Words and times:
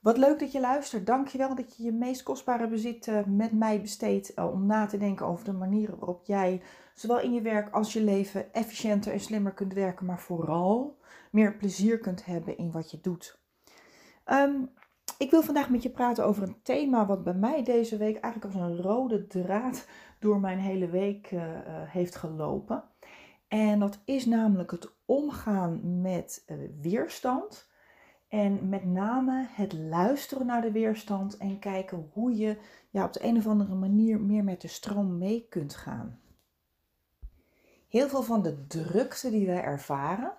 Wat 0.00 0.18
leuk 0.18 0.38
dat 0.38 0.52
je 0.52 0.60
luistert. 0.60 1.06
Dankjewel 1.06 1.54
dat 1.54 1.76
je 1.76 1.82
je 1.82 1.92
meest 1.92 2.22
kostbare 2.22 2.68
bezit 2.68 3.08
eh, 3.08 3.24
met 3.24 3.52
mij 3.52 3.80
besteedt 3.80 4.34
eh, 4.34 4.52
om 4.52 4.66
na 4.66 4.86
te 4.86 4.98
denken 4.98 5.26
over 5.26 5.44
de 5.44 5.52
manieren 5.52 5.98
waarop 5.98 6.24
jij 6.24 6.62
zowel 6.94 7.20
in 7.20 7.32
je 7.32 7.40
werk 7.40 7.74
als 7.74 7.92
je 7.92 8.02
leven 8.02 8.52
efficiënter 8.52 9.12
en 9.12 9.20
slimmer 9.20 9.52
kunt 9.52 9.72
werken, 9.72 10.06
maar 10.06 10.20
vooral 10.20 10.98
meer 11.30 11.56
plezier 11.56 11.98
kunt 11.98 12.24
hebben 12.24 12.56
in 12.56 12.70
wat 12.70 12.90
je 12.90 13.00
doet. 13.00 13.40
Ehm, 14.24 14.62
ik 15.18 15.30
wil 15.30 15.42
vandaag 15.42 15.70
met 15.70 15.82
je 15.82 15.90
praten 15.90 16.24
over 16.24 16.42
een 16.42 16.62
thema 16.62 17.06
wat 17.06 17.24
bij 17.24 17.34
mij 17.34 17.62
deze 17.62 17.96
week 17.96 18.16
eigenlijk 18.16 18.54
als 18.54 18.64
een 18.64 18.82
rode 18.82 19.26
draad 19.26 19.86
door 20.18 20.40
mijn 20.40 20.58
hele 20.58 20.88
week 20.88 21.30
uh, 21.30 21.42
heeft 21.86 22.16
gelopen. 22.16 22.84
En 23.48 23.78
dat 23.78 24.00
is 24.04 24.26
namelijk 24.26 24.70
het 24.70 24.92
omgaan 25.04 26.00
met 26.00 26.44
weerstand. 26.80 27.69
En 28.30 28.68
met 28.68 28.84
name 28.84 29.46
het 29.48 29.72
luisteren 29.72 30.46
naar 30.46 30.62
de 30.62 30.72
weerstand 30.72 31.36
en 31.36 31.58
kijken 31.58 32.10
hoe 32.12 32.36
je 32.36 32.58
ja, 32.90 33.04
op 33.04 33.12
de 33.12 33.24
een 33.24 33.36
of 33.36 33.46
andere 33.46 33.74
manier 33.74 34.20
meer 34.20 34.44
met 34.44 34.60
de 34.60 34.68
stroom 34.68 35.18
mee 35.18 35.46
kunt 35.48 35.74
gaan. 35.74 36.20
Heel 37.88 38.08
veel 38.08 38.22
van 38.22 38.42
de 38.42 38.66
drukte 38.66 39.30
die 39.30 39.46
wij 39.46 39.62
ervaren 39.62 40.32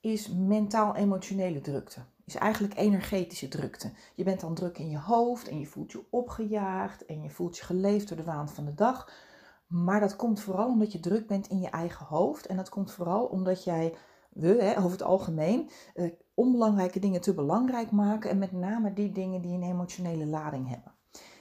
is 0.00 0.28
mentaal-emotionele 0.28 1.60
drukte. 1.60 2.00
Is 2.24 2.34
eigenlijk 2.34 2.76
energetische 2.76 3.48
drukte. 3.48 3.92
Je 4.14 4.24
bent 4.24 4.40
dan 4.40 4.54
druk 4.54 4.78
in 4.78 4.90
je 4.90 4.98
hoofd 4.98 5.48
en 5.48 5.60
je 5.60 5.66
voelt 5.66 5.92
je 5.92 6.04
opgejaagd 6.10 7.04
en 7.06 7.22
je 7.22 7.30
voelt 7.30 7.56
je 7.56 7.64
geleefd 7.64 8.08
door 8.08 8.16
de 8.16 8.24
waan 8.24 8.48
van 8.48 8.64
de 8.64 8.74
dag. 8.74 9.12
Maar 9.66 10.00
dat 10.00 10.16
komt 10.16 10.40
vooral 10.40 10.68
omdat 10.68 10.92
je 10.92 11.00
druk 11.00 11.26
bent 11.26 11.48
in 11.48 11.60
je 11.60 11.70
eigen 11.70 12.06
hoofd. 12.06 12.46
En 12.46 12.56
dat 12.56 12.68
komt 12.68 12.92
vooral 12.92 13.24
omdat 13.24 13.64
jij, 13.64 13.94
we 14.30 14.62
hè, 14.62 14.78
over 14.78 14.90
het 14.90 15.02
algemeen, 15.02 15.70
eh, 15.94 16.10
onbelangrijke 16.34 16.98
dingen 16.98 17.20
te 17.20 17.34
belangrijk 17.34 17.90
maken. 17.90 18.30
En 18.30 18.38
met 18.38 18.52
name 18.52 18.92
die 18.92 19.12
dingen 19.12 19.42
die 19.42 19.54
een 19.54 19.70
emotionele 19.70 20.26
lading 20.26 20.68
hebben. 20.68 20.94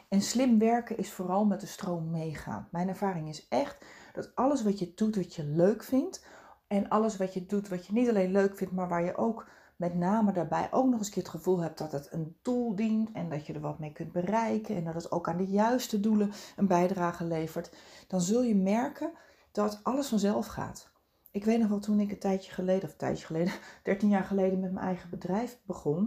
En 0.10 0.22
slim 0.22 0.60
werken 0.60 0.98
is 0.98 1.12
vooral 1.12 1.46
met 1.46 1.60
de 1.60 1.68
stroom 1.68 2.10
meegaan. 2.10 2.68
Mijn 2.72 2.88
ervaring 2.88 3.30
is 3.30 3.48
echt 3.48 3.86
dat 4.14 4.36
alles 4.36 4.64
wat 4.64 4.80
je 4.80 4.94
doet, 4.96 5.16
wat 5.16 5.36
je 5.36 5.44
leuk 5.44 5.84
vindt. 5.84 6.26
En 6.68 6.90
alles 6.90 7.18
wat 7.18 7.34
je 7.34 7.46
doet, 7.46 7.68
wat 7.68 7.86
je 7.86 7.94
niet 7.94 8.10
alleen 8.10 8.32
leuk 8.32 8.58
vindt, 8.58 8.74
maar 8.74 8.88
waar 8.88 9.04
je 9.04 9.18
ook 9.18 9.48
met 9.80 9.96
name 9.96 10.32
daarbij 10.32 10.68
ook 10.72 10.90
nog 10.90 11.00
eens 11.00 11.16
het 11.16 11.30
gevoel 11.30 11.60
hebt 11.60 11.78
dat 11.78 11.92
het 11.92 12.08
een 12.12 12.38
doel 12.42 12.76
dient 12.76 13.12
en 13.12 13.30
dat 13.30 13.46
je 13.46 13.54
er 13.54 13.60
wat 13.60 13.80
mee 13.80 13.92
kunt 13.92 14.12
bereiken 14.12 14.76
en 14.76 14.84
dat 14.84 14.94
het 14.94 15.12
ook 15.12 15.28
aan 15.28 15.38
de 15.38 15.48
juiste 15.48 16.00
doelen 16.00 16.32
een 16.56 16.68
bijdrage 16.68 17.24
levert, 17.24 17.72
dan 18.08 18.22
zul 18.22 18.42
je 18.42 18.56
merken 18.56 19.12
dat 19.52 19.80
alles 19.84 20.08
vanzelf 20.08 20.48
gaat. 20.48 20.92
Ik 21.32 21.46
weet 21.46 21.60
nog 21.60 21.70
wel 21.70 21.80
toen 21.80 22.00
ik 22.00 22.12
een 22.12 22.20
tijdje 22.20 22.52
geleden, 22.52 22.84
of 22.84 22.92
een 22.92 22.98
tijdje 22.98 23.26
geleden, 23.26 23.54
13 23.84 24.10
jaar 24.10 24.24
geleden 24.24 24.60
met 24.60 24.72
mijn 24.72 24.86
eigen 24.86 25.10
bedrijf 25.10 25.60
begon. 25.66 26.04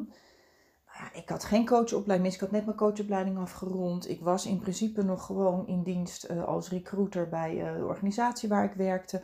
Nou 0.86 1.04
ja, 1.04 1.20
ik 1.20 1.28
had 1.28 1.44
geen 1.44 1.66
coachopleiding, 1.66 2.34
ik 2.34 2.40
had 2.40 2.50
net 2.50 2.64
mijn 2.64 2.76
coachopleiding 2.76 3.38
afgerond. 3.38 4.08
Ik 4.08 4.20
was 4.20 4.46
in 4.46 4.58
principe 4.58 5.02
nog 5.02 5.26
gewoon 5.26 5.66
in 5.66 5.82
dienst 5.82 6.30
uh, 6.30 6.44
als 6.44 6.68
recruiter 6.68 7.28
bij 7.28 7.56
uh, 7.56 7.76
de 7.76 7.84
organisatie 7.84 8.48
waar 8.48 8.64
ik 8.64 8.72
werkte. 8.72 9.22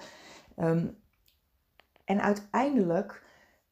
Um, 0.57 0.97
en 2.05 2.23
uiteindelijk 2.23 3.23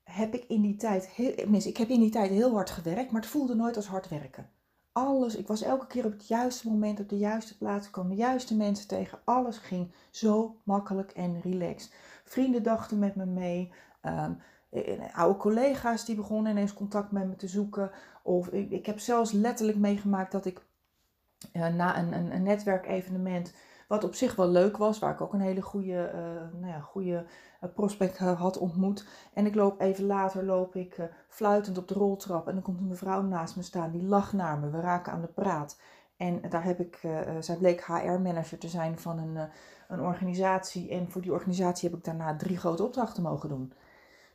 heb 0.03 0.35
ik 0.35 0.45
in 0.45 0.63
die 0.63 0.77
tijd, 0.77 1.09
heel, 1.09 1.33
ik 1.53 1.77
heb 1.77 1.89
in 1.89 2.01
die 2.01 2.11
tijd 2.11 2.31
heel 2.31 2.53
hard 2.53 2.71
gewerkt, 2.71 3.11
maar 3.11 3.21
het 3.21 3.31
voelde 3.31 3.55
nooit 3.55 3.77
als 3.77 3.87
hard 3.87 4.09
werken. 4.09 4.51
Alles, 4.93 5.37
ik 5.37 5.47
was 5.47 5.63
elke 5.63 5.87
keer 5.87 6.05
op 6.05 6.13
het 6.13 6.29
juiste 6.29 6.69
moment, 6.69 7.01
op 7.01 7.09
de 7.09 7.19
juiste 7.19 7.57
plaats, 7.57 7.91
kwam 7.91 8.09
de 8.09 8.15
juiste 8.15 8.57
mensen 8.57 8.89
tegen. 8.89 9.19
Alles 9.25 9.59
ging 9.59 9.93
zo 10.11 10.61
makkelijk 10.63 11.11
en 11.11 11.41
relaxed. 11.41 11.95
Vrienden 12.29 12.63
dachten 12.63 12.99
met 12.99 13.17
me 13.17 13.27
mee. 13.27 13.73
Um, 14.03 14.39
oude 15.13 15.39
collega's 15.39 16.05
die 16.05 16.17
begonnen 16.17 16.53
ineens 16.53 16.75
contact 16.75 17.11
met 17.11 17.29
me 17.29 17.37
te 17.37 17.49
zoeken. 17.49 17.91
Of 18.23 18.49
ik, 18.49 18.71
ik 18.71 18.87
heb 18.87 18.99
zelfs 18.99 19.33
letterlijk 19.33 19.79
meegemaakt 19.79 20.33
dat 20.33 20.47
ik 20.47 20.61
uh, 21.53 21.67
na 21.67 21.99
een, 21.99 22.13
een, 22.13 22.35
een 22.35 22.43
netwerkevenement 22.43 23.55
wat 23.89 24.05
op 24.05 24.15
zich 24.15 24.35
wel 24.35 24.49
leuk 24.49 24.77
was, 24.77 24.99
waar 24.99 25.13
ik 25.13 25.21
ook 25.21 25.33
een 25.33 25.41
hele 25.41 25.63
goede, 25.63 26.11
uh, 26.15 26.61
nou 26.61 26.73
ja, 26.73 26.81
goede 26.81 27.25
uh, 27.63 27.71
prospect 27.75 28.19
had 28.19 28.59
ontmoet. 28.59 29.07
En 29.33 29.47
ik 29.47 29.55
loop 29.55 29.81
even 29.81 30.05
later, 30.05 30.45
loop 30.45 30.75
ik 30.75 31.11
fluitend 31.29 31.79
op 31.79 31.89
de 31.89 31.95
roltrap 31.95 32.49
en 32.49 32.55
dan 32.55 32.63
komt 32.63 32.81
een 32.81 32.89
mevrouw 32.89 33.23
naast 33.23 33.57
me 33.57 33.63
staan, 33.63 33.91
die 33.91 34.03
lacht 34.03 34.33
naar 34.33 34.59
me. 34.59 34.71
We 34.71 34.81
raken 34.81 35.13
aan 35.13 35.21
de 35.21 35.27
praat. 35.27 35.81
En 36.17 36.41
daar 36.49 36.65
heb 36.65 36.81
ik, 36.81 37.01
zij 37.41 37.57
bleek 37.57 37.85
HR-manager 37.85 38.59
te 38.59 38.69
zijn 38.69 38.99
van 38.99 39.19
een, 39.19 39.49
een 39.89 40.01
organisatie. 40.01 40.91
En 40.91 41.11
voor 41.11 41.23
die 41.23 41.33
organisatie 41.33 41.89
heb 41.89 41.99
ik 41.99 42.05
daarna 42.05 42.37
drie 42.37 42.57
grote 42.57 42.85
opdrachten 42.85 43.23
mogen 43.23 43.49
doen. 43.49 43.73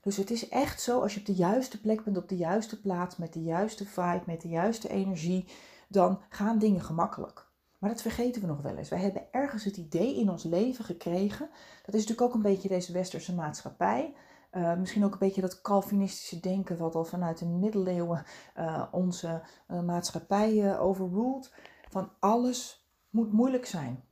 Dus 0.02 0.18
het 0.18 0.32
is 0.32 0.50
echt 0.50 0.82
zo, 0.82 1.02
als 1.02 1.14
je 1.14 1.20
op 1.20 1.26
de 1.26 1.34
juiste 1.34 1.82
plek 1.82 2.04
bent, 2.04 2.18
op 2.18 2.30
de 2.30 2.38
juiste 2.38 2.82
plaats, 2.82 3.18
met 3.18 3.34
de 3.34 3.44
juiste 3.44 3.86
vibe, 3.86 4.24
met 4.26 4.42
de 4.42 4.50
juiste 4.50 4.90
energie, 4.90 5.48
dan 5.88 6.22
gaan 6.30 6.60
dingen 6.60 6.82
gemakkelijk. 6.82 7.50
Maar 7.80 7.90
dat 7.90 8.02
vergeten 8.02 8.42
we 8.42 8.48
nog 8.48 8.62
wel 8.62 8.76
eens. 8.76 8.90
Wij 8.90 9.00
hebben 9.00 9.24
ergens 9.32 9.64
het 9.64 9.78
idee 9.78 10.16
in 10.16 10.30
ons 10.30 10.44
leven 10.44 10.86
gekregen. 10.86 11.50
Dat 11.86 11.96
is 11.96 12.02
natuurlijk 12.02 12.22
ook 12.22 12.34
een 12.34 12.52
beetje 12.52 12.68
deze 12.68 12.94
westerse 12.94 13.36
maatschappij. 13.36 14.14
Uh, 14.52 14.76
misschien 14.76 15.06
ook 15.06 15.12
een 15.12 15.20
beetje 15.20 15.42
dat 15.42 15.62
Calvinistische 15.62 16.40
denken 16.40 16.78
wat 16.78 16.96
al 16.96 17.06
vanuit 17.06 17.38
de 17.38 17.46
middeleeuwen 17.46 18.24
uh, 18.58 18.84
onze 18.92 19.42
uh, 19.68 19.82
maatschappij 19.82 20.80
overruled. 20.80 21.54
Van 21.90 22.12
alles 22.20 22.90
moet 23.10 23.32
moeilijk 23.32 23.66
zijn. 23.66 24.04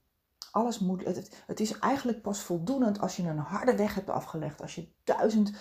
Alles 0.52 0.80
moet, 0.80 1.06
het, 1.46 1.60
is 1.60 1.80
eigenlijk 1.80 2.22
pas 2.22 2.40
voldoend 2.40 3.00
als 3.00 3.16
je 3.16 3.24
een 3.24 3.38
harde 3.38 3.76
weg 3.76 3.96
hebt 3.96 4.10
afgelegd. 4.10 4.62
Als 4.62 4.76
je 4.76 4.88
duizend 5.04 5.52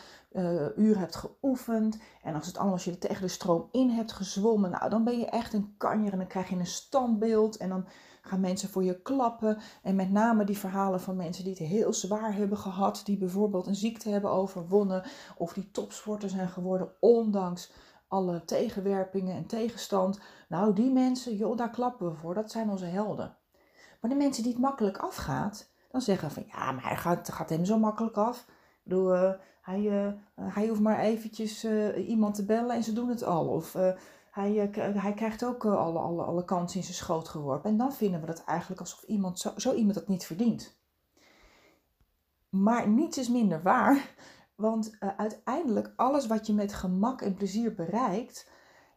uur 0.76 0.98
hebt 0.98 1.16
geoefend. 1.16 1.98
En 2.22 2.34
als, 2.34 2.46
het 2.46 2.56
allemaal, 2.56 2.74
als 2.74 2.84
je 2.84 2.98
tegen 2.98 3.22
de 3.22 3.28
stroom 3.28 3.68
in 3.72 3.90
hebt 3.90 4.12
gezwommen. 4.12 4.70
Nou, 4.70 4.90
dan 4.90 5.04
ben 5.04 5.18
je 5.18 5.26
echt 5.26 5.52
een 5.52 5.74
kanjer. 5.76 6.12
En 6.12 6.18
dan 6.18 6.26
krijg 6.26 6.48
je 6.48 6.56
een 6.56 6.66
standbeeld. 6.66 7.56
En 7.56 7.68
dan 7.68 7.86
gaan 8.22 8.40
mensen 8.40 8.68
voor 8.68 8.84
je 8.84 9.02
klappen. 9.02 9.58
En 9.82 9.96
met 9.96 10.10
name 10.10 10.44
die 10.44 10.58
verhalen 10.58 11.00
van 11.00 11.16
mensen 11.16 11.44
die 11.44 11.52
het 11.52 11.62
heel 11.62 11.92
zwaar 11.92 12.34
hebben 12.34 12.58
gehad. 12.58 13.02
Die 13.04 13.18
bijvoorbeeld 13.18 13.66
een 13.66 13.74
ziekte 13.74 14.08
hebben 14.08 14.30
overwonnen. 14.30 15.02
Of 15.36 15.52
die 15.52 15.70
topsporter 15.70 16.28
zijn 16.28 16.48
geworden 16.48 16.92
ondanks 17.00 17.72
alle 18.08 18.44
tegenwerpingen 18.44 19.36
en 19.36 19.46
tegenstand. 19.46 20.20
Nou, 20.48 20.74
die 20.74 20.90
mensen, 20.90 21.36
joh, 21.36 21.56
daar 21.56 21.70
klappen 21.70 22.08
we 22.08 22.14
voor. 22.14 22.34
Dat 22.34 22.50
zijn 22.50 22.70
onze 22.70 22.84
helden. 22.84 23.36
Maar 24.00 24.10
de 24.10 24.16
mensen 24.16 24.42
die 24.42 24.52
het 24.52 24.60
makkelijk 24.60 24.98
afgaat, 24.98 25.70
dan 25.90 26.00
zeggen 26.00 26.30
van 26.30 26.44
ja, 26.46 26.72
maar 26.72 26.84
hij 26.84 26.96
gaat, 26.96 27.32
gaat 27.32 27.48
hem 27.48 27.64
zo 27.64 27.78
makkelijk 27.78 28.16
af. 28.16 28.38
Ik 28.48 28.82
bedoel, 28.82 29.14
uh, 29.14 29.32
hij, 29.62 29.80
uh, 29.80 30.12
hij 30.34 30.68
hoeft 30.68 30.80
maar 30.80 30.98
eventjes 30.98 31.64
iemand 31.96 32.34
te 32.34 32.44
bellen 32.44 32.76
en 32.76 32.82
ze 32.82 32.92
doen 32.92 33.08
het 33.08 33.24
al. 33.24 33.48
Of 33.48 33.72
hij, 34.30 34.70
hij 34.94 35.14
krijgt 35.14 35.44
ook 35.44 35.64
alle, 35.64 35.98
alle, 35.98 36.22
alle 36.22 36.44
kansen 36.44 36.78
in 36.78 36.84
zijn 36.84 36.96
schoot 36.96 37.28
geworpen. 37.28 37.70
En 37.70 37.76
dan 37.76 37.92
vinden 37.92 38.20
we 38.20 38.26
dat 38.26 38.44
eigenlijk 38.44 38.80
alsof 38.80 39.02
iemand 39.02 39.38
zo, 39.38 39.52
zo 39.56 39.74
iemand 39.74 39.94
dat 39.94 40.08
niet 40.08 40.26
verdient. 40.26 40.78
Maar 42.48 42.88
niets 42.88 43.18
is 43.18 43.28
minder 43.28 43.62
waar. 43.62 44.14
Want 44.54 44.96
uiteindelijk, 45.16 45.92
alles 45.96 46.26
wat 46.26 46.46
je 46.46 46.52
met 46.52 46.72
gemak 46.72 47.22
en 47.22 47.34
plezier 47.34 47.74
bereikt, 47.74 48.50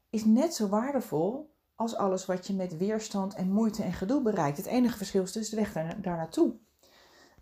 is 0.09 0.25
net 0.25 0.53
zo 0.53 0.67
waardevol 0.67 1.50
als 1.81 1.95
alles 1.95 2.25
wat 2.25 2.47
je 2.47 2.53
met 2.53 2.77
weerstand 2.77 3.33
en 3.33 3.51
moeite 3.51 3.83
en 3.83 3.93
gedoe 3.93 4.21
bereikt. 4.21 4.57
Het 4.57 4.65
enige 4.65 4.97
verschil 4.97 5.23
is 5.23 5.31
dus 5.31 5.49
de 5.49 5.55
weg 5.55 5.73
daar, 5.73 6.17
naartoe. 6.17 6.53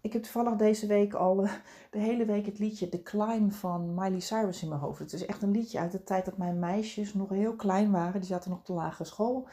Ik 0.01 0.13
heb 0.13 0.23
toevallig 0.23 0.55
deze 0.55 0.87
week 0.87 1.13
al 1.13 1.43
eh, 1.43 1.51
de 1.91 1.99
hele 1.99 2.25
week 2.25 2.45
het 2.45 2.59
liedje 2.59 2.89
The 2.89 3.03
Climb 3.03 3.53
van 3.53 3.93
Miley 3.93 4.19
Cyrus 4.19 4.61
in 4.61 4.69
mijn 4.69 4.81
hoofd. 4.81 4.99
Het 4.99 5.13
is 5.13 5.25
echt 5.25 5.41
een 5.41 5.51
liedje 5.51 5.79
uit 5.79 5.91
de 5.91 6.03
tijd 6.03 6.25
dat 6.25 6.37
mijn 6.37 6.59
meisjes 6.59 7.13
nog 7.13 7.29
heel 7.29 7.55
klein 7.55 7.91
waren. 7.91 8.19
Die 8.19 8.29
zaten 8.29 8.49
nog 8.49 8.59
op 8.59 8.65
de 8.65 8.73
lagere 8.73 9.03
school. 9.03 9.47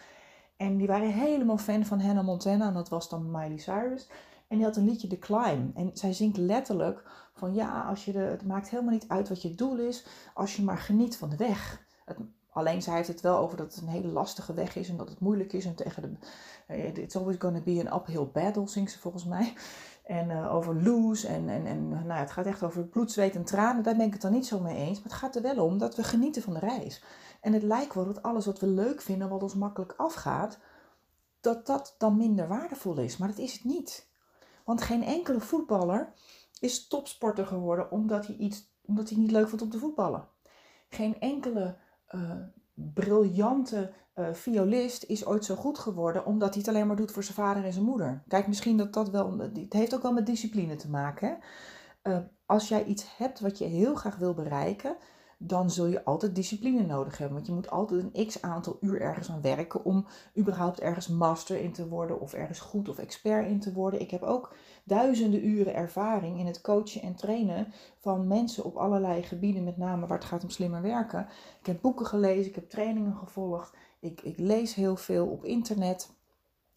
En 0.56 0.76
die 0.76 0.86
waren 0.86 1.12
helemaal 1.12 1.58
fan 1.58 1.84
van 1.84 2.00
Hannah 2.00 2.24
Montana 2.24 2.66
en 2.66 2.74
dat 2.74 2.88
was 2.88 3.08
dan 3.08 3.30
Miley 3.30 3.58
Cyrus. 3.58 4.08
En 4.48 4.56
die 4.56 4.66
had 4.66 4.76
een 4.76 4.84
liedje 4.84 5.08
The 5.08 5.18
Climb. 5.18 5.76
En 5.76 5.90
zij 5.92 6.12
zingt 6.12 6.36
letterlijk 6.36 7.02
van 7.34 7.54
ja, 7.54 7.82
als 7.82 8.04
je 8.04 8.12
de, 8.12 8.18
het 8.18 8.46
maakt 8.46 8.68
helemaal 8.68 8.92
niet 8.92 9.08
uit 9.08 9.28
wat 9.28 9.42
je 9.42 9.54
doel 9.54 9.78
is, 9.78 10.06
als 10.34 10.56
je 10.56 10.62
maar 10.62 10.78
geniet 10.78 11.16
van 11.16 11.28
de 11.28 11.36
weg. 11.36 11.84
Het, 12.04 12.18
alleen 12.56 12.82
zij 12.82 12.94
heeft 12.94 13.08
het 13.08 13.20
wel 13.20 13.38
over 13.38 13.56
dat 13.56 13.74
het 13.74 13.82
een 13.82 13.88
hele 13.88 14.08
lastige 14.08 14.54
weg 14.54 14.76
is 14.76 14.88
en 14.88 14.96
dat 14.96 15.08
het 15.08 15.20
moeilijk 15.20 15.52
is. 15.52 15.64
En 15.64 15.74
tegen 15.74 16.02
de, 16.02 16.26
uh, 16.74 16.96
it's 16.96 17.16
always 17.16 17.36
gonna 17.38 17.60
be 17.60 17.84
an 17.86 18.00
uphill 18.00 18.28
battle, 18.32 18.68
zingt 18.68 18.92
ze 18.92 18.98
volgens 18.98 19.24
mij. 19.24 19.54
En 20.04 20.30
uh, 20.30 20.54
over 20.54 20.82
lose 20.82 21.28
en, 21.28 21.48
en, 21.48 21.66
en 21.66 21.88
nou, 21.88 22.20
het 22.20 22.30
gaat 22.30 22.46
echt 22.46 22.62
over 22.62 22.84
bloed, 22.84 23.12
zweet 23.12 23.34
en 23.34 23.44
tranen. 23.44 23.82
Daar 23.82 23.96
ben 23.96 24.06
ik 24.06 24.12
het 24.12 24.22
dan 24.22 24.32
niet 24.32 24.46
zo 24.46 24.60
mee 24.60 24.76
eens. 24.76 24.96
Maar 24.96 25.08
het 25.08 25.20
gaat 25.20 25.36
er 25.36 25.42
wel 25.42 25.64
om 25.64 25.78
dat 25.78 25.96
we 25.96 26.04
genieten 26.04 26.42
van 26.42 26.52
de 26.52 26.58
reis. 26.58 27.02
En 27.40 27.52
het 27.52 27.62
lijkt 27.62 27.94
wel 27.94 28.04
dat 28.04 28.22
alles 28.22 28.46
wat 28.46 28.60
we 28.60 28.66
leuk 28.66 29.00
vinden, 29.00 29.28
wat 29.28 29.42
ons 29.42 29.54
makkelijk 29.54 29.94
afgaat, 29.96 30.58
dat 31.40 31.66
dat 31.66 31.94
dan 31.98 32.16
minder 32.16 32.48
waardevol 32.48 32.98
is. 32.98 33.16
Maar 33.16 33.28
dat 33.28 33.38
is 33.38 33.52
het 33.52 33.64
niet. 33.64 34.08
Want 34.64 34.82
geen 34.82 35.04
enkele 35.04 35.40
voetballer 35.40 36.12
is 36.60 36.88
topsporter 36.88 37.46
geworden 37.46 37.90
omdat 37.90 38.26
hij, 38.26 38.36
iets, 38.36 38.70
omdat 38.84 39.08
hij 39.08 39.18
niet 39.18 39.30
leuk 39.30 39.48
vond 39.48 39.62
om 39.62 39.70
te 39.70 39.78
voetballen. 39.78 40.28
Geen 40.88 41.20
enkele 41.20 41.76
uh, 42.16 42.32
briljante 42.74 43.92
uh, 44.14 44.32
violist 44.32 45.04
is 45.04 45.26
ooit 45.26 45.44
zo 45.44 45.54
goed 45.54 45.78
geworden 45.78 46.26
omdat 46.26 46.48
hij 46.48 46.58
het 46.58 46.68
alleen 46.68 46.86
maar 46.86 46.96
doet 46.96 47.12
voor 47.12 47.22
zijn 47.22 47.36
vader 47.36 47.64
en 47.64 47.72
zijn 47.72 47.84
moeder. 47.84 48.22
Kijk, 48.28 48.46
misschien 48.46 48.76
dat 48.76 48.92
dat 48.92 49.10
wel. 49.10 49.38
Het 49.38 49.72
heeft 49.72 49.94
ook 49.94 50.02
wel 50.02 50.12
met 50.12 50.26
discipline 50.26 50.76
te 50.76 50.90
maken. 50.90 51.28
Hè? 51.28 52.12
Uh, 52.12 52.18
als 52.46 52.68
jij 52.68 52.84
iets 52.84 53.16
hebt 53.16 53.40
wat 53.40 53.58
je 53.58 53.64
heel 53.64 53.94
graag 53.94 54.16
wil 54.16 54.34
bereiken, 54.34 54.96
dan 55.38 55.70
zul 55.70 55.86
je 55.86 56.04
altijd 56.04 56.34
discipline 56.34 56.82
nodig 56.82 57.18
hebben. 57.18 57.34
Want 57.34 57.46
je 57.46 57.52
moet 57.52 57.70
altijd 57.70 58.02
een 58.02 58.26
x 58.26 58.42
aantal 58.42 58.76
uur 58.80 59.00
ergens 59.00 59.30
aan 59.30 59.40
werken 59.40 59.84
om 59.84 60.06
überhaupt 60.38 60.80
ergens 60.80 61.08
master 61.08 61.60
in 61.60 61.72
te 61.72 61.88
worden 61.88 62.20
of 62.20 62.32
ergens 62.32 62.60
goed 62.60 62.88
of 62.88 62.98
expert 62.98 63.46
in 63.46 63.60
te 63.60 63.72
worden. 63.72 64.00
Ik 64.00 64.10
heb 64.10 64.22
ook 64.22 64.54
duizenden 64.84 65.46
uren 65.46 65.74
ervaring 65.74 66.38
in 66.38 66.46
het 66.46 66.60
coachen 66.60 67.02
en 67.02 67.14
trainen 67.14 67.72
van 67.98 68.26
mensen 68.26 68.64
op 68.64 68.76
allerlei 68.76 69.22
gebieden, 69.22 69.64
met 69.64 69.76
name 69.76 70.06
waar 70.06 70.18
het 70.18 70.26
gaat 70.26 70.42
om 70.42 70.50
slimmer 70.50 70.82
werken. 70.82 71.28
Ik 71.60 71.66
heb 71.66 71.80
boeken 71.80 72.06
gelezen, 72.06 72.46
ik 72.46 72.54
heb 72.54 72.70
trainingen 72.70 73.16
gevolgd, 73.16 73.74
ik, 74.00 74.20
ik 74.22 74.38
lees 74.38 74.74
heel 74.74 74.96
veel 74.96 75.26
op 75.26 75.44
internet, 75.44 76.10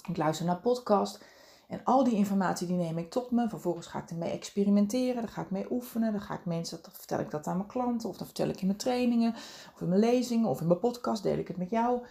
ik 0.08 0.18
luister 0.18 0.46
naar 0.46 0.60
podcasts. 0.60 1.20
En 1.70 1.84
al 1.84 2.04
die 2.04 2.16
informatie 2.16 2.68
die 2.68 2.76
neem 2.76 2.98
ik 2.98 3.10
tot 3.10 3.32
me. 3.32 3.50
Vervolgens 3.50 3.88
ga 3.88 4.02
ik 4.02 4.10
ermee 4.10 4.32
experimenteren. 4.32 5.22
Dan 5.22 5.32
ga 5.32 5.42
ik 5.42 5.52
mee 5.52 5.72
oefenen. 5.72 6.12
Dan 6.12 6.22
ga 6.22 6.34
ik 6.34 6.46
mensen, 6.46 6.80
dan 6.82 6.92
vertel 6.94 7.20
ik 7.20 7.32
dat 7.32 7.48
aan 7.48 7.58
mijn 7.58 7.68
klanten. 7.68 8.10
Of 8.10 8.18
dan 8.18 8.26
vertel 8.26 8.50
ik 8.50 8.62
in 8.62 8.68
mijn 8.68 8.80
trainingen. 8.80 9.34
Of 9.74 9.82
in 9.82 9.90
mijn 9.90 10.00
lezingen. 10.00 10.50
Of 10.50 10.62
in 10.62 10.68
mijn 10.68 10.80
podcast 10.80 11.24
deel 11.24 11.38
ik 11.38 11.48
het 11.48 11.58
met 11.58 11.70
jou. 11.70 12.02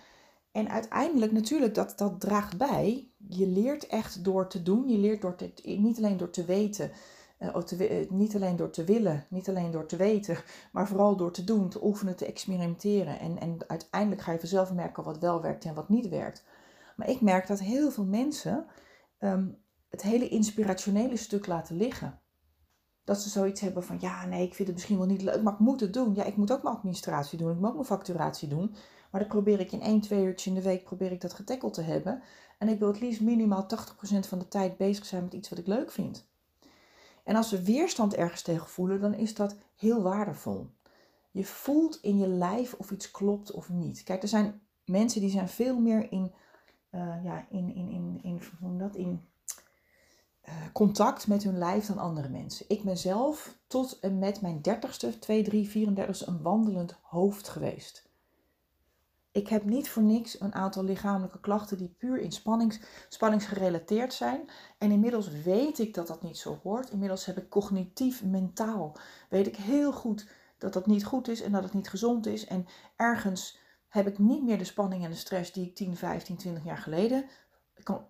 En 0.52 0.68
uiteindelijk 0.68 1.32
natuurlijk, 1.32 1.74
dat, 1.74 1.92
dat 1.96 2.20
draagt 2.20 2.58
bij. 2.58 3.08
Je 3.28 3.46
leert 3.46 3.86
echt 3.86 4.24
door 4.24 4.48
te 4.48 4.62
doen. 4.62 4.88
Je 4.88 4.98
leert 4.98 5.22
door 5.22 5.34
te, 5.34 5.52
niet 5.64 5.98
alleen 5.98 6.16
door 6.16 6.30
te 6.30 6.44
weten. 6.44 6.90
Te, 7.64 7.90
uh, 7.90 8.10
niet 8.10 8.34
alleen 8.34 8.56
door 8.56 8.70
te 8.70 8.84
willen, 8.84 9.26
niet 9.28 9.48
alleen 9.48 9.70
door 9.70 9.86
te 9.86 9.96
weten, 9.96 10.36
maar 10.72 10.88
vooral 10.88 11.16
door 11.16 11.32
te 11.32 11.44
doen, 11.44 11.68
te 11.68 11.84
oefenen, 11.84 12.16
te 12.16 12.26
experimenteren. 12.26 13.20
En, 13.20 13.40
en 13.40 13.58
uiteindelijk 13.66 14.22
ga 14.22 14.32
je 14.32 14.38
vanzelf 14.38 14.72
merken 14.72 15.02
wat 15.02 15.18
wel 15.18 15.42
werkt 15.42 15.64
en 15.64 15.74
wat 15.74 15.88
niet 15.88 16.08
werkt. 16.08 16.44
Maar 16.96 17.08
ik 17.08 17.20
merk 17.20 17.46
dat 17.46 17.58
heel 17.58 17.90
veel 17.90 18.04
mensen 18.04 18.66
um, 19.18 19.58
het 19.88 20.02
hele 20.02 20.28
inspirationele 20.28 21.16
stuk 21.16 21.46
laten 21.46 21.76
liggen. 21.76 22.20
Dat 23.04 23.20
ze 23.20 23.28
zoiets 23.28 23.60
hebben 23.60 23.84
van, 23.84 23.96
ja, 24.00 24.26
nee, 24.26 24.46
ik 24.46 24.54
vind 24.54 24.68
het 24.68 24.76
misschien 24.76 24.98
wel 24.98 25.06
niet 25.06 25.22
leuk, 25.22 25.42
maar 25.42 25.52
ik 25.52 25.58
moet 25.58 25.80
het 25.80 25.92
doen. 25.92 26.14
Ja, 26.14 26.24
ik 26.24 26.36
moet 26.36 26.52
ook 26.52 26.62
mijn 26.62 26.74
administratie 26.74 27.38
doen, 27.38 27.50
ik 27.50 27.58
moet 27.58 27.68
ook 27.68 27.74
mijn 27.74 27.86
facturatie 27.86 28.48
doen. 28.48 28.74
Maar 29.10 29.20
dan 29.20 29.30
probeer 29.30 29.60
ik 29.60 29.72
in 29.72 29.82
één, 29.82 30.00
twee 30.00 30.24
uurtjes 30.24 30.46
in 30.46 30.54
de 30.54 30.68
week 30.68 30.84
probeer 30.84 31.12
ik 31.12 31.20
dat 31.20 31.32
getackeld 31.32 31.74
te 31.74 31.82
hebben. 31.82 32.22
En 32.58 32.68
ik 32.68 32.78
wil 32.78 32.88
het 32.88 33.00
liefst 33.00 33.20
minimaal 33.20 33.66
80% 33.66 34.28
van 34.28 34.38
de 34.38 34.48
tijd 34.48 34.76
bezig 34.76 35.06
zijn 35.06 35.22
met 35.22 35.32
iets 35.32 35.48
wat 35.48 35.58
ik 35.58 35.66
leuk 35.66 35.90
vind. 35.90 36.28
En 37.24 37.36
als 37.36 37.50
we 37.50 37.64
weerstand 37.64 38.14
ergens 38.14 38.42
tegen 38.42 38.68
voelen, 38.68 39.00
dan 39.00 39.14
is 39.14 39.34
dat 39.34 39.56
heel 39.76 40.02
waardevol. 40.02 40.70
Je 41.30 41.44
voelt 41.44 41.98
in 42.02 42.18
je 42.18 42.26
lijf 42.26 42.74
of 42.74 42.90
iets 42.90 43.10
klopt 43.10 43.50
of 43.50 43.68
niet. 43.68 44.02
Kijk, 44.02 44.22
er 44.22 44.28
zijn 44.28 44.60
mensen 44.84 45.20
die 45.20 45.30
zijn 45.30 45.48
veel 45.48 45.78
meer 45.78 46.12
in 46.12 46.32
uh, 46.98 47.24
ja, 47.24 47.46
in, 47.50 47.74
in, 47.74 47.90
in, 47.90 48.40
in, 48.60 48.78
dat, 48.78 48.96
in 48.96 49.28
uh, 50.48 50.54
contact 50.72 51.26
met 51.26 51.42
hun 51.42 51.58
lijf 51.58 51.86
dan 51.86 51.98
andere 51.98 52.28
mensen. 52.28 52.66
Ik 52.68 52.82
ben 52.82 52.98
zelf 52.98 53.58
tot 53.66 53.98
en 54.00 54.18
met 54.18 54.40
mijn 54.40 54.60
30ste, 54.68 55.18
2, 55.18 55.42
3, 55.42 55.88
34ste 55.88 56.26
een 56.26 56.42
wandelend 56.42 56.98
hoofd 57.02 57.48
geweest. 57.48 58.08
Ik 59.32 59.48
heb 59.48 59.64
niet 59.64 59.90
voor 59.90 60.02
niks 60.02 60.40
een 60.40 60.54
aantal 60.54 60.84
lichamelijke 60.84 61.40
klachten 61.40 61.78
die 61.78 61.94
puur 61.98 62.18
in 62.18 62.32
spannings, 62.32 62.80
spanningsgerelateerd 63.08 64.12
zijn. 64.12 64.50
En 64.78 64.90
inmiddels 64.90 65.28
weet 65.28 65.78
ik 65.78 65.94
dat 65.94 66.06
dat 66.06 66.22
niet 66.22 66.38
zo 66.38 66.58
hoort. 66.62 66.90
Inmiddels 66.90 67.24
heb 67.24 67.38
ik 67.38 67.48
cognitief, 67.48 68.24
mentaal, 68.24 68.96
weet 69.28 69.46
ik 69.46 69.56
heel 69.56 69.92
goed 69.92 70.28
dat 70.58 70.72
dat 70.72 70.86
niet 70.86 71.04
goed 71.04 71.28
is 71.28 71.42
en 71.42 71.52
dat 71.52 71.62
het 71.62 71.72
niet 71.72 71.88
gezond 71.88 72.26
is. 72.26 72.46
En 72.46 72.66
ergens 72.96 73.58
heb 73.88 74.06
ik 74.06 74.18
niet 74.18 74.42
meer 74.42 74.58
de 74.58 74.64
spanning 74.64 75.04
en 75.04 75.10
de 75.10 75.16
stress 75.16 75.52
die 75.52 75.66
ik 75.66 75.74
10, 75.74 75.96
15, 75.96 76.36
20 76.36 76.64
jaar 76.64 76.78
geleden 76.78 77.24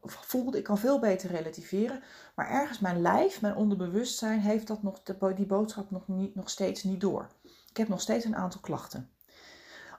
voelde. 0.02 0.58
Ik 0.58 0.64
kan 0.64 0.78
veel 0.78 0.98
beter 0.98 1.30
relativeren. 1.30 2.02
Maar 2.34 2.50
ergens 2.50 2.78
mijn 2.78 3.00
lijf, 3.00 3.40
mijn 3.40 3.56
onderbewustzijn, 3.56 4.40
heeft 4.40 4.66
dat 4.66 4.82
nog, 4.82 5.02
die 5.34 5.46
boodschap 5.46 5.90
nog, 5.90 6.08
niet, 6.08 6.34
nog 6.34 6.50
steeds 6.50 6.82
niet 6.82 7.00
door. 7.00 7.28
Ik 7.70 7.76
heb 7.76 7.88
nog 7.88 8.00
steeds 8.00 8.24
een 8.24 8.36
aantal 8.36 8.60
klachten. 8.60 9.10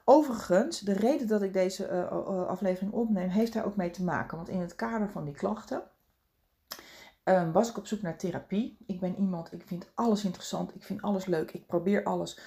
Overigens, 0.03 0.79
de 0.79 0.93
reden 0.93 1.27
dat 1.27 1.41
ik 1.41 1.53
deze 1.53 1.89
uh, 1.89 2.47
aflevering 2.47 2.93
opneem, 2.93 3.29
heeft 3.29 3.53
daar 3.53 3.65
ook 3.65 3.75
mee 3.75 3.89
te 3.89 4.03
maken. 4.03 4.37
Want 4.37 4.49
in 4.49 4.59
het 4.59 4.75
kader 4.75 5.09
van 5.09 5.25
die 5.25 5.33
klachten 5.33 5.83
um, 7.23 7.51
was 7.51 7.69
ik 7.69 7.77
op 7.77 7.87
zoek 7.87 8.01
naar 8.01 8.17
therapie. 8.17 8.77
Ik 8.85 8.99
ben 8.99 9.15
iemand, 9.15 9.53
ik 9.53 9.63
vind 9.65 9.89
alles 9.93 10.25
interessant, 10.25 10.75
ik 10.75 10.83
vind 10.83 11.01
alles 11.01 11.25
leuk, 11.25 11.51
ik 11.51 11.67
probeer 11.67 12.03
alles 12.03 12.39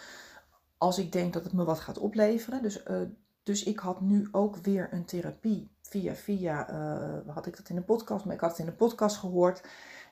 als 0.78 0.98
ik 0.98 1.12
denk 1.12 1.32
dat 1.32 1.44
het 1.44 1.52
me 1.52 1.64
wat 1.64 1.80
gaat 1.80 1.98
opleveren. 1.98 2.62
Dus 2.62 2.82
uh, 2.86 3.00
dus 3.42 3.62
ik 3.62 3.78
had 3.78 4.00
nu 4.00 4.28
ook 4.32 4.56
weer 4.56 4.88
een 4.92 5.04
therapie. 5.04 5.70
Via, 5.82 6.14
via, 6.14 6.70
uh, 6.70 7.34
had 7.34 7.46
ik 7.46 7.56
dat 7.56 7.68
in 7.68 7.74
de 7.74 7.82
podcast, 7.82 8.24
maar 8.24 8.34
ik 8.34 8.40
had 8.40 8.50
het 8.50 8.58
in 8.58 8.66
de 8.66 8.72
podcast 8.72 9.16
gehoord. 9.16 9.62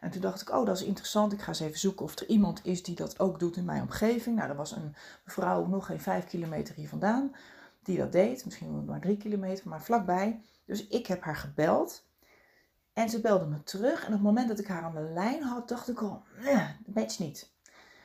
En 0.00 0.10
toen 0.10 0.20
dacht 0.20 0.40
ik, 0.40 0.50
oh, 0.50 0.66
dat 0.66 0.76
is 0.76 0.84
interessant. 0.84 1.32
Ik 1.32 1.40
ga 1.40 1.48
eens 1.48 1.60
even 1.60 1.78
zoeken 1.78 2.04
of 2.04 2.18
er 2.18 2.28
iemand 2.28 2.60
is 2.64 2.82
die 2.82 2.94
dat 2.94 3.18
ook 3.20 3.38
doet 3.38 3.56
in 3.56 3.64
mijn 3.64 3.82
omgeving. 3.82 4.36
Nou, 4.36 4.50
er 4.50 4.56
was 4.56 4.72
een 4.72 4.94
mevrouw 5.24 5.66
nog 5.66 5.86
geen 5.86 6.00
vijf 6.00 6.24
kilometer 6.26 6.74
hier 6.74 6.88
vandaan 6.88 7.34
die 7.82 7.98
dat 7.98 8.12
deed. 8.12 8.44
Misschien 8.44 8.84
maar 8.84 9.00
drie 9.00 9.16
kilometer, 9.16 9.68
maar 9.68 9.82
vlakbij. 9.82 10.40
Dus 10.64 10.86
ik 10.86 11.06
heb 11.06 11.22
haar 11.22 11.36
gebeld. 11.36 12.08
En 12.92 13.08
ze 13.08 13.20
belde 13.20 13.46
me 13.46 13.62
terug. 13.62 14.00
En 14.00 14.06
op 14.06 14.12
het 14.12 14.22
moment 14.22 14.48
dat 14.48 14.58
ik 14.58 14.66
haar 14.66 14.82
aan 14.82 14.94
de 14.94 15.10
lijn 15.14 15.42
had, 15.42 15.68
dacht 15.68 15.88
ik 15.88 16.02
al, 16.02 16.22
nee, 16.42 16.54
dat 16.54 16.94
matcht 16.94 17.18
niet. 17.18 17.52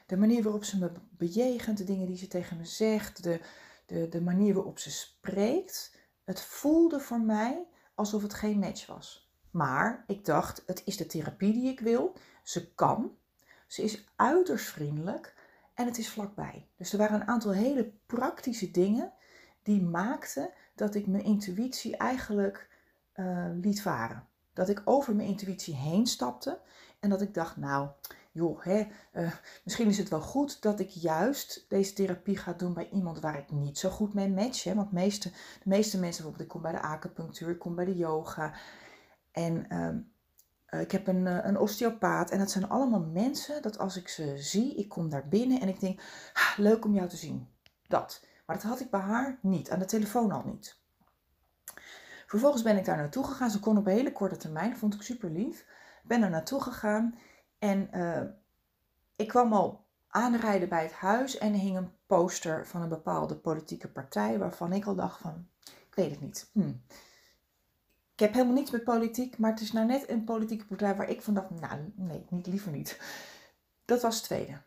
De 0.06 0.18
manier 0.18 0.44
waarop 0.44 0.64
ze 0.64 0.78
me 0.78 0.92
bejegent, 1.10 1.78
de 1.78 1.84
dingen 1.84 2.08
die 2.08 2.18
ze 2.18 2.28
tegen 2.28 2.58
me 2.58 2.66
zegt, 2.66 3.24
de, 3.24 3.40
de, 3.86 4.10
de 4.10 4.22
manier 4.22 4.54
waarop 4.54 4.80
ze 4.80 4.92
spreekt, 4.92 5.98
het 6.24 6.42
voelde 6.42 7.00
voor 7.00 7.22
mij 7.22 7.68
alsof 7.96 8.22
het 8.22 8.34
geen 8.34 8.60
match 8.60 8.86
was. 8.86 9.30
Maar 9.52 10.04
ik 10.08 10.26
dacht, 10.26 10.64
het 10.66 10.82
is 10.86 10.98
de 10.98 11.06
therapie 11.06 11.54
die 11.54 11.72
ik 11.72 11.80
wil. 11.80 12.16
Ze 12.44 12.74
kan. 12.74 13.18
Ze 13.68 13.84
is 13.84 14.08
uiterst 14.16 14.66
vriendelijk. 14.66 15.36
En 15.74 15.86
het 15.86 15.98
is 15.98 16.10
vlakbij. 16.10 16.68
Dus 16.78 16.92
er 16.92 16.98
waren 16.98 17.22
een 17.22 17.28
aantal 17.28 17.52
hele 17.52 17.94
praktische 18.06 18.72
dingen 18.72 19.14
die 19.64 19.82
maakten 19.82 20.50
dat 20.76 20.96
ik 20.96 21.08
mijn 21.08 21.24
intuïtie 21.24 21.98
eigenlijk 21.98 22.70
uh, 23.16 23.48
liet 23.62 23.82
varen. 23.82 24.28
Dat 24.54 24.70
ik 24.70 24.82
over 24.86 25.16
mijn 25.16 25.28
intuïtie 25.28 25.76
heen 25.76 26.06
stapte 26.06 26.60
en 27.00 27.10
dat 27.10 27.22
ik 27.22 27.34
dacht, 27.34 27.58
nou, 27.58 27.90
joh, 28.36 28.64
hè, 28.64 28.88
uh, 29.14 29.32
misschien 29.64 29.88
is 29.88 29.98
het 29.98 30.10
wel 30.10 30.22
goed 30.22 30.62
dat 30.62 30.80
ik 30.80 30.90
juist 30.90 31.66
deze 31.68 31.94
therapie 31.94 32.38
ga 32.38 32.54
doen 32.54 32.74
bij 32.74 32.90
iemand 32.90 33.20
waar 33.20 33.38
ik 33.38 33.52
niet 33.52 33.78
zo 33.78 33.90
goed 33.90 34.14
mee 34.14 34.30
match. 34.30 34.64
Hè? 34.64 34.76
Want 34.76 34.92
meeste, 34.92 35.30
de 35.30 35.70
meeste 35.70 36.00
mensen, 36.00 36.24
bijvoorbeeld, 36.24 36.42
ik 36.42 36.48
kom 36.48 36.62
bij 36.62 36.72
de 36.72 36.82
acupunctuur, 36.82 37.50
ik 37.50 37.60
kom 37.60 37.76
bij 37.76 37.86
de 37.86 37.96
yoga. 37.96 38.54
En 39.32 39.66
uh, 40.70 40.82
ik 40.82 40.92
heb 40.92 41.08
een, 41.08 41.26
uh, 41.26 41.40
een 41.42 41.58
osteopaat. 41.58 42.32
En 42.32 42.40
dat 42.40 42.52
zijn 42.52 42.70
allemaal 42.70 43.06
mensen 43.12 43.62
dat 43.62 43.78
als 43.78 43.98
ik 43.98 44.08
ze 44.08 44.38
zie, 44.38 44.76
ik 44.76 44.90
kom 44.90 45.10
daar 45.10 45.28
binnen 45.28 45.62
en 45.62 45.68
ik 45.68 45.80
denk, 45.80 46.02
ah, 46.34 46.58
leuk 46.58 46.86
om 46.86 46.94
jou 46.94 47.10
te 47.10 47.18
zien. 47.18 47.48
Dat. 47.88 48.26
Maar 48.46 48.56
dat 48.56 48.66
had 48.66 48.80
ik 48.80 48.90
bij 48.90 49.00
haar 49.00 49.40
niet, 49.42 49.70
aan 49.70 49.80
de 49.80 49.86
telefoon 49.86 50.32
al 50.32 50.44
niet. 50.46 50.80
Vervolgens 52.28 52.64
ben 52.64 52.78
ik 52.78 52.86
daar 52.86 52.98
naartoe 52.98 53.24
gegaan. 53.24 53.50
Ze 53.50 53.60
kon 53.60 53.78
op 53.78 53.86
hele 53.86 54.12
korte 54.12 54.38
termijn, 54.38 54.78
vond 54.78 54.94
ik 54.94 55.02
super 55.02 55.30
lief. 55.30 55.66
Ben 56.04 56.22
er 56.22 56.30
naartoe 56.30 56.62
gegaan 56.62 57.16
en 57.60 57.90
uh, 57.94 58.22
ik 59.16 59.28
kwam 59.28 59.54
al 59.54 59.86
aanrijden 60.08 60.70
bij 60.70 60.84
het 60.84 60.94
huis 60.94 61.38
en 61.38 61.54
hing 61.54 61.78
een 61.78 61.92
poster 62.06 62.68
van 62.68 62.82
een 62.82 62.90
bepaalde 62.90 63.36
politieke 63.36 63.88
partij 63.88 64.40
waarvan 64.40 64.74
ik 64.74 64.86
al 64.86 64.96
dacht 64.96 65.20
van, 65.20 65.48
ik 65.64 65.96
weet 65.96 66.12
het 66.12 66.22
niet. 66.22 66.50
Hm. 66.52 66.74
Ik 68.14 68.22
heb 68.22 68.34
helemaal 68.34 68.54
niets 68.54 68.72
met 68.72 68.84
politiek, 68.84 69.38
maar 69.38 69.52
het 69.52 69.62
is 69.62 69.72
nou 69.72 69.86
net 69.88 70.10
een 70.10 70.24
politieke 70.24 70.66
partij 70.66 70.96
waar 70.96 71.10
ik 71.10 71.22
van 71.22 71.34
dacht, 71.34 71.50
nou 71.50 71.94
nee, 71.96 72.26
niet, 72.30 72.48
liever 72.48 72.72
niet. 72.72 73.00
Dat 73.86 74.02
was 74.02 74.16
het 74.16 74.24
tweede. 74.24 74.62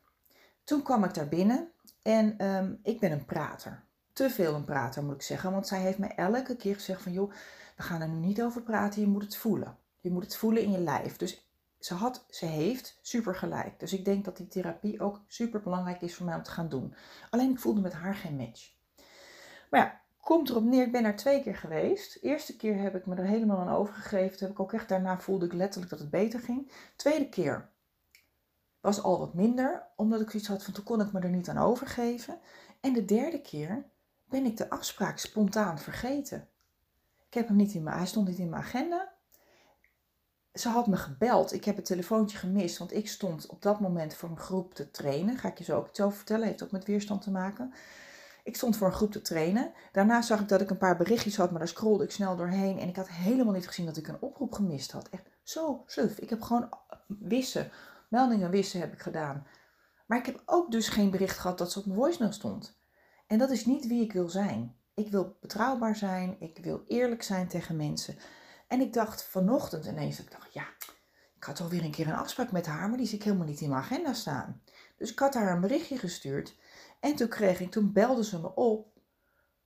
Toen 0.64 0.82
kwam 0.82 1.04
ik 1.04 1.14
daar 1.14 1.28
binnen 1.28 1.72
en 2.02 2.46
um, 2.46 2.78
ik 2.82 3.00
ben 3.00 3.12
een 3.12 3.24
prater. 3.24 3.84
te 4.12 4.30
veel 4.30 4.54
een 4.54 4.64
prater, 4.64 5.04
moet 5.04 5.14
ik 5.14 5.22
zeggen. 5.22 5.52
Want 5.52 5.66
zij 5.66 5.80
heeft 5.80 5.98
mij 5.98 6.14
elke 6.14 6.56
keer 6.56 6.74
gezegd 6.74 7.02
van, 7.02 7.12
joh, 7.12 7.32
we 7.76 7.82
gaan 7.82 8.00
er 8.00 8.08
nu 8.08 8.26
niet 8.26 8.42
over 8.42 8.62
praten, 8.62 9.00
je 9.00 9.06
moet 9.06 9.22
het 9.22 9.36
voelen. 9.36 9.78
Je 10.00 10.10
moet 10.10 10.24
het 10.24 10.36
voelen 10.36 10.62
in 10.62 10.70
je 10.70 10.80
lijf. 10.80 11.16
Dus 11.16 11.47
ze, 11.78 11.94
had, 11.94 12.24
ze 12.30 12.46
heeft 12.46 12.98
super 13.02 13.34
gelijk. 13.34 13.80
Dus 13.80 13.92
ik 13.92 14.04
denk 14.04 14.24
dat 14.24 14.36
die 14.36 14.48
therapie 14.48 15.00
ook 15.00 15.20
super 15.26 15.60
belangrijk 15.60 16.00
is 16.00 16.14
voor 16.14 16.26
mij 16.26 16.34
om 16.34 16.42
te 16.42 16.50
gaan 16.50 16.68
doen. 16.68 16.94
Alleen 17.30 17.50
ik 17.50 17.58
voelde 17.58 17.80
met 17.80 17.92
haar 17.92 18.14
geen 18.14 18.36
match. 18.36 18.70
Maar 19.70 19.80
ja, 19.80 20.00
komt 20.20 20.48
erop 20.48 20.64
neer, 20.64 20.86
ik 20.86 20.92
ben 20.92 21.04
er 21.04 21.16
twee 21.16 21.42
keer 21.42 21.56
geweest. 21.56 22.18
Eerste 22.22 22.56
keer 22.56 22.78
heb 22.78 22.94
ik 22.94 23.06
me 23.06 23.14
er 23.14 23.26
helemaal 23.26 23.58
aan 23.58 23.76
overgegeven. 23.76 24.38
Heb 24.38 24.50
ik 24.50 24.60
ook 24.60 24.72
echt, 24.72 24.88
daarna 24.88 25.20
voelde 25.20 25.46
ik 25.46 25.52
letterlijk 25.52 25.90
dat 25.90 26.00
het 26.00 26.10
beter 26.10 26.40
ging. 26.40 26.72
Tweede 26.96 27.28
keer 27.28 27.68
was 28.80 29.02
al 29.02 29.18
wat 29.18 29.34
minder, 29.34 29.86
omdat 29.96 30.20
ik 30.20 30.30
zoiets 30.30 30.48
had 30.48 30.64
van 30.64 30.74
toen 30.74 30.84
kon 30.84 31.00
ik 31.00 31.12
me 31.12 31.20
er 31.20 31.30
niet 31.30 31.48
aan 31.48 31.58
overgeven. 31.58 32.38
En 32.80 32.92
de 32.92 33.04
derde 33.04 33.40
keer 33.40 33.84
ben 34.24 34.44
ik 34.44 34.56
de 34.56 34.70
afspraak 34.70 35.18
spontaan 35.18 35.78
vergeten. 35.78 36.48
Ik 37.26 37.34
heb 37.34 37.48
hem 37.48 37.56
niet 37.56 37.74
in 37.74 37.82
mijn, 37.82 37.96
hij 37.96 38.06
stond 38.06 38.28
niet 38.28 38.38
in 38.38 38.48
mijn 38.48 38.62
agenda. 38.62 39.12
Ze 40.58 40.68
had 40.68 40.86
me 40.86 40.96
gebeld. 40.96 41.52
Ik 41.52 41.64
heb 41.64 41.76
het 41.76 41.84
telefoontje 41.84 42.38
gemist, 42.38 42.78
want 42.78 42.92
ik 42.92 43.08
stond 43.08 43.46
op 43.46 43.62
dat 43.62 43.80
moment 43.80 44.14
voor 44.14 44.28
een 44.28 44.38
groep 44.38 44.74
te 44.74 44.90
trainen. 44.90 45.38
Ga 45.38 45.48
ik 45.48 45.58
je 45.58 45.64
zo 45.64 45.76
ook 45.76 46.00
over 46.00 46.16
vertellen, 46.16 46.46
heeft 46.46 46.62
ook 46.62 46.70
met 46.70 46.84
weerstand 46.84 47.22
te 47.22 47.30
maken. 47.30 47.72
Ik 48.44 48.56
stond 48.56 48.76
voor 48.76 48.86
een 48.86 48.92
groep 48.92 49.12
te 49.12 49.20
trainen. 49.20 49.72
Daarna 49.92 50.22
zag 50.22 50.40
ik 50.40 50.48
dat 50.48 50.60
ik 50.60 50.70
een 50.70 50.78
paar 50.78 50.96
berichtjes 50.96 51.36
had, 51.36 51.50
maar 51.50 51.58
daar 51.58 51.68
scrolde 51.68 52.04
ik 52.04 52.10
snel 52.10 52.36
doorheen. 52.36 52.78
En 52.78 52.88
ik 52.88 52.96
had 52.96 53.08
helemaal 53.08 53.52
niet 53.52 53.66
gezien 53.66 53.86
dat 53.86 53.96
ik 53.96 54.08
een 54.08 54.20
oproep 54.20 54.52
gemist 54.52 54.92
had. 54.92 55.08
Echt 55.08 55.28
zo 55.42 55.82
suf. 55.86 56.18
Ik 56.18 56.30
heb 56.30 56.42
gewoon 56.42 56.68
wissen, 57.06 57.70
meldingen 58.08 58.50
wissen 58.50 58.80
heb 58.80 58.92
ik 58.92 59.00
gedaan. 59.00 59.46
Maar 60.06 60.18
ik 60.18 60.26
heb 60.26 60.42
ook 60.44 60.70
dus 60.70 60.88
geen 60.88 61.10
bericht 61.10 61.38
gehad 61.38 61.58
dat 61.58 61.72
ze 61.72 61.78
op 61.78 61.86
mijn 61.86 61.98
voicemail 61.98 62.32
stond. 62.32 62.78
En 63.26 63.38
dat 63.38 63.50
is 63.50 63.66
niet 63.66 63.86
wie 63.86 64.02
ik 64.02 64.12
wil 64.12 64.28
zijn. 64.28 64.76
Ik 64.94 65.10
wil 65.10 65.36
betrouwbaar 65.40 65.96
zijn, 65.96 66.36
ik 66.38 66.58
wil 66.62 66.82
eerlijk 66.86 67.22
zijn 67.22 67.48
tegen 67.48 67.76
mensen. 67.76 68.16
En 68.68 68.80
ik 68.80 68.92
dacht 68.92 69.24
vanochtend 69.24 69.86
ineens, 69.86 70.20
ik 70.20 70.30
dacht, 70.30 70.52
ja, 70.52 70.66
ik 71.36 71.44
had 71.44 71.60
alweer 71.60 71.84
een 71.84 71.90
keer 71.90 72.06
een 72.06 72.14
afspraak 72.14 72.52
met 72.52 72.66
haar, 72.66 72.88
maar 72.88 72.98
die 72.98 73.06
zie 73.06 73.18
ik 73.18 73.24
helemaal 73.24 73.46
niet 73.46 73.60
in 73.60 73.68
mijn 73.68 73.82
agenda 73.82 74.12
staan. 74.12 74.62
Dus 74.96 75.10
ik 75.10 75.18
had 75.18 75.34
haar 75.34 75.52
een 75.52 75.60
berichtje 75.60 75.98
gestuurd. 75.98 76.56
En 77.00 77.14
toen 77.14 77.28
kreeg 77.28 77.60
ik, 77.60 77.70
toen 77.70 77.92
belde 77.92 78.24
ze 78.24 78.40
me 78.40 78.54
op. 78.54 78.86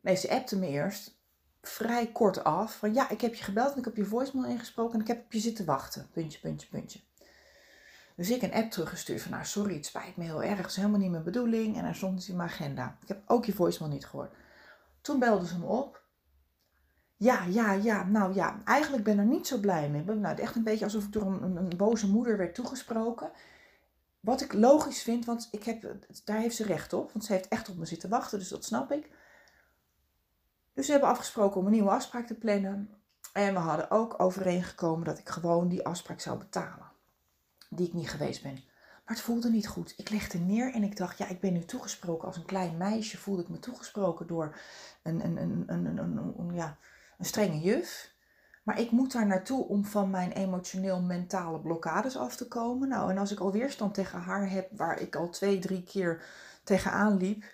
Nee, 0.01 0.17
ze 0.17 0.31
appte 0.31 0.59
me 0.59 0.67
eerst 0.67 1.21
vrij 1.63 2.13
kort 2.13 2.45
af. 2.45 2.77
Van 2.77 2.95
ja, 2.95 3.11
ik 3.11 3.21
heb 3.21 3.35
je 3.35 3.45
gebeld 3.45 3.73
en 3.73 3.79
ik 3.79 3.85
heb 3.85 3.97
je 3.97 4.05
voicemail 4.05 4.51
ingesproken 4.51 4.95
en 4.95 5.01
ik 5.01 5.07
heb 5.07 5.25
op 5.25 5.33
je 5.33 5.39
zitten 5.39 5.65
wachten. 5.65 6.09
Puntje, 6.13 6.41
puntje, 6.41 6.69
puntje. 6.69 7.01
Dus 8.17 8.31
ik 8.31 8.43
een 8.43 8.53
app 8.53 8.71
teruggestuurd 8.71 9.23
van 9.23 9.31
nou 9.31 9.45
sorry, 9.45 9.75
het 9.75 9.87
spijt 9.87 10.17
me 10.17 10.25
heel 10.25 10.43
erg. 10.43 10.57
Het 10.57 10.67
is 10.67 10.77
helemaal 10.77 10.99
niet 10.99 11.11
mijn 11.11 11.23
bedoeling. 11.23 11.77
En 11.77 11.85
hij 11.85 11.95
stond 11.95 12.15
niet 12.15 12.29
in 12.29 12.37
mijn 12.37 12.49
agenda. 12.49 12.99
Ik 13.03 13.09
heb 13.09 13.23
ook 13.27 13.45
je 13.45 13.53
voicemail 13.53 13.93
niet 13.93 14.07
gehoord. 14.07 14.35
Toen 15.01 15.19
belde 15.19 15.47
ze 15.47 15.59
me 15.59 15.67
op. 15.67 16.02
Ja, 17.23 17.45
ja, 17.45 17.73
ja, 17.73 18.05
nou 18.05 18.35
ja, 18.35 18.61
eigenlijk 18.64 19.05
ben 19.05 19.14
ik 19.14 19.19
er 19.19 19.26
niet 19.26 19.47
zo 19.47 19.59
blij 19.59 19.88
mee. 19.88 20.05
Nou, 20.05 20.38
echt 20.38 20.57
een 20.57 20.64
beetje 20.64 20.85
alsof 20.85 21.05
ik 21.05 21.12
door 21.12 21.26
een, 21.26 21.57
een, 21.57 21.76
boze 21.76 22.09
moeder 22.09 22.37
werd 22.37 22.55
toegesproken. 22.55 23.31
Wat 24.21 24.41
ik 24.41 24.52
logisch 24.52 25.02
vind, 25.02 25.25
want 25.25 25.49
ik 25.50 25.64
heb, 25.64 25.97
daar 26.25 26.38
heeft 26.38 26.57
ze 26.57 26.64
recht 26.64 26.93
op. 26.93 27.12
Want 27.12 27.25
ze 27.25 27.33
heeft 27.33 27.49
echt 27.49 27.69
op 27.69 27.76
me 27.76 27.85
zitten 27.85 28.09
wachten, 28.09 28.38
dus 28.38 28.49
dat 28.49 28.64
snap 28.64 28.93
ik. 28.93 29.11
Dus 30.75 30.87
we 30.87 30.93
hebben 30.93 31.11
afgesproken 31.11 31.61
om 31.61 31.67
een 31.67 31.73
nieuwe 31.73 31.91
afspraak 31.91 32.26
te 32.26 32.35
plannen. 32.35 32.91
En 33.33 33.52
we 33.52 33.61
hadden 33.61 33.91
ook 33.91 34.21
overeengekomen 34.21 35.05
dat 35.05 35.19
ik 35.19 35.29
gewoon 35.29 35.69
die 35.69 35.87
afspraak 35.87 36.21
zou 36.21 36.38
betalen. 36.38 36.91
Die 37.71 37.87
ik 37.87 37.93
niet 37.93 38.11
geweest 38.11 38.43
ben. 38.43 38.55
Maar 39.05 39.17
het 39.17 39.21
voelde 39.21 39.50
niet 39.50 39.69
goed. 39.69 39.95
Ik 39.97 40.11
legde 40.11 40.38
neer 40.38 40.73
en 40.75 40.83
ik 40.83 40.97
dacht, 40.97 41.19
ja, 41.19 41.29
ik 41.29 41.41
ben 41.41 41.52
nu 41.52 41.64
toegesproken 41.64 42.26
als 42.26 42.37
een 42.37 42.45
klein 42.45 42.76
meisje. 42.76 43.19
Voelde 43.19 43.43
ik 43.43 43.49
me 43.49 43.59
toegesproken 43.59 44.26
door 44.26 44.57
een, 45.02 45.25
een, 45.25 45.37
een, 45.37 45.64
een, 45.67 45.99
een, 45.99 46.35
een 46.38 46.55
ja, 46.55 46.79
een 47.23 47.29
strenge 47.29 47.61
juf. 47.61 48.14
Maar 48.62 48.81
ik 48.81 48.91
moet 48.91 49.12
daar 49.12 49.26
naartoe 49.26 49.69
om 49.69 49.85
van 49.85 50.11
mijn 50.11 50.33
emotioneel-mentale 50.33 51.61
blokkades 51.61 52.17
af 52.17 52.37
te 52.37 52.49
komen. 52.49 52.88
Nou, 52.88 53.11
en 53.11 53.19
als 53.19 53.33
ik 53.33 53.41
al 53.41 53.52
weerstand 53.52 53.95
tegen 53.95 54.19
haar 54.21 54.50
heb, 54.50 54.69
waar 54.76 55.00
ik 55.00 55.17
al 55.17 55.29
twee, 55.29 55.59
drie 55.59 55.83
keer 55.83 56.23
tegenaan 56.64 57.17
liep, 57.17 57.45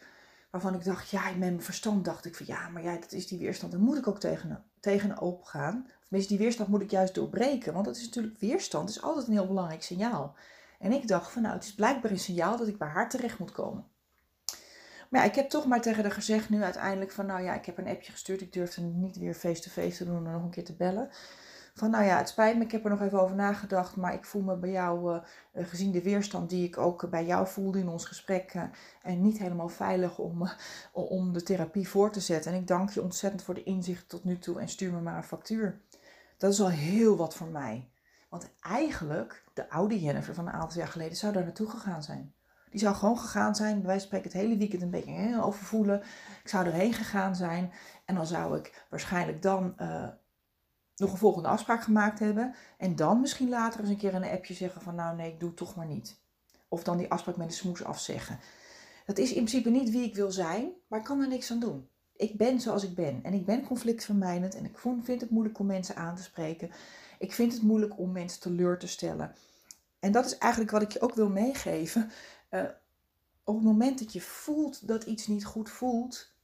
waarvan 0.50 0.74
ik 0.74 0.84
dacht, 0.84 1.10
ja, 1.10 1.28
met 1.28 1.38
mijn 1.38 1.62
verstand 1.62 2.04
dacht 2.04 2.24
ik 2.24 2.36
van 2.36 2.46
ja, 2.46 2.68
maar 2.68 2.82
ja, 2.82 2.94
dat 2.94 3.12
is 3.12 3.26
die 3.26 3.38
weerstand, 3.38 3.72
daar 3.72 3.80
moet 3.80 3.96
ik 3.96 4.06
ook 4.06 4.20
tegen, 4.20 4.64
tegenop 4.80 5.44
gaan. 5.44 5.86
Of 6.10 6.26
die 6.26 6.38
weerstand 6.38 6.68
moet 6.68 6.82
ik 6.82 6.90
juist 6.90 7.14
doorbreken, 7.14 7.72
want 7.72 7.84
dat 7.84 7.96
is 7.96 8.04
natuurlijk 8.04 8.38
weerstand, 8.38 8.88
is 8.88 9.02
altijd 9.02 9.26
een 9.26 9.32
heel 9.32 9.46
belangrijk 9.46 9.82
signaal. 9.82 10.36
En 10.78 10.92
ik 10.92 11.08
dacht 11.08 11.30
van 11.30 11.42
nou, 11.42 11.54
het 11.54 11.64
is 11.64 11.74
blijkbaar 11.74 12.10
een 12.10 12.18
signaal 12.18 12.56
dat 12.56 12.68
ik 12.68 12.78
bij 12.78 12.88
haar 12.88 13.08
terecht 13.08 13.38
moet 13.38 13.52
komen. 13.52 13.84
Maar 15.08 15.20
ja, 15.20 15.26
ik 15.26 15.34
heb 15.34 15.48
toch 15.48 15.66
maar 15.66 15.80
tegen 15.80 16.02
haar 16.02 16.12
gezegd 16.12 16.48
nu 16.48 16.62
uiteindelijk 16.62 17.12
van 17.12 17.26
nou 17.26 17.42
ja, 17.42 17.54
ik 17.54 17.66
heb 17.66 17.78
een 17.78 17.88
appje 17.88 18.12
gestuurd. 18.12 18.40
Ik 18.40 18.52
durfde 18.52 18.82
niet 18.82 19.18
weer 19.18 19.34
face-to-face 19.34 19.96
te 19.96 20.04
doen 20.04 20.26
en 20.26 20.32
nog 20.32 20.42
een 20.42 20.50
keer 20.50 20.64
te 20.64 20.76
bellen. 20.76 21.10
Van 21.74 21.90
nou 21.90 22.04
ja, 22.04 22.18
het 22.18 22.28
spijt 22.28 22.56
me, 22.56 22.64
ik 22.64 22.72
heb 22.72 22.84
er 22.84 22.90
nog 22.90 23.00
even 23.00 23.20
over 23.20 23.36
nagedacht. 23.36 23.96
Maar 23.96 24.14
ik 24.14 24.24
voel 24.24 24.42
me 24.42 24.56
bij 24.56 24.70
jou, 24.70 25.14
uh, 25.14 25.66
gezien 25.66 25.92
de 25.92 26.02
weerstand 26.02 26.50
die 26.50 26.66
ik 26.66 26.78
ook 26.78 27.10
bij 27.10 27.26
jou 27.26 27.46
voelde 27.46 27.78
in 27.78 27.88
ons 27.88 28.04
gesprek. 28.04 28.54
Uh, 28.54 28.62
en 29.02 29.22
niet 29.22 29.38
helemaal 29.38 29.68
veilig 29.68 30.18
om, 30.18 30.42
uh, 30.42 30.50
om 30.92 31.32
de 31.32 31.42
therapie 31.42 31.88
voor 31.88 32.10
te 32.10 32.20
zetten. 32.20 32.52
En 32.52 32.58
ik 32.58 32.66
dank 32.66 32.90
je 32.90 33.02
ontzettend 33.02 33.42
voor 33.42 33.54
de 33.54 33.62
inzicht 33.62 34.08
tot 34.08 34.24
nu 34.24 34.38
toe 34.38 34.60
en 34.60 34.68
stuur 34.68 34.92
me 34.92 35.00
maar 35.00 35.16
een 35.16 35.22
factuur. 35.22 35.80
Dat 36.36 36.52
is 36.52 36.60
al 36.60 36.70
heel 36.70 37.16
wat 37.16 37.34
voor 37.34 37.48
mij. 37.48 37.88
Want 38.28 38.50
eigenlijk, 38.60 39.44
de 39.54 39.70
oude 39.70 40.00
Jennifer 40.00 40.34
van 40.34 40.46
een 40.46 40.52
aantal 40.52 40.78
jaar 40.78 40.88
geleden 40.88 41.16
zou 41.16 41.32
daar 41.32 41.44
naartoe 41.44 41.70
gegaan 41.70 42.02
zijn. 42.02 42.32
Die 42.70 42.80
zou 42.80 42.94
gewoon 42.94 43.18
gegaan 43.18 43.54
zijn, 43.54 43.82
wij 43.82 43.98
spreken 43.98 44.30
het 44.30 44.40
hele 44.40 44.56
weekend 44.56 44.82
een 44.82 44.90
beetje 44.90 45.12
hè, 45.12 45.42
overvoelen. 45.42 46.02
Ik 46.42 46.48
zou 46.48 46.66
erheen 46.66 46.92
gegaan 46.92 47.36
zijn 47.36 47.72
en 48.04 48.14
dan 48.14 48.26
zou 48.26 48.58
ik 48.58 48.86
waarschijnlijk 48.90 49.42
dan 49.42 49.74
uh, 49.80 50.08
nog 50.96 51.12
een 51.12 51.18
volgende 51.18 51.48
afspraak 51.48 51.82
gemaakt 51.82 52.18
hebben. 52.18 52.54
En 52.78 52.96
dan 52.96 53.20
misschien 53.20 53.48
later 53.48 53.80
eens 53.80 53.88
een 53.88 53.96
keer 53.96 54.14
een 54.14 54.24
appje 54.24 54.54
zeggen 54.54 54.82
van 54.82 54.94
nou 54.94 55.16
nee, 55.16 55.32
ik 55.32 55.40
doe 55.40 55.48
het 55.48 55.58
toch 55.58 55.76
maar 55.76 55.86
niet. 55.86 56.20
Of 56.68 56.82
dan 56.82 56.96
die 56.96 57.10
afspraak 57.10 57.36
met 57.36 57.48
de 57.48 57.54
smoes 57.54 57.84
afzeggen. 57.84 58.38
Dat 59.06 59.18
is 59.18 59.28
in 59.28 59.44
principe 59.44 59.70
niet 59.70 59.90
wie 59.90 60.04
ik 60.04 60.14
wil 60.14 60.30
zijn, 60.30 60.70
maar 60.88 60.98
ik 60.98 61.04
kan 61.04 61.20
er 61.20 61.28
niks 61.28 61.50
aan 61.50 61.60
doen. 61.60 61.88
Ik 62.16 62.36
ben 62.36 62.60
zoals 62.60 62.84
ik 62.84 62.94
ben 62.94 63.20
en 63.22 63.32
ik 63.32 63.44
ben 63.46 63.66
conflictvermijdend 63.66 64.54
en 64.54 64.64
ik 64.64 64.78
vind 64.78 65.20
het 65.20 65.30
moeilijk 65.30 65.58
om 65.58 65.66
mensen 65.66 65.96
aan 65.96 66.16
te 66.16 66.22
spreken. 66.22 66.70
Ik 67.18 67.32
vind 67.32 67.52
het 67.52 67.62
moeilijk 67.62 67.98
om 67.98 68.12
mensen 68.12 68.40
teleur 68.40 68.78
te 68.78 68.88
stellen. 68.88 69.34
En 69.98 70.12
dat 70.12 70.24
is 70.24 70.38
eigenlijk 70.38 70.72
wat 70.72 70.82
ik 70.82 70.92
je 70.92 71.00
ook 71.00 71.14
wil 71.14 71.28
meegeven. 71.28 72.10
Uh, 72.50 72.64
op 73.44 73.54
het 73.54 73.64
moment 73.64 73.98
dat 73.98 74.12
je 74.12 74.20
voelt 74.20 74.88
dat 74.88 75.04
iets 75.04 75.26
niet 75.26 75.44
goed 75.44 75.70
voelt, 75.70 76.34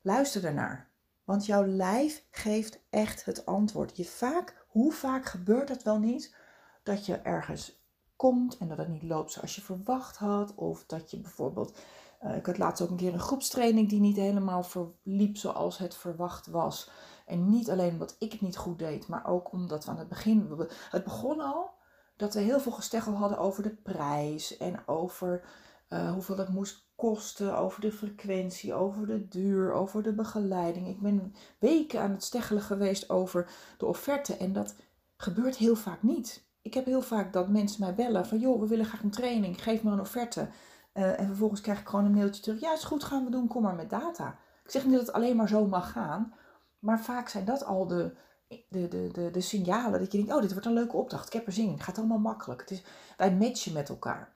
luister 0.00 0.40
daarnaar. 0.40 0.92
Want 1.24 1.46
jouw 1.46 1.66
lijf 1.66 2.24
geeft 2.30 2.80
echt 2.90 3.24
het 3.24 3.46
antwoord. 3.46 3.96
Je 3.96 4.04
vaak, 4.04 4.66
hoe 4.68 4.92
vaak 4.92 5.24
gebeurt 5.24 5.68
het 5.68 5.82
wel 5.82 5.98
niet 5.98 6.36
dat 6.82 7.06
je 7.06 7.16
ergens 7.16 7.82
komt 8.16 8.56
en 8.56 8.68
dat 8.68 8.78
het 8.78 8.88
niet 8.88 9.02
loopt 9.02 9.32
zoals 9.32 9.54
je 9.54 9.62
verwacht 9.62 10.16
had. 10.16 10.54
Of 10.54 10.84
dat 10.86 11.10
je 11.10 11.20
bijvoorbeeld, 11.20 11.78
uh, 12.22 12.36
ik 12.36 12.46
had 12.46 12.58
laatst 12.58 12.82
ook 12.82 12.90
een 12.90 12.96
keer 12.96 13.12
een 13.12 13.18
groepstraining 13.18 13.88
die 13.88 14.00
niet 14.00 14.16
helemaal 14.16 14.62
verliep 14.62 15.36
zoals 15.36 15.78
het 15.78 15.94
verwacht 15.94 16.46
was. 16.46 16.90
En 17.26 17.48
niet 17.48 17.70
alleen 17.70 17.92
omdat 17.92 18.16
ik 18.18 18.32
het 18.32 18.40
niet 18.40 18.56
goed 18.56 18.78
deed, 18.78 19.06
maar 19.08 19.26
ook 19.26 19.52
omdat 19.52 19.84
we 19.84 19.90
aan 19.90 19.98
het 19.98 20.08
begin, 20.08 20.68
het 20.90 21.04
begon 21.04 21.40
al 21.40 21.74
dat 22.16 22.34
we 22.34 22.40
heel 22.40 22.60
veel 22.60 22.72
gesteggel 22.72 23.12
hadden 23.12 23.38
over 23.38 23.62
de 23.62 23.74
prijs 23.74 24.56
en 24.56 24.88
over 24.88 25.44
uh, 25.88 26.12
hoeveel 26.12 26.36
dat 26.36 26.48
moest 26.48 26.84
kosten, 26.94 27.58
over 27.58 27.80
de 27.80 27.92
frequentie, 27.92 28.74
over 28.74 29.06
de 29.06 29.28
duur, 29.28 29.72
over 29.72 30.02
de 30.02 30.14
begeleiding. 30.14 30.88
Ik 30.88 31.00
ben 31.00 31.34
weken 31.58 32.00
aan 32.00 32.10
het 32.10 32.24
steggelen 32.24 32.62
geweest 32.62 33.10
over 33.10 33.50
de 33.78 33.86
offerte 33.86 34.36
en 34.36 34.52
dat 34.52 34.74
gebeurt 35.16 35.56
heel 35.56 35.76
vaak 35.76 36.02
niet. 36.02 36.44
Ik 36.62 36.74
heb 36.74 36.84
heel 36.84 37.02
vaak 37.02 37.32
dat 37.32 37.48
mensen 37.48 37.80
mij 37.80 37.94
bellen 37.94 38.26
van 38.26 38.38
joh, 38.38 38.60
we 38.60 38.66
willen 38.66 38.86
graag 38.86 39.02
een 39.02 39.10
training, 39.10 39.62
geef 39.62 39.82
me 39.82 39.90
een 39.90 40.00
offerte. 40.00 40.48
Uh, 40.94 41.20
en 41.20 41.26
vervolgens 41.26 41.60
krijg 41.60 41.80
ik 41.80 41.88
gewoon 41.88 42.04
een 42.04 42.14
mailtje 42.14 42.42
terug. 42.42 42.60
Ja, 42.60 42.72
is 42.72 42.84
goed, 42.84 43.04
gaan 43.04 43.24
we 43.24 43.30
doen, 43.30 43.48
kom 43.48 43.62
maar 43.62 43.74
met 43.74 43.90
data. 43.90 44.38
Ik 44.64 44.70
zeg 44.70 44.84
niet 44.84 44.92
dat 44.92 45.06
het 45.06 45.14
alleen 45.14 45.36
maar 45.36 45.48
zo 45.48 45.66
mag 45.66 45.92
gaan, 45.92 46.34
maar 46.78 47.00
vaak 47.00 47.28
zijn 47.28 47.44
dat 47.44 47.64
al 47.64 47.86
de, 47.86 48.14
de, 48.48 48.88
de, 48.88 49.08
de, 49.12 49.30
de 49.30 49.40
signalen 49.40 50.00
dat 50.00 50.12
je 50.12 50.18
denkt, 50.18 50.32
oh, 50.32 50.40
dit 50.40 50.52
wordt 50.52 50.66
een 50.66 50.72
leuke 50.72 50.96
opdracht. 50.96 51.26
Ik 51.26 51.32
heb 51.32 51.46
er 51.46 51.52
zin 51.52 51.66
in. 51.66 51.72
Het 51.72 51.82
gaat 51.82 51.98
allemaal 51.98 52.18
makkelijk. 52.18 52.60
Het 52.60 52.70
is, 52.70 52.82
wij 53.16 53.34
matchen 53.34 53.72
met 53.72 53.88
elkaar. 53.88 54.34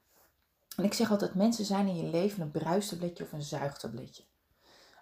En 0.77 0.85
ik 0.85 0.95
zeg 0.95 1.11
altijd, 1.11 1.35
mensen 1.35 1.65
zijn 1.65 1.87
in 1.87 1.97
je 1.97 2.11
leven 2.11 2.43
een 2.43 2.51
bruistabletje 2.51 3.25
of 3.25 3.33
een 3.33 3.43
zuigtabletje. 3.43 4.23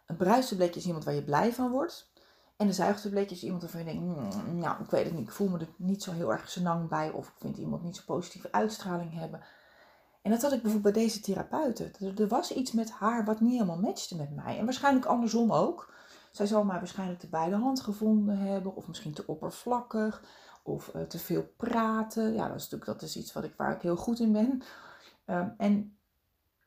Een 0.06 0.16
bruistabletje 0.16 0.80
is 0.80 0.86
iemand 0.86 1.04
waar 1.04 1.14
je 1.14 1.24
blij 1.24 1.52
van 1.52 1.70
wordt. 1.70 2.12
En 2.56 2.66
een 2.66 2.74
zuigtabletje 2.74 3.34
is 3.34 3.42
iemand 3.42 3.62
waarvan 3.62 3.80
je 3.80 3.86
denkt, 3.86 4.02
mm, 4.02 4.58
nou, 4.58 4.82
ik 4.82 4.90
weet 4.90 5.04
het 5.04 5.14
niet. 5.14 5.26
Ik 5.26 5.34
voel 5.34 5.48
me 5.48 5.58
er 5.58 5.68
niet 5.76 6.02
zo 6.02 6.12
heel 6.12 6.32
erg 6.32 6.50
senang 6.50 6.88
bij. 6.88 7.10
Of 7.10 7.28
ik 7.28 7.34
vind 7.38 7.56
iemand 7.56 7.82
niet 7.82 7.96
zo 7.96 8.02
positieve 8.06 8.52
uitstraling 8.52 9.12
hebben. 9.12 9.40
En 10.22 10.30
dat 10.30 10.42
had 10.42 10.52
ik 10.52 10.62
bijvoorbeeld 10.62 10.94
bij 10.94 11.02
deze 11.02 11.20
therapeuten. 11.20 11.92
Er 12.16 12.28
was 12.28 12.52
iets 12.52 12.72
met 12.72 12.90
haar 12.90 13.24
wat 13.24 13.40
niet 13.40 13.52
helemaal 13.52 13.78
matchte 13.78 14.16
met 14.16 14.34
mij. 14.34 14.58
En 14.58 14.64
waarschijnlijk 14.64 15.06
andersom 15.06 15.52
ook. 15.52 15.94
Zij 16.36 16.46
zal 16.46 16.64
mij 16.64 16.78
waarschijnlijk 16.78 17.20
te 17.20 17.28
bij 17.28 17.48
de 17.48 17.54
hand 17.54 17.80
gevonden 17.80 18.38
hebben, 18.38 18.76
of 18.76 18.88
misschien 18.88 19.12
te 19.12 19.26
oppervlakkig, 19.26 20.22
of 20.62 20.94
uh, 20.94 21.02
te 21.02 21.18
veel 21.18 21.52
praten. 21.56 22.34
Ja, 22.34 22.48
dat 22.48 22.56
is 22.56 22.62
natuurlijk 22.62 23.00
dat 23.00 23.02
is 23.02 23.16
iets 23.16 23.32
wat 23.32 23.44
ik, 23.44 23.54
waar 23.56 23.74
ik 23.74 23.82
heel 23.82 23.96
goed 23.96 24.20
in 24.20 24.32
ben. 24.32 24.62
Um, 25.26 25.54
en 25.56 25.96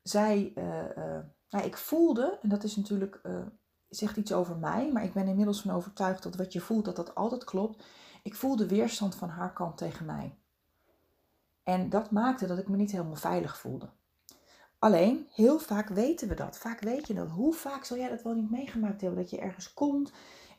zij 0.04 0.54
uh, 0.56 0.64
uh, 0.98 1.20
Nou, 1.50 1.66
ik 1.66 1.78
voelde, 1.78 2.40
en 2.42 2.50
dat 2.50 2.64
is 2.64 2.76
natuurlijk, 2.76 3.22
zegt 3.90 4.18
iets 4.18 4.34
over 4.34 4.58
mij, 4.58 4.92
maar 4.92 5.04
ik 5.04 5.14
ben 5.14 5.28
inmiddels 5.28 5.62
van 5.62 5.72
overtuigd 5.72 6.24
dat 6.24 6.36
wat 6.36 6.54
je 6.54 6.62
voelt, 6.62 6.86
dat 6.86 6.96
dat 6.96 7.16
altijd 7.16 7.44
klopt. 7.44 7.84
Ik 8.24 8.36
voelde 8.36 8.68
weerstand 8.68 9.16
van 9.16 9.30
haar 9.30 9.54
kant 9.54 9.78
tegen 9.78 10.06
mij. 10.06 10.38
En 11.64 11.90
dat 11.90 12.12
maakte 12.12 12.48
dat 12.48 12.58
ik 12.58 12.68
me 12.68 12.76
niet 12.76 12.92
helemaal 12.92 13.16
veilig 13.16 13.58
voelde. 13.58 13.90
Alleen, 14.80 15.28
heel 15.32 15.60
vaak 15.60 15.90
weten 15.90 16.28
we 16.28 16.36
dat. 16.36 16.58
Vaak 16.58 16.80
weet 16.80 17.08
je 17.08 17.14
dat. 17.14 17.30
Hoe 17.30 17.54
vaak 17.54 17.84
zal 17.84 17.98
jij 17.98 18.10
dat 18.10 18.22
wel 18.22 18.34
niet 18.34 18.52
meegemaakt 18.52 19.02
hebben? 19.02 19.20
Dat 19.20 19.30
je 19.30 19.40
ergens 19.40 19.74
komt 19.74 20.12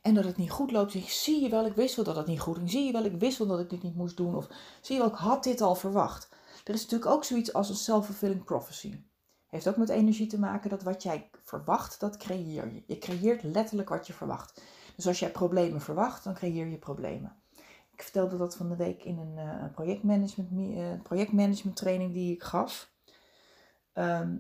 en 0.03 0.15
dat 0.15 0.25
het 0.25 0.37
niet 0.37 0.51
goed 0.51 0.71
loopt. 0.71 0.93
Zie 1.07 1.43
je 1.43 1.49
wel, 1.49 1.67
ik 1.67 1.75
wist 1.75 1.97
wel 1.97 2.05
dat 2.05 2.17
het 2.17 2.27
niet 2.27 2.41
goed 2.41 2.57
ging. 2.57 2.71
Zie 2.71 2.85
je 2.85 2.93
wel, 2.93 3.05
ik 3.05 3.19
wist 3.19 3.39
wel 3.39 3.47
dat 3.47 3.61
ik 3.61 3.71
dit 3.71 3.83
niet 3.83 3.95
moest 3.95 4.17
doen. 4.17 4.37
Of 4.37 4.49
zie 4.81 4.95
je 4.95 5.01
wel, 5.01 5.11
ik 5.11 5.19
had 5.19 5.45
dit 5.45 5.61
al 5.61 5.75
verwacht. 5.75 6.29
Er 6.65 6.75
is 6.75 6.83
natuurlijk 6.83 7.11
ook 7.11 7.25
zoiets 7.25 7.53
als 7.53 7.69
een 7.69 7.75
self-fulfilling 7.75 8.45
prophecy. 8.45 9.03
Heeft 9.47 9.69
ook 9.69 9.77
met 9.77 9.89
energie 9.89 10.27
te 10.27 10.39
maken 10.39 10.71
dat 10.71 10.83
wat 10.83 11.03
jij 11.03 11.31
verwacht, 11.45 12.01
dat 12.01 12.17
creëer 12.17 12.73
je. 12.73 12.83
Je 12.87 12.99
creëert 12.99 13.43
letterlijk 13.43 13.89
wat 13.89 14.07
je 14.07 14.13
verwacht. 14.13 14.63
Dus 14.97 15.07
als 15.07 15.19
jij 15.19 15.31
problemen 15.31 15.81
verwacht, 15.81 16.25
dan 16.25 16.35
creëer 16.35 16.67
je 16.67 16.79
problemen. 16.79 17.37
Ik 17.93 18.03
vertelde 18.03 18.37
dat 18.37 18.57
van 18.57 18.69
de 18.69 18.77
week 18.77 19.05
in 19.05 19.19
een 19.19 19.37
uh, 19.37 19.73
projectmanagement, 19.73 20.51
uh, 20.53 21.03
projectmanagement 21.03 21.77
training 21.77 22.13
die 22.13 22.35
ik 22.35 22.43
gaf. 22.43 22.93
Ehm, 24.01 24.37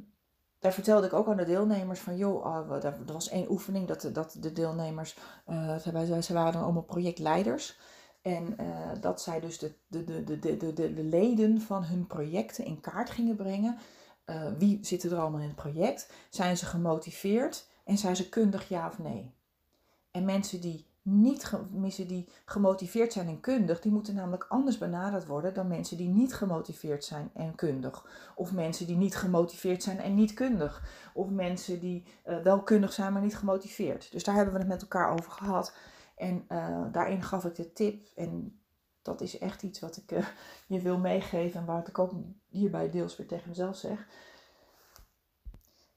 daar 0.58 0.72
vertelde 0.72 1.06
ik 1.06 1.12
ook 1.12 1.28
aan 1.28 1.36
de 1.36 1.44
deelnemers 1.44 2.00
van, 2.00 2.16
joh, 2.16 2.44
oh, 2.44 2.84
er 2.84 3.12
was 3.12 3.28
één 3.28 3.50
oefening 3.50 3.86
dat 3.86 4.10
dat 4.12 4.36
de 4.40 4.52
deelnemers, 4.52 5.16
uh, 5.48 5.76
ze, 6.20 6.32
waren 6.32 6.52
dan 6.52 6.62
allemaal 6.62 6.82
projectleiders. 6.82 7.78
En 8.22 8.56
dat 9.00 9.22
zij 9.22 9.40
dus 9.40 9.58
de, 9.58 9.72
de, 9.86 10.04
de, 10.04 10.38
de, 10.38 10.56
de, 10.56 10.72
de, 10.72 11.02
leden 11.02 11.60
van 11.60 11.84
hun 11.84 12.06
projecten 12.06 12.64
in 12.64 12.80
kaart 12.80 13.10
gingen 13.10 13.36
brengen. 13.36 13.78
wie 14.58 14.78
zit 14.82 15.02
er 15.02 15.18
allemaal 15.18 15.40
in 15.40 15.46
het 15.46 15.56
project? 15.56 16.12
Zijn 16.30 16.56
ze 16.56 16.66
gemotiveerd 16.66 17.68
en 17.84 17.98
zijn 17.98 18.16
ze 18.16 18.28
kundig 18.28 18.68
ja 18.68 18.86
of 18.86 18.98
nee? 18.98 19.34
En 20.10 20.24
mensen 20.24 20.60
die 20.60 20.86
niet 21.02 21.52
mensen 21.71 22.09
die 22.09 22.28
gemotiveerd 22.45 23.12
zijn 23.12 23.28
en 23.28 23.40
kundig, 23.40 23.80
die 23.80 23.92
moeten 23.92 24.14
namelijk 24.14 24.47
anders 24.49 24.78
benaderd 24.78 25.26
worden 25.26 25.54
dan 25.54 25.69
mensen 25.69 25.97
die 25.97 26.09
niet 26.09 26.35
gemotiveerd 26.35 27.04
zijn 27.04 27.30
en 27.35 27.54
kundig. 27.54 28.07
Of 28.35 28.52
mensen 28.52 28.87
die 28.87 28.97
niet 28.97 29.16
gemotiveerd 29.16 29.83
zijn 29.83 29.99
en 29.99 30.14
niet 30.14 30.35
kundig. 30.35 30.83
Of 31.14 31.28
mensen 31.28 31.80
die 31.80 32.04
uh, 32.26 32.42
wel 32.42 32.62
kundig 32.62 32.92
zijn, 32.92 33.12
maar 33.12 33.23
niet 33.23 33.37
gemotiveerd. 33.37 34.12
Dus 34.12 34.25
daar 34.25 34.35
hebben 34.35 34.54
we 34.54 34.61
het 34.61 34.69
met 34.69 34.83
elkaar 34.83 35.12
over 35.12 35.30
gehad. 35.30 35.76
En 36.16 36.45
uh, 36.49 36.85
daarin 36.92 37.23
gaf 37.23 37.45
ik 37.45 37.54
de 37.54 37.73
tip. 37.73 38.07
En 38.16 38.61
dat 39.02 39.21
is 39.21 39.38
echt 39.38 39.62
iets 39.62 39.80
wat 39.80 39.97
ik 39.97 40.12
uh, 40.12 40.26
je 40.66 40.80
wil 40.80 40.99
meegeven. 40.99 41.61
En 41.61 41.66
waar 41.66 41.88
ik 41.88 41.99
ook 41.99 42.12
hierbij 42.49 42.90
deels 42.90 43.16
weer 43.16 43.26
tegen 43.26 43.49
mezelf 43.49 43.76
zeg 43.76 44.07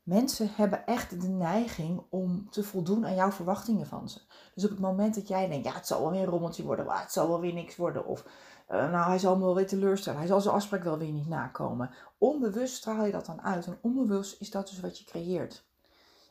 Mensen 0.03 0.49
hebben 0.53 0.85
echt 0.85 1.21
de 1.21 1.27
neiging 1.27 2.03
om 2.09 2.49
te 2.49 2.63
voldoen 2.63 3.05
aan 3.05 3.15
jouw 3.15 3.31
verwachtingen 3.31 3.87
van 3.87 4.09
ze. 4.09 4.21
Dus 4.53 4.63
op 4.63 4.69
het 4.69 4.79
moment 4.79 5.15
dat 5.15 5.27
jij 5.27 5.47
denkt, 5.47 5.65
ja, 5.65 5.73
het 5.73 5.87
zal 5.87 6.01
wel 6.01 6.11
weer 6.11 6.21
een 6.21 6.25
rommeltje 6.25 6.63
worden, 6.63 6.85
het 6.89 7.11
zal 7.11 7.27
wel 7.27 7.39
weer 7.39 7.53
niks 7.53 7.75
worden. 7.75 8.05
Of 8.05 8.25
uh, 8.69 8.91
nou, 8.91 9.07
hij 9.07 9.19
zal 9.19 9.37
me 9.37 9.43
wel 9.43 9.55
weer 9.55 9.67
teleurstellen, 9.67 10.19
hij 10.19 10.27
zal 10.27 10.41
zijn 10.41 10.55
afspraak 10.55 10.83
wel 10.83 10.97
weer 10.97 11.11
niet 11.11 11.27
nakomen. 11.27 11.89
Onbewust 12.17 12.75
straal 12.75 13.05
je 13.05 13.11
dat 13.11 13.25
dan 13.25 13.41
uit 13.41 13.65
en 13.65 13.77
onbewust 13.81 14.41
is 14.41 14.51
dat 14.51 14.67
dus 14.67 14.79
wat 14.79 14.99
je 14.99 15.05
creëert. 15.05 15.65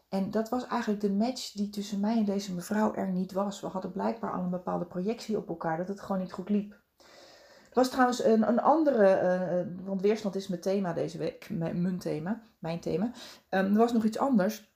En 0.09 0.31
dat 0.31 0.49
was 0.49 0.67
eigenlijk 0.67 1.01
de 1.01 1.13
match 1.13 1.53
die 1.53 1.69
tussen 1.69 2.01
mij 2.01 2.17
en 2.17 2.25
deze 2.25 2.55
mevrouw 2.55 2.95
er 2.95 3.09
niet 3.09 3.33
was. 3.33 3.61
We 3.61 3.67
hadden 3.67 3.93
blijkbaar 3.93 4.33
al 4.33 4.43
een 4.43 4.51
bepaalde 4.51 4.85
projectie 4.87 5.37
op 5.37 5.49
elkaar, 5.49 5.77
dat 5.77 5.89
het 5.89 6.01
gewoon 6.01 6.21
niet 6.21 6.33
goed 6.33 6.49
liep. 6.49 6.82
Er 7.73 7.79
was 7.79 7.91
trouwens 7.91 8.25
een, 8.25 8.49
een 8.49 8.61
andere, 8.61 9.65
uh, 9.67 9.87
want 9.87 10.01
weerstand 10.01 10.35
is 10.35 10.49
mijn 10.49 10.61
thema 10.61 10.93
deze 10.93 11.19
week, 11.19 11.51
mijn 11.51 11.99
thema, 11.99 12.43
mijn 12.59 12.81
thema. 12.81 13.05
Um, 13.51 13.73
er 13.73 13.79
was 13.79 13.93
nog 13.93 14.05
iets 14.05 14.19
anders. 14.19 14.73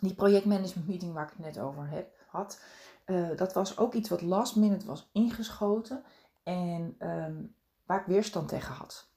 Die 0.00 0.14
projectmanagement 0.14 0.88
meeting 0.88 1.12
waar 1.12 1.24
ik 1.24 1.32
het 1.36 1.54
net 1.54 1.58
over 1.58 1.88
heb, 1.88 2.10
had, 2.26 2.60
uh, 3.06 3.28
dat 3.36 3.52
was 3.52 3.78
ook 3.78 3.94
iets 3.94 4.08
wat 4.08 4.22
last 4.22 4.56
minute 4.56 4.86
was 4.86 5.10
ingeschoten 5.12 6.02
en 6.42 6.96
um, 6.98 7.54
waar 7.86 8.00
ik 8.00 8.06
weerstand 8.06 8.48
tegen 8.48 8.74
had. 8.74 9.08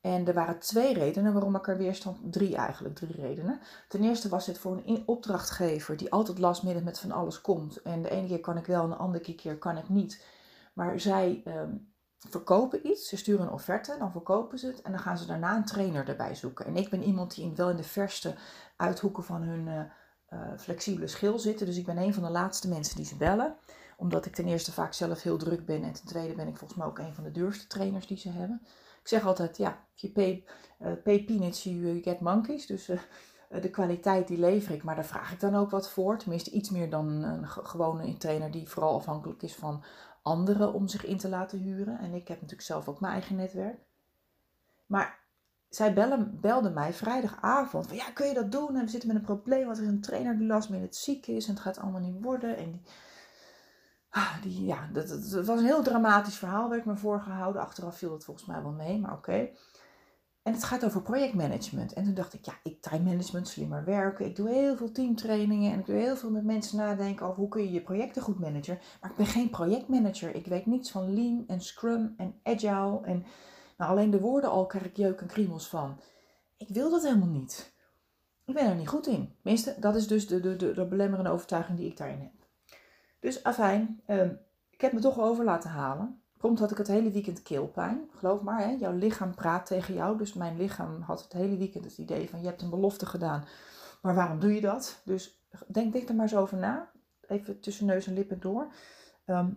En 0.00 0.26
er 0.26 0.34
waren 0.34 0.58
twee 0.58 0.94
redenen 0.94 1.32
waarom 1.32 1.56
ik 1.56 1.68
er 1.68 1.76
weerstand, 1.76 2.32
drie 2.32 2.56
eigenlijk, 2.56 2.94
drie 2.94 3.14
redenen. 3.14 3.60
Ten 3.88 4.02
eerste 4.02 4.28
was 4.28 4.46
het 4.46 4.58
voor 4.58 4.82
een 4.84 5.02
opdrachtgever 5.06 5.96
die 5.96 6.12
altijd 6.12 6.38
last 6.38 6.62
minute 6.62 6.84
met 6.84 6.98
van 6.98 7.12
alles 7.12 7.40
komt. 7.40 7.82
En 7.82 8.02
de 8.02 8.10
ene 8.10 8.26
keer 8.26 8.40
kan 8.40 8.56
ik 8.56 8.66
wel 8.66 8.82
en 8.82 8.90
de 8.90 8.96
andere 8.96 9.34
keer 9.34 9.58
kan 9.58 9.76
ik 9.76 9.88
niet. 9.88 10.24
Maar 10.72 11.00
zij 11.00 11.42
um, 11.46 11.93
verkopen 12.28 12.86
iets, 12.86 13.08
ze 13.08 13.16
sturen 13.16 13.46
een 13.46 13.52
offerte, 13.52 13.96
dan 13.98 14.10
verkopen 14.10 14.58
ze 14.58 14.66
het 14.66 14.82
en 14.82 14.90
dan 14.90 15.00
gaan 15.00 15.18
ze 15.18 15.26
daarna 15.26 15.56
een 15.56 15.64
trainer 15.64 16.08
erbij 16.08 16.34
zoeken. 16.34 16.66
En 16.66 16.76
ik 16.76 16.90
ben 16.90 17.02
iemand 17.02 17.34
die 17.34 17.52
wel 17.54 17.70
in 17.70 17.76
de 17.76 17.82
verste 17.82 18.34
uithoeken 18.76 19.24
van 19.24 19.42
hun 19.42 19.66
uh, 19.66 19.80
uh, 20.30 20.58
flexibele 20.58 21.06
schil 21.06 21.38
zitten, 21.38 21.66
dus 21.66 21.76
ik 21.76 21.86
ben 21.86 21.96
een 21.96 22.14
van 22.14 22.22
de 22.22 22.30
laatste 22.30 22.68
mensen 22.68 22.96
die 22.96 23.04
ze 23.04 23.16
bellen. 23.16 23.56
Omdat 23.96 24.26
ik 24.26 24.34
ten 24.34 24.46
eerste 24.46 24.72
vaak 24.72 24.92
zelf 24.92 25.22
heel 25.22 25.36
druk 25.36 25.66
ben 25.66 25.82
en 25.82 25.92
ten 25.92 26.06
tweede 26.06 26.34
ben 26.34 26.48
ik 26.48 26.56
volgens 26.56 26.78
mij 26.78 26.88
ook 26.88 26.98
een 26.98 27.14
van 27.14 27.24
de 27.24 27.30
duurste 27.30 27.66
trainers 27.66 28.06
die 28.06 28.18
ze 28.18 28.30
hebben. 28.30 28.60
Ik 29.00 29.08
zeg 29.08 29.26
altijd, 29.26 29.56
ja, 29.56 29.78
je 29.94 30.10
pay, 30.10 30.44
uh, 30.80 30.92
pay 31.04 31.24
you 31.24 32.02
get 32.02 32.20
monkeys. 32.20 32.66
Dus 32.66 32.90
de 33.60 33.70
kwaliteit 33.70 34.28
die 34.28 34.38
lever 34.38 34.74
ik, 34.74 34.82
maar 34.82 34.94
daar 34.94 35.04
vraag 35.04 35.32
ik 35.32 35.40
dan 35.40 35.54
ook 35.54 35.70
wat 35.70 35.90
voor. 35.90 36.18
Tenminste 36.18 36.50
iets 36.50 36.70
meer 36.70 36.90
dan 36.90 37.08
een 37.08 37.48
gewone 37.48 38.16
trainer 38.16 38.50
die 38.50 38.68
vooral 38.68 38.94
afhankelijk 38.94 39.42
is 39.42 39.54
van 39.54 39.84
anderen 40.24 40.72
om 40.72 40.88
zich 40.88 41.04
in 41.04 41.18
te 41.18 41.28
laten 41.28 41.58
huren. 41.58 41.98
En 41.98 42.14
ik 42.14 42.28
heb 42.28 42.36
natuurlijk 42.40 42.68
zelf 42.68 42.88
ook 42.88 43.00
mijn 43.00 43.12
eigen 43.12 43.36
netwerk. 43.36 43.78
Maar 44.86 45.18
zij 45.68 45.94
bellen, 45.94 46.40
belde 46.40 46.70
mij 46.70 46.92
vrijdagavond 46.92 47.90
ja, 47.90 48.10
kun 48.10 48.26
je 48.26 48.34
dat 48.34 48.52
doen? 48.52 48.76
En 48.76 48.84
we 48.84 48.90
zitten 48.90 49.08
met 49.08 49.18
een 49.18 49.24
probleem, 49.24 49.64
want 49.64 49.76
er 49.76 49.82
is 49.82 49.88
een 49.88 50.00
trainer 50.00 50.38
die 50.38 50.46
last 50.46 50.68
minute 50.70 50.98
ziek 50.98 51.26
is 51.26 51.46
en 51.46 51.52
het 51.52 51.62
gaat 51.62 51.78
allemaal 51.78 52.00
niet 52.00 52.22
worden. 52.22 52.56
En 52.56 52.70
die, 52.70 52.82
ah, 54.10 54.36
ja, 54.42 54.88
dat, 54.92 55.08
dat, 55.08 55.44
was 55.44 55.58
een 55.58 55.64
heel 55.64 55.82
dramatisch 55.82 56.36
verhaal, 56.36 56.68
werd 56.68 56.84
me 56.84 56.96
voorgehouden. 56.96 57.62
Achteraf 57.62 57.98
viel 57.98 58.12
het 58.12 58.24
volgens 58.24 58.46
mij 58.46 58.62
wel 58.62 58.72
mee, 58.72 58.98
maar 58.98 59.12
oké. 59.12 59.48
En 60.44 60.52
het 60.52 60.64
gaat 60.64 60.84
over 60.84 61.02
projectmanagement. 61.02 61.92
En 61.92 62.04
toen 62.04 62.14
dacht 62.14 62.34
ik, 62.34 62.44
ja, 62.44 62.52
ik 62.62 62.82
time 62.82 63.04
management, 63.04 63.48
slimmer 63.48 63.84
werken. 63.84 64.26
Ik 64.26 64.36
doe 64.36 64.48
heel 64.48 64.76
veel 64.76 64.92
teamtrainingen 64.92 65.72
en 65.72 65.78
ik 65.78 65.86
doe 65.86 65.96
heel 65.96 66.16
veel 66.16 66.30
met 66.30 66.44
mensen 66.44 66.76
nadenken 66.76 67.26
over 67.26 67.38
hoe 67.38 67.48
kun 67.48 67.62
je 67.62 67.72
je 67.72 67.82
projecten 67.82 68.22
goed 68.22 68.38
managen. 68.38 68.78
Maar 69.00 69.10
ik 69.10 69.16
ben 69.16 69.26
geen 69.26 69.50
projectmanager. 69.50 70.34
Ik 70.34 70.46
weet 70.46 70.66
niets 70.66 70.90
van 70.90 71.14
lean 71.14 71.44
en 71.46 71.60
scrum 71.60 72.14
en 72.16 72.34
agile. 72.42 73.00
En 73.02 73.24
nou, 73.76 73.90
alleen 73.90 74.10
de 74.10 74.20
woorden 74.20 74.50
al 74.50 74.66
krijg 74.66 74.84
ik 74.84 74.96
jeuk 74.96 75.20
en 75.20 75.26
kriemels 75.26 75.68
van. 75.68 76.00
Ik 76.56 76.68
wil 76.68 76.90
dat 76.90 77.02
helemaal 77.02 77.28
niet. 77.28 77.74
Ik 78.44 78.54
ben 78.54 78.66
er 78.66 78.74
niet 78.74 78.88
goed 78.88 79.06
in. 79.06 79.34
Tenminste, 79.42 79.76
dat 79.80 79.96
is 79.96 80.06
dus 80.06 80.26
de, 80.26 80.40
de, 80.40 80.56
de, 80.56 80.72
de 80.72 80.86
belemmerende 80.86 81.30
overtuiging 81.30 81.78
die 81.78 81.90
ik 81.90 81.96
daarin 81.96 82.20
heb. 82.20 82.32
Dus 83.20 83.42
afijn, 83.42 84.00
um, 84.06 84.38
ik 84.70 84.80
heb 84.80 84.92
me 84.92 85.00
toch 85.00 85.20
over 85.20 85.44
laten 85.44 85.70
halen. 85.70 86.22
Komt 86.44 86.58
had 86.58 86.70
ik 86.70 86.78
het 86.78 86.86
hele 86.86 87.10
weekend 87.10 87.42
keelpijn. 87.42 88.10
Geloof 88.16 88.40
maar, 88.40 88.58
hè, 88.58 88.70
jouw 88.70 88.92
lichaam 88.92 89.34
praat 89.34 89.66
tegen 89.66 89.94
jou. 89.94 90.18
Dus 90.18 90.32
mijn 90.32 90.56
lichaam 90.56 91.00
had 91.00 91.22
het 91.22 91.32
hele 91.32 91.56
weekend 91.56 91.84
het 91.84 91.98
idee 91.98 92.30
van 92.30 92.40
je 92.40 92.46
hebt 92.46 92.62
een 92.62 92.70
belofte 92.70 93.06
gedaan. 93.06 93.44
Maar 94.02 94.14
waarom 94.14 94.40
doe 94.40 94.54
je 94.54 94.60
dat? 94.60 95.00
Dus 95.04 95.44
denk, 95.66 95.92
denk 95.92 96.08
er 96.08 96.14
maar 96.14 96.24
eens 96.24 96.36
over 96.36 96.56
na. 96.56 96.90
Even 97.28 97.60
tussen 97.60 97.86
neus 97.86 98.06
en 98.06 98.14
lippen 98.14 98.40
door. 98.40 98.72
Ehm, 99.24 99.50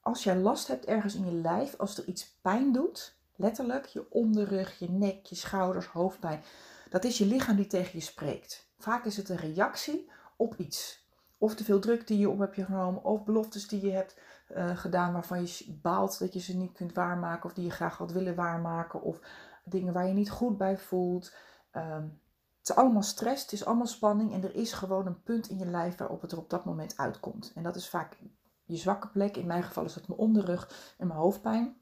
als 0.00 0.24
jij 0.24 0.36
last 0.36 0.68
hebt 0.68 0.84
ergens 0.84 1.14
in 1.14 1.24
je 1.24 1.40
lijf, 1.40 1.74
als 1.78 1.98
er 1.98 2.04
iets 2.04 2.36
pijn 2.42 2.72
doet, 2.72 3.16
letterlijk 3.36 3.86
je 3.86 4.10
onderrug, 4.10 4.78
je 4.78 4.90
nek, 4.90 5.26
je 5.26 5.34
schouders, 5.34 5.86
hoofdpijn, 5.86 6.42
dat 6.90 7.04
is 7.04 7.18
je 7.18 7.26
lichaam 7.26 7.56
die 7.56 7.66
tegen 7.66 7.98
je 7.98 8.04
spreekt. 8.04 8.68
Vaak 8.78 9.04
is 9.04 9.16
het 9.16 9.28
een 9.28 9.36
reactie 9.36 10.10
op 10.36 10.54
iets. 10.56 11.08
Of 11.38 11.54
te 11.54 11.64
veel 11.64 11.80
druk 11.80 12.06
die 12.06 12.18
je 12.18 12.30
op 12.30 12.38
hebt 12.38 12.54
genomen, 12.54 13.04
of 13.04 13.24
beloftes 13.24 13.68
die 13.68 13.86
je 13.86 13.90
hebt 13.90 14.16
uh, 14.56 14.76
gedaan 14.76 15.12
waarvan 15.12 15.42
je 15.42 15.78
baalt 15.82 16.18
dat 16.18 16.32
je 16.32 16.40
ze 16.40 16.56
niet 16.56 16.72
kunt 16.72 16.92
waarmaken, 16.92 17.44
of 17.44 17.54
die 17.54 17.64
je 17.64 17.70
graag 17.70 17.98
had 17.98 18.12
willen 18.12 18.34
waarmaken, 18.34 19.02
of 19.02 19.20
dingen 19.64 19.92
waar 19.92 20.06
je 20.06 20.14
niet 20.14 20.30
goed 20.30 20.58
bij 20.58 20.78
voelt. 20.78 21.32
Um, 21.72 22.20
het 22.58 22.68
is 22.68 22.74
allemaal 22.74 23.02
stress, 23.02 23.42
het 23.42 23.52
is 23.52 23.64
allemaal 23.64 23.86
spanning 23.86 24.32
en 24.32 24.42
er 24.42 24.54
is 24.54 24.72
gewoon 24.72 25.06
een 25.06 25.22
punt 25.22 25.48
in 25.48 25.58
je 25.58 25.66
lijf 25.66 25.96
waarop 25.96 26.20
het 26.20 26.32
er 26.32 26.38
op 26.38 26.50
dat 26.50 26.64
moment 26.64 26.96
uitkomt. 26.96 27.52
En 27.54 27.62
dat 27.62 27.76
is 27.76 27.88
vaak 27.88 28.18
je 28.64 28.76
zwakke 28.76 29.08
plek. 29.08 29.36
In 29.36 29.46
mijn 29.46 29.62
geval 29.62 29.84
is 29.84 29.94
dat 29.94 30.08
mijn 30.08 30.20
onderrug 30.20 30.94
en 30.98 31.06
mijn 31.06 31.18
hoofdpijn. 31.18 31.76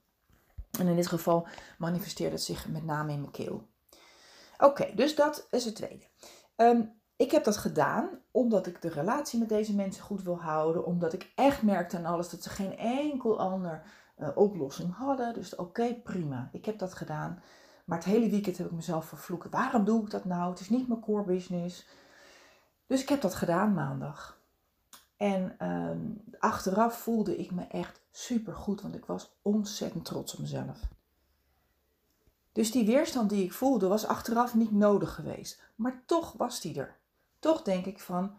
En 0.79 0.87
in 0.87 0.97
dit 0.97 1.07
geval 1.07 1.47
manifesteert 1.79 2.33
het 2.33 2.43
zich 2.43 2.69
met 2.69 2.85
name 2.85 3.13
in 3.13 3.21
mijn 3.21 3.33
keel. 3.33 3.69
Oké, 4.59 4.95
dus 4.95 5.15
dat 5.15 5.47
is 5.51 5.65
het 5.65 5.75
tweede. 5.75 6.05
Um, 6.57 7.01
ik 7.23 7.31
heb 7.31 7.45
dat 7.45 7.57
gedaan 7.57 8.09
omdat 8.31 8.67
ik 8.67 8.83
de 8.83 8.89
relatie 8.89 9.39
met 9.39 9.49
deze 9.49 9.75
mensen 9.75 10.03
goed 10.03 10.23
wil 10.23 10.41
houden. 10.41 10.85
Omdat 10.85 11.13
ik 11.13 11.33
echt 11.35 11.63
merkte 11.63 11.97
aan 11.97 12.05
alles 12.05 12.29
dat 12.29 12.43
ze 12.43 12.51
geen 12.51 12.79
enkel 12.79 13.39
ander 13.39 13.83
uh, 14.19 14.29
oplossing 14.35 14.95
hadden. 14.95 15.35
Dus 15.35 15.55
oké, 15.55 15.95
prima. 15.95 16.49
Ik 16.53 16.65
heb 16.65 16.79
dat 16.79 16.95
gedaan. 16.95 17.43
Maar 17.85 17.99
het 17.99 18.07
hele 18.07 18.31
weekend 18.31 18.59
heb 18.59 18.67
ik 18.67 18.73
mezelf 18.73 19.05
vervloekt. 19.05 19.51
Waarom 19.51 19.85
doe 19.85 20.03
ik 20.05 20.11
dat 20.11 20.25
nou? 20.25 20.51
Het 20.51 20.61
is 20.61 20.69
niet 20.69 20.89
mijn 20.89 21.01
core 21.01 21.25
business. 21.25 21.87
Dus 22.87 23.03
ik 23.03 23.09
heb 23.09 23.21
dat 23.21 23.35
gedaan 23.35 23.75
maandag. 23.75 24.41
En 25.17 25.55
ehm, 25.59 26.01
achteraf 26.39 26.99
voelde 26.99 27.37
ik 27.37 27.51
me 27.51 27.65
echt 27.67 28.01
super 28.11 28.55
goed, 28.55 28.83
want 28.83 28.95
ik 28.95 29.05
was 29.05 29.39
ontzettend 29.43 30.05
trots 30.05 30.33
op 30.35 30.41
mezelf. 30.41 30.81
Dus 32.53 32.71
die 32.71 32.87
weerstand 32.87 33.31
die 33.31 33.45
ik 33.45 33.53
voelde 33.53 33.89
was 33.89 34.07
achteraf 34.07 34.55
niet 34.55 34.73
nodig 34.73 35.15
geweest. 35.15 35.63
Maar 35.75 36.03
toch 36.07 36.33
was 36.33 36.61
die 36.61 36.79
er. 36.79 37.01
Toch 37.43 37.63
denk 37.63 37.87
ik 37.87 38.01
van, 38.01 38.35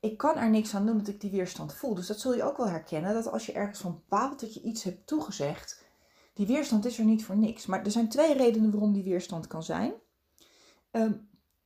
ik 0.00 0.16
kan 0.16 0.36
er 0.36 0.50
niks 0.50 0.74
aan 0.74 0.86
doen 0.86 0.98
dat 0.98 1.08
ik 1.08 1.20
die 1.20 1.30
weerstand 1.30 1.74
voel. 1.74 1.94
Dus 1.94 2.06
dat 2.06 2.20
zul 2.20 2.34
je 2.34 2.42
ook 2.42 2.56
wel 2.56 2.68
herkennen, 2.68 3.14
dat 3.14 3.26
als 3.26 3.46
je 3.46 3.52
ergens 3.52 3.78
van 3.78 3.94
bepaalt 3.94 4.40
dat 4.40 4.54
je 4.54 4.60
iets 4.60 4.82
hebt 4.82 5.06
toegezegd, 5.06 5.84
die 6.32 6.46
weerstand 6.46 6.84
is 6.84 6.98
er 6.98 7.04
niet 7.04 7.24
voor 7.24 7.36
niks. 7.36 7.66
Maar 7.66 7.84
er 7.84 7.90
zijn 7.90 8.08
twee 8.08 8.34
redenen 8.34 8.70
waarom 8.70 8.92
die 8.92 9.02
weerstand 9.02 9.46
kan 9.46 9.62
zijn. 9.62 9.92
Ehm, 10.90 11.12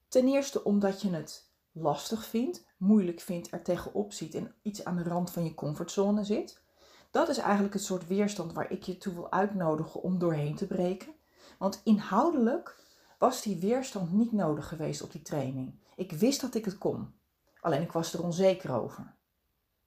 ten 0.09 0.29
eerste 0.29 0.65
omdat 0.65 1.03
je 1.03 1.11
het 1.11 1.51
lastig 1.73 2.25
vindt, 2.25 2.65
moeilijk 2.77 3.21
vindt, 3.21 3.53
er 3.53 3.63
tegenop 3.63 4.13
ziet 4.13 4.35
en 4.35 4.55
iets 4.63 4.85
aan 4.85 4.97
de 4.97 5.03
rand 5.03 5.31
van 5.31 5.45
je 5.45 5.55
comfortzone 5.55 6.25
zit. 6.25 6.63
Dat 7.11 7.29
is 7.29 7.39
eigenlijk 7.39 7.75
het 7.75 7.85
soort 7.85 8.07
weerstand 8.07 8.53
waar 8.53 8.71
ik 8.71 8.83
je 8.83 8.99
toe 8.99 9.15
wil 9.15 9.33
uitnodigen 9.33 10.03
om 10.03 10.19
doorheen 10.19 10.57
te 10.57 10.67
breken. 10.67 11.15
Want 11.59 11.81
inhoudelijk 11.85 12.77
was 13.19 13.43
die 13.43 13.61
weerstand 13.61 14.13
niet 14.13 14.33
nodig 14.33 14.69
geweest 14.69 15.03
op 15.03 15.13
die 15.13 15.23
training. 15.23 15.81
Ik 16.03 16.13
wist 16.13 16.41
dat 16.41 16.55
ik 16.55 16.65
het 16.65 16.79
kon. 16.79 17.15
Alleen 17.61 17.83
ik 17.83 17.93
was 17.93 18.13
er 18.13 18.23
onzeker 18.23 18.73
over. 18.81 19.15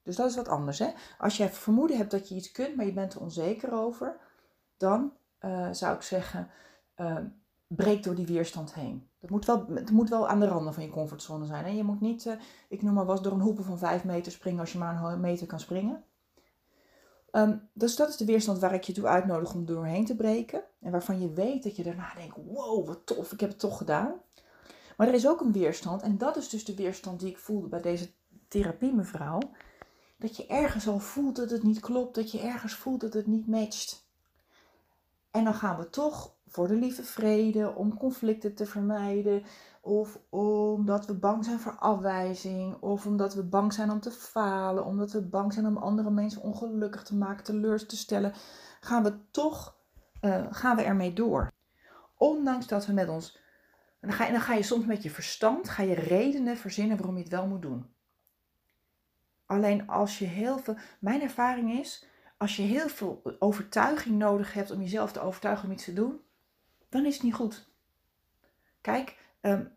Dus 0.04 0.16
dat 0.16 0.30
is 0.30 0.36
wat 0.36 0.48
anders. 0.48 0.80
Hè? 0.80 0.90
Als 1.18 1.38
je 1.38 1.50
vermoeden 1.50 1.98
hebt 1.98 2.12
dat 2.12 2.30
je 2.30 2.36
iets 2.36 2.52
kunt, 2.52 2.76
maar 2.76 2.86
je 2.86 2.94
bent 2.94 3.14
er 3.14 3.22
onzeker 3.22 3.74
over, 3.74 4.18
dan 4.78 5.14
uh, 5.42 5.68
zou 5.72 5.96
ik 5.96 6.02
zeggen, 6.02 6.50
uh, 6.98 7.18
breek 7.68 8.04
door 8.04 8.16
die 8.16 8.26
weerstand 8.26 8.74
heen. 8.74 9.10
Het 9.20 9.30
moet 9.30 9.46
wel, 9.46 9.66
het 9.68 9.92
moet 9.92 10.10
wel 10.10 10.28
aan 10.28 10.40
de 10.40 10.48
randen 10.48 10.74
van 10.74 10.84
je 10.84 10.90
comfortzone 10.90 11.46
zijn. 11.46 11.66
Hè? 11.66 11.72
Je 11.72 11.84
moet 11.84 12.02
niet, 12.02 12.26
uh, 12.26 12.34
ik 12.70 12.82
noem 12.82 12.94
maar 12.94 13.06
wat, 13.06 13.24
door 13.24 13.34
een 13.34 13.40
hoepel 13.40 13.64
van 13.64 13.78
5 13.78 14.04
meter 14.04 14.32
springen 14.32 14.60
als 14.60 14.72
je 14.72 14.78
maar 14.78 15.04
een 15.04 15.20
meter 15.20 15.48
kan 15.48 15.60
springen. 15.60 16.04
Um, 17.32 17.70
dus 17.74 17.96
dat 17.96 18.10
is 18.10 18.18
de 18.18 18.26
weerstand 18.26 18.60
waar 18.60 18.74
ik 18.74 18.84
je 18.84 18.94
toe 18.94 19.08
uitnodig 19.08 19.54
om 19.54 19.66
doorheen 19.66 20.06
te 20.06 20.16
breken. 20.16 20.64
En 20.82 20.92
waarvan 20.92 21.22
je 21.22 21.34
weet 21.34 21.64
dat 21.64 21.76
je 21.76 21.84
daarna 21.84 22.14
denkt, 22.16 22.38
wow, 22.46 22.88
wat 22.88 23.06
tof, 23.06 23.32
ik 23.32 23.40
heb 23.40 23.50
het 23.50 23.60
toch 23.60 23.78
gedaan. 23.78 24.14
Maar 24.98 25.08
er 25.08 25.14
is 25.14 25.28
ook 25.28 25.42
een 25.42 25.52
weerstand, 25.52 26.02
en 26.02 26.18
dat 26.18 26.38
is 26.38 26.50
dus 26.50 26.66
de 26.66 26.76
weerstand 26.76 27.20
die 27.20 27.30
ik 27.30 27.38
voelde 27.38 27.68
bij 27.68 27.82
deze 27.82 28.10
therapie 28.48 28.94
mevrouw. 28.94 29.40
Dat 30.18 30.38
je 30.38 30.48
ergens 30.48 30.88
al 30.88 31.00
voelt 31.00 31.36
dat 31.36 31.50
het 31.50 31.64
niet 31.64 31.80
klopt, 31.80 32.16
dat 32.16 32.32
je 32.32 32.40
ergens 32.40 32.74
voelt 32.74 33.02
dat 33.02 33.14
het 33.14 33.28
niet 33.28 33.48
matcht. 33.48 34.08
En 35.32 35.44
dan 35.44 35.54
gaan 35.54 35.78
we 35.78 35.90
toch 35.90 36.34
voor 36.48 36.68
de 36.68 36.76
lieve 36.76 37.04
vrede, 37.04 37.76
om 37.76 37.98
conflicten 37.98 38.56
te 38.56 38.66
vermijden, 38.66 39.44
of 39.82 40.20
omdat 40.30 41.06
we 41.06 41.14
bang 41.14 41.46
zijn 41.46 41.60
voor 41.60 41.76
afwijzing, 41.76 42.82
of 42.82 43.06
omdat 43.06 43.34
we 43.34 43.44
bang 43.44 43.74
zijn 43.74 43.92
om 43.92 44.00
te 44.00 44.12
falen, 44.12 44.86
omdat 44.86 45.12
we 45.12 45.22
bang 45.22 45.54
zijn 45.54 45.66
om 45.66 45.78
andere 45.78 46.10
mensen 46.10 46.42
ongelukkig 46.42 47.04
te 47.04 47.16
maken, 47.16 47.44
teleur 47.44 47.86
te 47.86 47.98
stellen, 47.98 48.34
gaan 48.80 49.04
we 49.04 49.14
toch 49.32 49.76
uh, 50.22 50.46
gaan 50.50 50.76
we 50.76 50.82
ermee 50.82 51.14
door. 51.14 51.52
Ondanks 52.18 52.68
dat 52.68 52.86
we 52.86 52.94
met 52.94 53.10
ons. 53.10 53.40
Dan 54.06 54.14
ga, 54.14 54.30
dan 54.32 54.42
ga 54.42 54.54
je 54.54 54.64
soms 54.64 54.86
met 54.86 55.04
je 55.04 55.10
verstand, 55.10 55.70
ga 55.70 55.84
je 55.84 55.94
redenen 55.94 56.58
verzinnen 56.58 56.98
waarom 56.98 57.16
je 57.16 57.24
het 57.24 57.32
wel 57.32 57.48
moet 57.48 57.62
doen. 57.62 57.94
Alleen 59.46 59.88
als 59.88 60.20
je 60.20 60.26
heel 60.26 60.58
veel. 60.58 60.78
Mijn 61.00 61.22
ervaring 61.22 61.80
is, 61.80 62.06
als 62.38 62.56
je 62.56 62.62
heel 62.62 62.90
veel 62.90 63.36
overtuiging 63.40 64.18
nodig 64.18 64.54
hebt 64.54 64.72
om 64.72 64.82
jezelf 64.82 65.12
te 65.12 65.20
overtuigen 65.20 65.66
om 65.66 65.72
iets 65.72 65.84
te 65.84 65.94
doen, 65.94 66.20
dan 66.90 67.06
is 67.06 67.14
het 67.14 67.24
niet 67.24 67.34
goed. 67.34 67.68
Kijk, 68.82 69.18
um, 69.42 69.76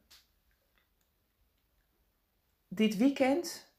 dit 2.68 2.96
weekend 2.96 3.72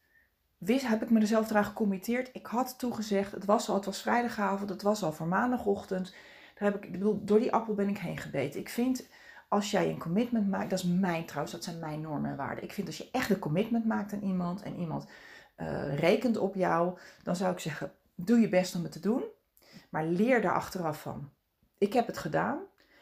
wist, 0.58 0.88
heb 0.88 1.02
ik 1.02 1.10
me 1.10 1.20
er 1.20 1.28
zelf 1.28 1.50
eraan 1.50 1.66
gecommitteerd. 1.66 2.30
Ik 2.34 2.46
had 2.46 2.80
toegezegd, 2.80 3.32
het 3.32 3.46
was 3.46 3.70
al, 3.70 3.76
het 3.76 3.86
was 3.86 4.02
vrijdagavond, 4.02 4.70
het 4.70 4.82
was 4.82 5.04
al 5.04 5.12
voor 5.12 5.28
maandagochtend. 5.28 6.14
Daar 6.56 6.72
heb 6.72 6.76
ik, 6.76 6.86
ik 6.86 6.92
bedoel, 6.92 7.26
door 7.26 7.40
die 7.40 7.52
appel 7.52 7.74
ben 7.74 7.90
ik 7.90 7.98
heen 7.98 8.18
gebeten. 8.18 8.60
Ik 8.60 8.70
vind, 8.70 9.08
als 9.50 9.72
jij 9.72 9.90
een 9.90 10.00
commitment 10.00 10.50
maakt, 10.50 10.70
dat 10.70 10.80
is 10.80 10.86
mijn 10.86 11.26
trouwens, 11.26 11.54
dat 11.54 11.64
zijn 11.64 11.80
mijn 11.80 12.02
normen 12.02 12.30
en 12.30 12.38
waarden. 12.38 12.64
Ik 12.64 12.74
vind 12.74 12.88
als 12.88 12.98
je 12.98 13.10
echt 13.12 13.30
een 13.30 13.40
commitment 13.40 13.86
maakt 13.86 14.14
aan 14.14 14.22
iemand 14.22 14.62
en 14.62 14.76
iemand 14.76 15.08
uh, 15.58 16.00
rekent 16.00 16.38
op 16.38 16.56
jou, 16.56 17.00
dan 17.24 17.36
zou 17.36 17.52
ik 17.52 17.60
zeggen, 17.60 17.92
doe 18.16 18.40
je 18.40 18.50
best 18.50 18.76
om 18.76 18.84
het 18.84 18.92
te 18.92 19.00
doen, 19.00 19.24
maar 19.90 20.06
leer 20.06 20.42
daar 20.42 20.54
achteraf 20.54 21.02
van. 21.02 21.30
Ik 21.78 21.94
heb 21.94 22.08
het 22.08 22.18
gedaan. 22.18 22.60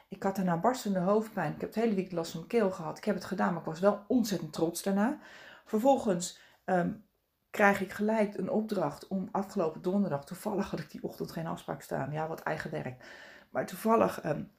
Ik 0.10 0.24
had 0.24 0.36
daarna 0.36 0.58
barstende 0.58 1.00
hoofdpijn. 1.00 1.54
Ik 1.54 1.62
heb 1.62 1.74
het 1.74 1.84
hele 1.84 1.96
week 1.96 2.12
last 2.12 2.32
van 2.32 2.40
mijn 2.40 2.52
keel 2.52 2.72
gehad. 2.72 2.98
Ik 2.98 3.04
heb 3.04 3.16
het 3.16 3.26
gedaan, 3.26 3.50
maar 3.50 3.62
ik 3.62 3.68
was 3.68 3.80
wel 3.80 4.04
ontzettend 4.08 4.54
trots 4.54 4.84
daarna. 4.84 5.20
Vervolgens 5.66 6.40
um, 6.66 7.06
krijg 7.50 7.82
ik 7.82 7.92
gelijk 7.92 8.38
een 8.38 8.50
opdracht 8.50 9.08
om 9.08 9.30
afgelopen 9.32 9.82
donderdag, 9.82 10.26
toevallig 10.26 10.70
had 10.70 10.80
ik 10.80 10.92
die 10.92 11.04
ochtend 11.04 11.32
geen 11.32 11.48
afspraak 11.48 11.82
staan, 11.82 12.12
ja, 12.12 12.28
wat 12.28 12.40
eigen 12.40 12.72
werk. 12.72 13.06
Maar 13.50 13.66
toevallig, 13.66 14.26
um, 14.26 14.52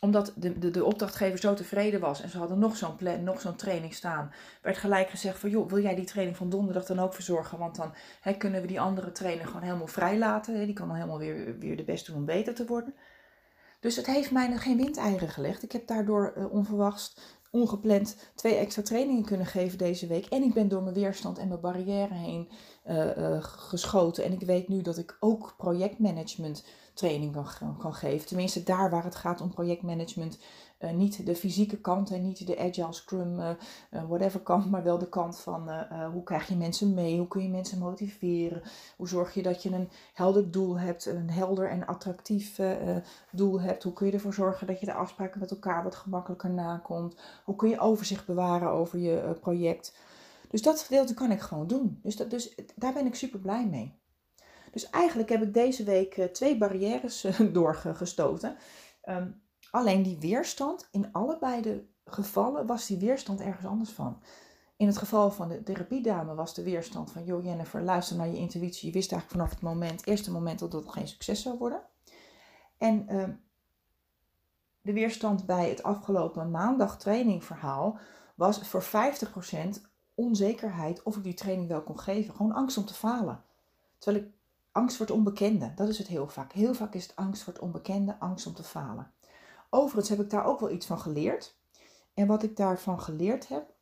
omdat 0.00 0.32
de, 0.36 0.58
de, 0.58 0.70
de 0.70 0.84
opdrachtgever 0.84 1.38
zo 1.38 1.54
tevreden 1.54 2.00
was 2.00 2.20
en 2.20 2.28
ze 2.28 2.38
hadden 2.38 2.58
nog 2.58 2.76
zo'n 2.76 2.96
plan, 2.96 3.24
nog 3.24 3.40
zo'n 3.40 3.56
training 3.56 3.94
staan, 3.94 4.32
werd 4.62 4.76
gelijk 4.76 5.10
gezegd 5.10 5.38
van, 5.38 5.50
joh, 5.50 5.68
wil 5.68 5.82
jij 5.82 5.94
die 5.94 6.04
training 6.04 6.36
van 6.36 6.50
donderdag 6.50 6.84
dan 6.84 6.98
ook 6.98 7.14
verzorgen? 7.14 7.58
Want 7.58 7.76
dan 7.76 7.94
hè, 8.20 8.32
kunnen 8.32 8.60
we 8.60 8.66
die 8.66 8.80
andere 8.80 9.12
trainer 9.12 9.46
gewoon 9.46 9.62
helemaal 9.62 9.86
vrij 9.86 10.18
laten. 10.18 10.58
Hè? 10.58 10.64
Die 10.64 10.74
kan 10.74 10.86
dan 10.86 10.96
helemaal 10.96 11.18
weer, 11.18 11.58
weer 11.58 11.76
de 11.76 11.84
best 11.84 12.06
doen 12.06 12.16
om 12.16 12.24
beter 12.24 12.54
te 12.54 12.66
worden. 12.66 12.94
Dus 13.80 13.96
het 13.96 14.06
heeft 14.06 14.30
mij 14.30 14.56
geen 14.56 14.76
windeieren 14.76 15.28
gelegd. 15.28 15.62
Ik 15.62 15.72
heb 15.72 15.86
daardoor 15.86 16.34
uh, 16.36 16.52
onverwachts 16.52 17.16
ongepland 17.50 18.30
twee 18.34 18.54
extra 18.54 18.82
trainingen 18.82 19.24
kunnen 19.24 19.46
geven 19.46 19.78
deze 19.78 20.06
week. 20.06 20.26
En 20.26 20.42
ik 20.42 20.54
ben 20.54 20.68
door 20.68 20.82
mijn 20.82 20.94
weerstand 20.94 21.38
en 21.38 21.48
mijn 21.48 21.60
barrière 21.60 22.14
heen 22.14 22.48
uh, 22.86 23.16
uh, 23.16 23.36
geschoten. 23.40 24.24
En 24.24 24.32
ik 24.32 24.40
weet 24.40 24.68
nu 24.68 24.82
dat 24.82 24.98
ik 24.98 25.16
ook 25.20 25.54
projectmanagement 25.56 26.64
training 26.98 27.32
kan, 27.32 27.76
kan 27.78 27.94
geven. 27.94 28.26
Tenminste, 28.26 28.62
daar 28.62 28.90
waar 28.90 29.04
het 29.04 29.14
gaat 29.14 29.40
om 29.40 29.50
projectmanagement. 29.50 30.38
Uh, 30.80 30.90
niet 30.90 31.26
de 31.26 31.36
fysieke 31.36 31.76
kant 31.76 32.10
en 32.10 32.22
niet 32.22 32.46
de 32.46 32.58
agile 32.58 32.92
scrum, 32.92 33.40
uh, 33.40 33.50
whatever 33.90 34.40
kant, 34.40 34.70
maar 34.70 34.82
wel 34.82 34.98
de 34.98 35.08
kant 35.08 35.38
van 35.38 35.70
hoe 36.12 36.22
krijg 36.22 36.48
je 36.48 36.56
mensen 36.56 36.94
mee, 36.94 37.18
hoe 37.18 37.28
kun 37.28 37.42
je 37.42 37.48
mensen 37.48 37.78
motiveren, 37.78 38.62
hoe 38.96 39.08
zorg 39.08 39.34
je 39.34 39.42
dat 39.42 39.62
je 39.62 39.70
een 39.70 39.88
helder 40.12 40.50
doel 40.50 40.78
hebt, 40.78 41.06
een 41.06 41.30
helder 41.30 41.70
en 41.70 41.86
attractief 41.86 42.60
doel 43.30 43.60
hebt, 43.60 43.82
hoe 43.82 43.92
kun 43.92 44.06
je 44.06 44.12
ervoor 44.12 44.34
zorgen 44.34 44.66
dat 44.66 44.80
je 44.80 44.86
de 44.86 44.92
afspraken 44.92 45.40
met 45.40 45.50
elkaar 45.50 45.82
wat 45.82 45.94
gemakkelijker 45.94 46.50
nakomt, 46.50 47.20
hoe 47.44 47.56
kun 47.56 47.68
je 47.68 47.78
overzicht 47.80 48.26
bewaren 48.26 48.70
over 48.70 48.98
je 48.98 49.36
project. 49.40 49.96
Dus 50.48 50.62
dat 50.62 50.80
gedeelte 50.80 51.14
kan 51.14 51.30
ik 51.30 51.40
gewoon 51.40 51.66
doen. 51.66 52.00
Dus, 52.02 52.16
dat, 52.16 52.30
dus 52.30 52.54
daar 52.74 52.92
ben 52.92 53.06
ik 53.06 53.14
super 53.14 53.38
blij 53.38 53.66
mee. 53.66 53.94
Dus 54.70 54.90
eigenlijk 54.90 55.28
heb 55.28 55.42
ik 55.42 55.54
deze 55.54 55.84
week 55.84 56.16
eh, 56.16 56.24
twee 56.24 56.58
barrières 56.58 57.24
eh, 57.24 57.40
doorgestoten. 57.52 58.56
Um, 59.04 59.42
alleen 59.70 60.02
die 60.02 60.18
weerstand, 60.18 60.88
in 60.90 61.12
allebei 61.12 61.62
de 61.62 61.86
gevallen 62.04 62.66
was 62.66 62.86
die 62.86 62.98
weerstand 62.98 63.40
ergens 63.40 63.66
anders 63.66 63.90
van. 63.90 64.22
In 64.76 64.86
het 64.86 64.98
geval 64.98 65.30
van 65.30 65.48
de 65.48 65.62
therapiedame 65.62 66.34
was 66.34 66.54
de 66.54 66.62
weerstand 66.62 67.12
van... 67.12 67.24
joh 67.24 67.44
Jennifer, 67.44 67.82
luister 67.82 68.16
naar 68.16 68.28
je 68.28 68.36
intuïtie. 68.36 68.86
Je 68.86 68.92
wist 68.92 69.12
eigenlijk 69.12 69.40
vanaf 69.40 69.50
het 69.50 69.60
moment, 69.60 70.06
eerste 70.06 70.30
moment 70.30 70.58
dat 70.58 70.72
het 70.72 70.88
geen 70.88 71.08
succes 71.08 71.42
zou 71.42 71.58
worden. 71.58 71.82
En 72.76 73.06
uh, 73.10 73.24
de 74.80 74.92
weerstand 74.92 75.46
bij 75.46 75.68
het 75.68 75.82
afgelopen 75.82 76.50
maandag 76.50 76.98
trainingverhaal 76.98 77.98
was 78.34 78.58
voor 78.58 78.84
50% 78.84 78.86
onzekerheid 80.14 81.02
of 81.02 81.16
ik 81.16 81.22
die 81.22 81.34
training 81.34 81.68
wel 81.68 81.82
kon 81.82 81.98
geven. 81.98 82.34
Gewoon 82.34 82.52
angst 82.52 82.76
om 82.76 82.84
te 82.84 82.94
falen. 82.94 83.44
Terwijl 83.98 84.24
ik 84.24 84.30
angst 84.78 84.96
voor 84.96 85.06
het 85.06 85.14
onbekende, 85.14 85.72
dat 85.74 85.88
is 85.88 85.98
het 85.98 86.06
heel 86.06 86.28
vaak. 86.28 86.52
Heel 86.52 86.74
vaak 86.74 86.94
is 86.94 87.02
het 87.02 87.16
angst 87.16 87.42
voor 87.42 87.52
het 87.52 87.62
onbekende, 87.62 88.16
angst 88.18 88.46
om 88.46 88.54
te 88.54 88.62
falen. 88.62 89.10
Overigens 89.70 90.08
heb 90.08 90.20
ik 90.20 90.30
daar 90.30 90.44
ook 90.44 90.60
wel 90.60 90.70
iets 90.70 90.86
van 90.86 90.98
geleerd. 90.98 91.56
En 92.14 92.26
wat 92.26 92.42
ik 92.42 92.56
daarvan 92.56 93.00
geleerd 93.00 93.48
heb, 93.48 93.74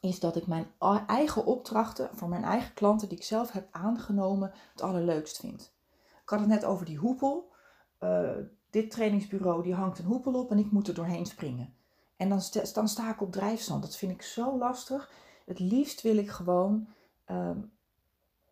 is 0.00 0.20
dat 0.20 0.36
ik 0.36 0.46
mijn 0.46 0.66
eigen 1.06 1.44
opdrachten 1.44 2.10
voor 2.12 2.28
mijn 2.28 2.44
eigen 2.44 2.74
klanten 2.74 3.08
die 3.08 3.18
ik 3.18 3.24
zelf 3.24 3.52
heb 3.52 3.68
aangenomen, 3.70 4.52
het 4.72 4.82
allerleukst 4.82 5.36
vind. 5.36 5.74
Ik 6.22 6.28
had 6.28 6.40
het 6.40 6.48
net 6.48 6.64
over 6.64 6.86
die 6.86 6.98
hoepel. 6.98 7.52
Uh, 8.00 8.30
dit 8.70 8.90
trainingsbureau 8.90 9.62
die 9.62 9.74
hangt 9.74 9.98
een 9.98 10.04
hoepel 10.04 10.34
op 10.34 10.50
en 10.50 10.58
ik 10.58 10.70
moet 10.70 10.88
er 10.88 10.94
doorheen 10.94 11.26
springen. 11.26 11.74
En 12.16 12.28
dan, 12.28 12.40
sta, 12.40 12.62
dan 12.72 13.10
ik 13.10 13.20
op 13.20 13.32
drijfstand. 13.32 13.82
Dat 13.82 13.96
vind 13.96 14.12
ik 14.12 14.22
zo 14.22 14.58
lastig. 14.58 15.10
Het 15.44 15.58
liefst 15.58 16.02
wil 16.02 16.16
ik 16.16 16.30
gewoon 16.30 16.88
um, 17.30 17.72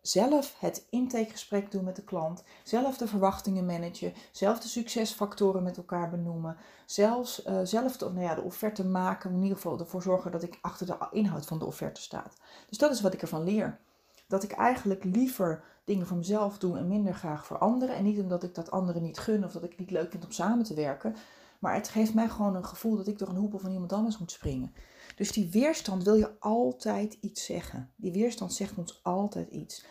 zelf 0.07 0.55
het 0.59 0.85
intakegesprek 0.89 1.71
doen 1.71 1.83
met 1.83 1.95
de 1.95 2.03
klant, 2.03 2.43
zelf 2.63 2.97
de 2.97 3.07
verwachtingen 3.07 3.65
managen, 3.65 4.13
zelf 4.31 4.59
de 4.59 4.67
succesfactoren 4.67 5.63
met 5.63 5.77
elkaar 5.77 6.09
benoemen, 6.09 6.57
zelfs, 6.85 7.45
uh, 7.45 7.59
zelf 7.63 7.97
de, 7.97 8.05
nou 8.05 8.25
ja, 8.25 8.35
de 8.35 8.41
offerte 8.41 8.85
maken, 8.85 9.31
in 9.31 9.41
ieder 9.41 9.55
geval 9.55 9.79
ervoor 9.79 10.01
zorgen 10.01 10.31
dat 10.31 10.43
ik 10.43 10.57
achter 10.61 10.85
de 10.85 10.97
inhoud 11.11 11.45
van 11.45 11.59
de 11.59 11.65
offerte 11.65 12.01
sta. 12.01 12.23
Dus 12.69 12.77
dat 12.77 12.91
is 12.91 13.01
wat 13.01 13.13
ik 13.13 13.21
ervan 13.21 13.43
leer. 13.43 13.79
Dat 14.27 14.43
ik 14.43 14.51
eigenlijk 14.51 15.03
liever 15.03 15.63
dingen 15.83 16.07
voor 16.07 16.17
mezelf 16.17 16.57
doe 16.57 16.77
en 16.77 16.87
minder 16.87 17.13
graag 17.13 17.45
voor 17.45 17.57
anderen. 17.57 17.95
En 17.95 18.03
niet 18.03 18.19
omdat 18.19 18.43
ik 18.43 18.55
dat 18.55 18.71
anderen 18.71 19.01
niet 19.01 19.19
gun 19.19 19.45
of 19.45 19.51
dat 19.51 19.63
ik 19.63 19.69
het 19.69 19.79
niet 19.79 19.91
leuk 19.91 20.11
vind 20.11 20.25
om 20.25 20.31
samen 20.31 20.65
te 20.65 20.73
werken. 20.73 21.15
Maar 21.59 21.73
het 21.73 21.89
geeft 21.89 22.13
mij 22.13 22.29
gewoon 22.29 22.55
een 22.55 22.65
gevoel 22.65 22.97
dat 22.97 23.07
ik 23.07 23.19
door 23.19 23.27
een 23.27 23.35
hoepel 23.35 23.59
van 23.59 23.71
iemand 23.71 23.93
anders 23.93 24.17
moet 24.17 24.31
springen. 24.31 24.73
Dus 25.15 25.31
die 25.31 25.49
weerstand 25.49 26.03
wil 26.03 26.15
je 26.15 26.39
altijd 26.39 27.17
iets 27.21 27.45
zeggen. 27.45 27.91
Die 27.95 28.11
weerstand 28.11 28.53
zegt 28.53 28.77
ons 28.77 28.99
altijd 29.03 29.49
iets. 29.49 29.85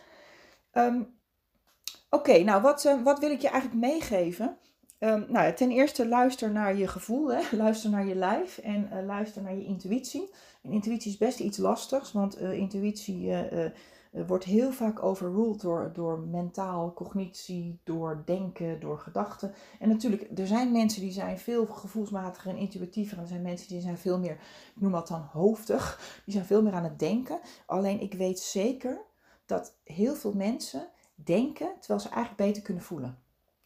Um, 0.77 1.15
Oké, 2.09 2.43
nou 2.43 2.61
wat, 2.61 2.85
uh, 2.85 3.03
wat 3.03 3.19
wil 3.19 3.31
ik 3.31 3.41
je 3.41 3.49
eigenlijk 3.49 3.81
meegeven? 3.81 4.57
Um, 4.99 5.25
nou, 5.29 5.53
ten 5.53 5.71
eerste 5.71 6.07
luister 6.07 6.51
naar 6.51 6.77
je 6.77 6.87
gevoel, 6.87 7.31
hè? 7.31 7.41
luister 7.57 7.89
naar 7.89 8.05
je 8.05 8.15
lijf 8.15 8.57
en 8.57 8.89
uh, 8.93 9.05
luister 9.05 9.41
naar 9.41 9.55
je 9.55 9.65
intuïtie. 9.65 10.29
En 10.61 10.71
intuïtie 10.71 11.11
is 11.11 11.17
best 11.17 11.39
iets 11.39 11.57
lastigs, 11.57 12.11
want 12.11 12.41
uh, 12.41 12.53
intuïtie 12.53 13.33
wordt 14.27 14.43
heel 14.43 14.71
vaak 14.71 15.03
overruled 15.03 15.61
door, 15.61 15.91
door 15.93 16.19
mentaal, 16.19 16.93
cognitie, 16.93 17.79
door 17.83 18.21
denken, 18.25 18.79
door 18.79 18.99
gedachten. 18.99 19.53
En 19.79 19.89
natuurlijk, 19.89 20.39
er 20.39 20.47
zijn 20.47 20.71
mensen 20.71 21.01
die 21.01 21.11
zijn 21.11 21.39
veel 21.39 21.65
gevoelsmatiger 21.65 22.51
en 22.51 22.57
intuïtiever. 22.57 23.17
En 23.17 23.23
er 23.23 23.29
zijn 23.29 23.41
mensen 23.41 23.67
die 23.67 23.81
zijn 23.81 23.97
veel 23.97 24.19
meer, 24.19 24.37
ik 24.75 24.81
noem 24.81 24.91
dat 24.91 25.07
dan 25.07 25.29
hoofdig, 25.31 25.99
die 26.25 26.33
zijn 26.33 26.45
veel 26.45 26.61
meer 26.61 26.73
aan 26.73 26.83
het 26.83 26.99
denken. 26.99 27.39
Alleen 27.65 28.01
ik 28.01 28.13
weet 28.13 28.39
zeker 28.39 29.01
dat 29.45 29.75
heel 29.83 30.15
veel 30.15 30.33
mensen 30.33 30.87
denken 31.15 31.71
terwijl 31.79 31.99
ze 31.99 32.09
eigenlijk 32.09 32.47
beter 32.47 32.61
kunnen 32.61 32.83
voelen. 32.83 33.17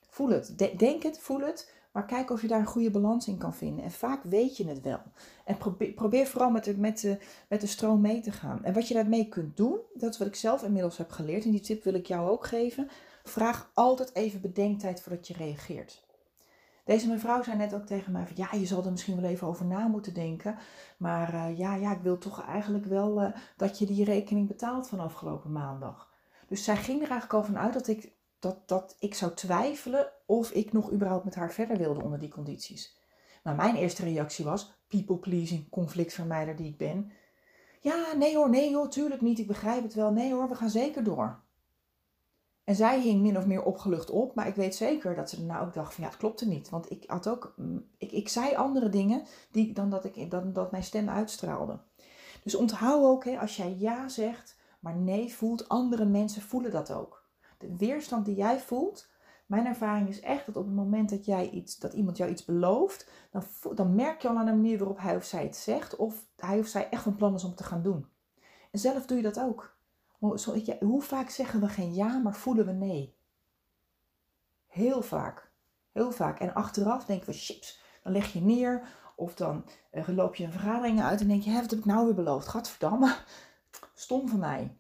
Voel 0.10 0.30
het. 0.30 0.58
denk 0.78 1.04
het, 1.04 1.20
voel 1.20 1.40
het. 1.40 1.72
Maar 1.92 2.06
kijk 2.06 2.30
of 2.30 2.42
je 2.42 2.48
daar 2.48 2.60
een 2.60 2.66
goede 2.66 2.92
balans 2.92 3.28
in 3.28 3.38
kan 3.38 3.54
vinden. 3.54 3.84
En 3.84 3.92
vaak 3.92 4.24
weet 4.24 4.58
je 4.58 4.68
het 4.68 4.82
wel. 4.82 5.00
En 5.46 5.58
probeer, 5.96 6.28
vooral 6.28 6.50
met 6.50 6.64
de, 6.64 6.78
met, 6.78 7.02
de, 7.02 7.18
met 7.48 7.62
de 7.62 7.68
stroom 7.68 8.02
mee 8.02 8.22
te 8.22 8.32
gaan. 8.32 8.64
En 8.64 8.74
wat 8.74 8.88
je 8.88 8.94
daarmee 8.94 9.30
kunt 9.30 9.58
doen, 9.58 9.80
dat 9.94 10.14
is 10.14 10.18
wat 10.18 10.28
ik 10.28 10.36
zelf 10.36 10.64
inmiddels 10.64 10.98
heb 10.98 11.12
geleerd. 11.12 11.44
En 11.44 11.52
die 11.52 11.60
tip 11.60 11.84
wil 11.84 11.94
ik 11.94 12.06
jou 12.06 12.30
ook 12.30 12.46
geven. 12.46 12.90
Vraag 13.24 13.72
altijd 13.74 14.16
even 14.16 14.42
bedenktijd 14.42 15.02
voordat 15.02 15.28
je 15.28 15.34
reageert. 15.34 16.04
Deze 16.90 17.08
mevrouw 17.08 17.44
zei 17.44 17.58
net 17.58 17.74
ook 17.74 17.86
tegen 17.86 18.12
mij 18.12 18.26
van 18.26 18.36
ja, 18.36 18.60
je 18.60 18.66
zal 18.66 18.86
er 18.86 18.92
misschien 18.92 19.22
wel 19.22 19.30
even 19.30 19.48
over 19.48 19.66
na 19.66 19.88
moeten 19.88 20.14
denken. 20.14 20.58
Maar 20.98 21.34
uh, 21.34 21.58
ja, 21.58 21.76
ja, 21.76 21.92
ik 21.92 22.02
wil 22.02 22.18
toch 22.18 22.46
eigenlijk 22.46 22.86
wel 22.86 23.22
uh, 23.22 23.30
dat 23.58 23.80
je 23.80 23.86
die 23.86 24.04
rekening 24.04 24.48
betaalt 24.48 24.88
van 24.88 25.00
afgelopen 25.00 25.52
maandag. 25.52 26.10
Dus 26.48 26.64
zij 26.64 26.76
ging 26.76 27.02
er 27.02 27.10
eigenlijk 27.10 27.34
al 27.34 27.44
van 27.44 27.58
uit 27.58 27.74
dat 27.74 27.88
ik 27.88 28.12
dat, 28.40 28.68
dat 28.68 28.96
ik 29.00 29.14
zou 29.14 29.34
twijfelen 29.34 30.12
of 30.26 30.52
ik 30.52 30.74
nog 30.74 30.92
überhaupt 30.92 31.26
met 31.26 31.36
haar 31.36 31.52
verder 31.52 31.78
wilde 31.78 32.04
onder 32.04 32.20
die 32.20 32.30
condities. 32.30 32.98
Maar 33.44 33.56
mijn 33.56 33.76
eerste 33.76 34.04
reactie 34.04 34.46
was 34.46 34.74
people 34.88 35.18
pleasing, 35.18 35.70
conflictvermijder 35.70 36.56
die 36.56 36.68
ik 36.68 36.78
ben. 36.78 37.12
Ja, 37.80 38.14
nee 38.18 38.36
hoor, 38.36 38.50
nee 38.50 38.76
hoor, 38.76 38.90
tuurlijk 38.90 39.22
niet, 39.22 39.40
ik 39.40 39.48
begrijp 39.48 39.84
het 39.84 39.94
wel. 39.94 40.12
Nee 40.12 40.34
hoor, 40.34 40.50
we 40.50 40.56
gaan 40.56 40.70
zeker 40.70 41.04
door. 41.04 41.40
En 42.70 42.76
zij 42.76 43.02
hing 43.02 43.22
min 43.22 43.38
of 43.38 43.46
meer 43.46 43.64
opgelucht 43.64 44.10
op, 44.10 44.36
maar 44.36 44.48
ik 44.48 44.56
weet 44.56 44.76
zeker 44.76 45.16
dat 45.16 45.30
ze 45.30 45.38
daarna 45.38 45.62
ook 45.62 45.74
dacht 45.74 45.94
van 45.94 46.04
ja, 46.04 46.10
het 46.10 46.20
klopte 46.20 46.48
niet. 46.48 46.70
Want 46.70 46.92
ik 46.92 47.04
had 47.08 47.28
ook, 47.28 47.54
mm, 47.56 47.86
ik, 47.98 48.12
ik 48.12 48.30
zei 48.30 48.56
andere 48.56 48.90
dingen 48.90 49.24
die, 49.52 49.74
dan, 49.74 49.90
dat 49.90 50.06
ik, 50.06 50.32
dan 50.32 50.54
dat 50.54 50.72
mijn 50.72 50.84
stem 50.84 51.10
uitstraalde. 51.10 51.80
Dus 52.44 52.56
onthoud 52.56 53.04
ook, 53.04 53.26
hè, 53.26 53.40
als 53.40 53.56
jij 53.56 53.76
ja 53.78 54.08
zegt, 54.08 54.58
maar 54.80 54.96
nee 54.96 55.34
voelt, 55.34 55.70
andere 55.70 56.06
mensen 56.06 56.42
voelen 56.42 56.72
dat 56.72 56.92
ook 56.92 57.24
de 57.58 57.76
weerstand 57.78 58.26
die 58.26 58.36
jij 58.36 58.60
voelt. 58.60 59.10
Mijn 59.46 59.66
ervaring 59.66 60.10
is 60.10 60.20
echt 60.20 60.46
dat 60.46 60.58
op 60.58 60.66
het 60.66 60.76
moment 60.76 61.10
dat, 61.10 61.26
jij 61.26 61.50
iets, 61.50 61.78
dat 61.78 61.94
iemand 61.94 62.18
jou 62.18 62.32
iets 62.32 62.46
belooft, 62.46 63.10
dan, 63.32 63.44
dan 63.76 63.96
merk 63.96 64.22
je 64.22 64.30
al 64.30 64.38
aan 64.38 64.46
de 64.46 64.52
manier 64.52 64.78
waarop 64.78 65.00
hij 65.00 65.16
of 65.16 65.24
zij 65.24 65.44
het 65.44 65.56
zegt, 65.56 65.96
of 65.96 66.26
hij 66.36 66.60
of 66.60 66.68
zij 66.68 66.90
echt 66.90 67.06
een 67.06 67.16
plan 67.16 67.36
is 67.36 67.44
om 67.44 67.56
te 67.56 67.64
gaan 67.64 67.82
doen. 67.82 68.06
En 68.72 68.80
zelf 68.80 69.06
doe 69.06 69.18
je 69.18 69.24
dat 69.24 69.40
ook. 69.40 69.78
Hoe 70.80 71.02
vaak 71.02 71.30
zeggen 71.30 71.60
we 71.60 71.68
geen 71.68 71.94
ja, 71.94 72.18
maar 72.18 72.36
voelen 72.36 72.66
we 72.66 72.72
nee? 72.72 73.16
Heel 74.68 75.02
vaak. 75.02 75.52
Heel 75.92 76.12
vaak. 76.12 76.40
En 76.40 76.54
achteraf 76.54 77.06
denken 77.06 77.28
we, 77.28 77.34
chips, 77.34 77.82
dan 78.04 78.12
leg 78.12 78.34
je 78.34 78.42
neer. 78.42 78.88
Of 79.16 79.36
dan 79.36 79.66
uh, 79.92 80.08
loop 80.08 80.36
je 80.36 80.44
een 80.44 80.52
vergadering 80.52 81.02
uit 81.02 81.22
en 81.22 81.28
denk 81.28 81.44
je, 81.44 81.52
wat 81.52 81.70
heb 81.70 81.80
ik 81.80 81.86
nou 81.86 82.06
weer 82.06 82.16
beloofd? 82.16 82.48
Gadverdamme, 82.48 83.16
stom 83.94 84.28
van 84.28 84.40
mij. 84.40 84.78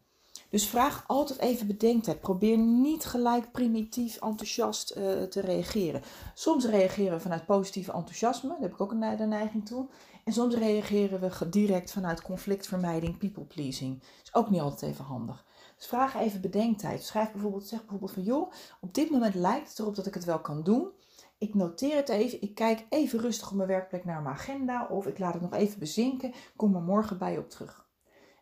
Dus 0.49 0.67
vraag 0.67 1.04
altijd 1.08 1.39
even 1.39 1.67
bedenktijd. 1.67 2.19
Probeer 2.19 2.58
niet 2.58 3.06
gelijk 3.06 3.52
primitief 3.52 4.15
enthousiast 4.15 4.95
uh, 4.97 5.23
te 5.23 5.41
reageren. 5.41 6.02
Soms 6.34 6.65
reageren 6.65 7.12
we 7.12 7.19
vanuit 7.19 7.45
positief 7.45 7.88
enthousiasme, 7.88 8.49
daar 8.49 8.60
heb 8.60 8.73
ik 8.73 8.82
ook 8.82 8.91
een 8.91 9.17
de 9.17 9.25
neiging 9.25 9.65
toe. 9.65 9.88
En 10.30 10.36
soms 10.36 10.56
reageren 10.56 11.20
we 11.20 11.50
direct 11.50 11.92
vanuit 11.92 12.22
conflictvermijding, 12.22 13.18
people 13.18 13.44
pleasing. 13.44 14.00
Dat 14.00 14.24
is 14.24 14.34
ook 14.34 14.50
niet 14.50 14.62
altijd 14.62 14.92
even 14.92 15.06
handig. 15.06 15.46
Dus 15.78 15.88
vraag 15.88 16.15
even 16.15 16.42
bedenktijd. 16.42 17.04
Schrijf 17.04 17.32
bijvoorbeeld, 17.32 17.68
zeg 17.68 17.80
bijvoorbeeld 17.80 18.12
van 18.12 18.24
joh, 18.24 18.52
op 18.82 18.94
dit 18.94 19.10
moment 19.10 19.36
lijkt 19.36 19.70
het 19.70 19.80
erop 19.80 19.96
dat 19.96 20.06
ik 20.06 20.13
het 20.13 20.26
wel 20.26 20.39
kan 20.39 20.63
doen. 20.63 20.89
Ik 21.38 21.54
noteer 21.54 21.96
het 21.96 22.10
even, 22.10 22.42
ik 22.42 22.56
kijk 22.56 22.86
even 22.89 23.20
rustig 23.20 23.50
op 23.50 23.56
mijn 23.56 23.68
werkplek 23.68 24.06
naar 24.06 24.22
mijn 24.22 24.36
agenda 24.36 24.88
of 24.88 25.08
ik 25.08 25.20
laat 25.20 25.34
het 25.34 25.42
nog 25.42 25.54
even 25.54 25.80
bezinken, 25.80 26.34
kom 26.56 26.76
er 26.76 26.82
morgen 26.82 27.18
bij 27.18 27.38
op 27.38 27.50
terug. 27.50 27.88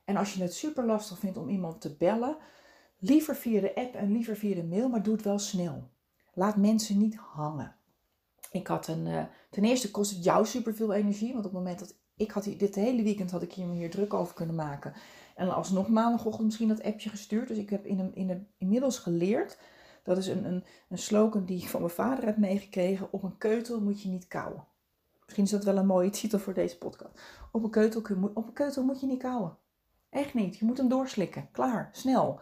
En 0.06 0.18
als 0.18 0.34
je 0.34 0.42
het 0.42 0.54
super 0.54 0.86
lastig 0.86 1.20
vindt 1.20 1.38
om 1.38 1.50
iemand 1.50 1.82
te 1.82 1.96
bellen, 1.96 2.38
liever 2.98 3.36
via 3.36 3.62
de 3.62 3.76
app 3.76 3.96
en 3.96 4.12
liever 4.12 4.36
via 4.36 4.56
de 4.56 4.64
mail, 4.64 4.90
maar 4.90 5.04
doe 5.04 5.14
het 5.14 5.24
wel 5.24 5.40
snel. 5.40 5.90
Laat 6.34 6.56
mensen 6.56 6.98
niet 6.98 7.16
hangen. 7.16 7.77
Ik 8.52 8.68
had 8.68 8.88
een, 8.88 9.06
uh, 9.06 9.24
ten 9.50 9.64
eerste 9.64 9.92
kost 9.92 10.12
het 10.12 10.24
jou 10.24 10.46
super 10.46 10.76
veel 10.76 10.94
energie, 10.94 11.34
want 11.34 11.46
op 11.46 11.52
het 11.52 11.62
moment 11.62 11.80
dat 11.80 11.96
ik 12.16 12.32
had 12.32 12.44
dit 12.44 12.76
hele 12.76 13.04
weekend 13.04 13.32
had 13.32 13.42
ik 13.42 13.54
hier, 13.54 13.70
hier 13.70 13.90
druk 13.90 14.14
over 14.14 14.34
kunnen 14.34 14.56
maken. 14.56 14.94
En 15.36 15.56
alsnog 15.56 15.88
maandagochtend 15.88 16.46
misschien 16.46 16.68
dat 16.68 16.84
appje 16.84 17.10
gestuurd. 17.10 17.48
Dus 17.48 17.58
ik 17.58 17.70
heb 17.70 17.86
in, 17.86 18.12
in 18.16 18.30
een, 18.30 18.48
inmiddels 18.58 19.00
geleerd, 19.00 19.58
dat 20.04 20.18
is 20.18 20.28
een, 20.28 20.46
een, 20.46 20.64
een 20.90 20.98
slogan 20.98 21.46
die 21.46 21.62
ik 21.62 21.70
van 21.70 21.82
mijn 21.82 21.94
vader 21.94 22.26
heb 22.26 22.38
meegekregen, 22.38 23.08
op 23.12 23.24
een 23.24 23.38
keutel 23.38 23.82
moet 23.82 24.02
je 24.02 24.10
niet 24.10 24.28
kauwen. 24.28 24.66
Misschien 25.24 25.44
is 25.44 25.52
dat 25.52 25.64
wel 25.64 25.78
een 25.78 25.86
mooie 25.86 26.10
titel 26.10 26.40
voor 26.40 26.54
deze 26.54 26.78
podcast. 26.78 27.20
Op 27.52 27.64
een 27.64 27.70
keutel, 27.70 28.02
op 28.34 28.48
een 28.48 28.54
keutel 28.54 28.84
moet 28.84 29.00
je 29.00 29.08
niet 29.08 29.20
kauwen. 29.20 29.58
Echt 30.10 30.34
niet. 30.34 30.58
Je 30.58 30.66
moet 30.66 30.78
hem 30.78 30.90
doorslikken. 30.90 31.50
Klaar. 31.52 31.90
Snel. 31.92 32.40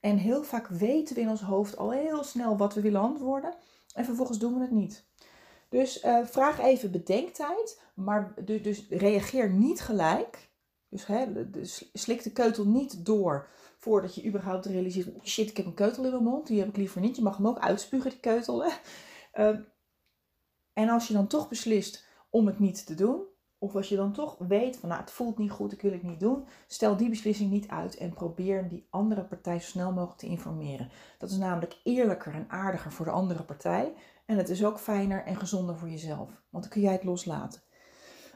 En 0.00 0.16
heel 0.16 0.42
vaak 0.42 0.66
weten 0.66 1.14
we 1.14 1.20
in 1.20 1.28
ons 1.28 1.40
hoofd 1.40 1.76
al 1.76 1.92
heel 1.92 2.24
snel 2.24 2.56
wat 2.56 2.74
we 2.74 2.80
willen 2.80 3.00
antwoorden. 3.00 3.54
En 3.94 4.04
vervolgens 4.04 4.38
doen 4.38 4.54
we 4.54 4.60
het 4.60 4.70
niet. 4.70 5.06
Dus 5.68 6.04
uh, 6.04 6.26
vraag 6.26 6.58
even 6.60 6.90
bedenktijd. 6.90 7.80
Maar 7.94 8.34
dus, 8.44 8.62
dus 8.62 8.86
reageer 8.88 9.50
niet 9.50 9.80
gelijk. 9.80 10.48
Dus, 10.88 11.06
hè, 11.06 11.50
dus 11.50 11.90
slik 11.92 12.22
de 12.22 12.32
keutel 12.32 12.66
niet 12.66 13.06
door 13.06 13.48
voordat 13.78 14.14
je 14.14 14.26
überhaupt 14.26 14.66
realiseert: 14.66 15.26
shit, 15.28 15.50
ik 15.50 15.56
heb 15.56 15.66
een 15.66 15.74
keutel 15.74 16.04
in 16.04 16.10
mijn 16.10 16.22
mond. 16.22 16.46
Die 16.46 16.58
heb 16.58 16.68
ik 16.68 16.76
liever 16.76 17.00
niet. 17.00 17.16
Je 17.16 17.22
mag 17.22 17.36
hem 17.36 17.46
ook 17.46 17.58
uitspugen, 17.58 18.10
die 18.10 18.20
keutel. 18.20 18.64
Hè? 18.64 18.70
Uh, 19.34 19.58
en 20.72 20.88
als 20.88 21.08
je 21.08 21.14
dan 21.14 21.26
toch 21.26 21.48
beslist 21.48 22.06
om 22.30 22.46
het 22.46 22.58
niet 22.58 22.86
te 22.86 22.94
doen, 22.94 23.22
of 23.58 23.76
als 23.76 23.88
je 23.88 23.96
dan 23.96 24.12
toch 24.12 24.36
weet 24.38 24.76
van 24.76 24.88
nou, 24.88 25.00
het 25.00 25.10
voelt 25.10 25.38
niet 25.38 25.50
goed, 25.50 25.72
ik 25.72 25.82
wil 25.82 25.92
het 25.92 26.02
niet 26.02 26.20
doen, 26.20 26.46
stel 26.66 26.96
die 26.96 27.08
beslissing 27.08 27.50
niet 27.50 27.68
uit 27.68 27.96
en 27.96 28.14
probeer 28.14 28.68
die 28.68 28.86
andere 28.90 29.24
partij 29.24 29.60
zo 29.60 29.66
snel 29.66 29.92
mogelijk 29.92 30.18
te 30.18 30.26
informeren. 30.26 30.90
Dat 31.18 31.30
is 31.30 31.36
namelijk 31.36 31.80
eerlijker 31.84 32.34
en 32.34 32.46
aardiger 32.48 32.92
voor 32.92 33.04
de 33.04 33.10
andere 33.10 33.42
partij. 33.42 33.94
En 34.28 34.36
het 34.36 34.48
is 34.48 34.64
ook 34.64 34.78
fijner 34.78 35.24
en 35.24 35.36
gezonder 35.36 35.76
voor 35.76 35.88
jezelf, 35.88 36.42
want 36.50 36.64
dan 36.64 36.72
kun 36.72 36.80
jij 36.80 36.92
het 36.92 37.04
loslaten. 37.04 37.62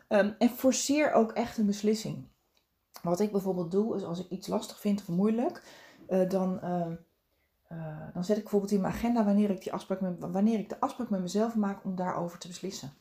Um, 0.08 0.34
en 0.38 0.48
forceer 0.48 1.12
ook 1.12 1.32
echt 1.32 1.58
een 1.58 1.66
beslissing. 1.66 2.28
Wat 3.02 3.20
ik 3.20 3.32
bijvoorbeeld 3.32 3.70
doe, 3.70 3.96
is 3.96 4.04
als 4.04 4.20
ik 4.20 4.30
iets 4.30 4.46
lastig 4.46 4.80
vind 4.80 5.00
of 5.00 5.08
moeilijk, 5.08 5.62
uh, 6.08 6.28
dan, 6.28 6.60
uh, 6.64 6.86
uh, 7.72 8.14
dan 8.14 8.24
zet 8.24 8.36
ik 8.36 8.42
bijvoorbeeld 8.42 8.72
in 8.72 8.80
mijn 8.80 8.92
agenda 8.92 9.24
wanneer 9.24 9.50
ik, 9.50 9.62
die 9.62 9.72
afspraak 9.72 10.00
met, 10.00 10.18
wanneer 10.18 10.58
ik 10.58 10.68
de 10.68 10.80
afspraak 10.80 11.10
met 11.10 11.20
mezelf 11.20 11.56
maak 11.56 11.84
om 11.84 11.96
daarover 11.96 12.38
te 12.38 12.48
beslissen. 12.48 12.92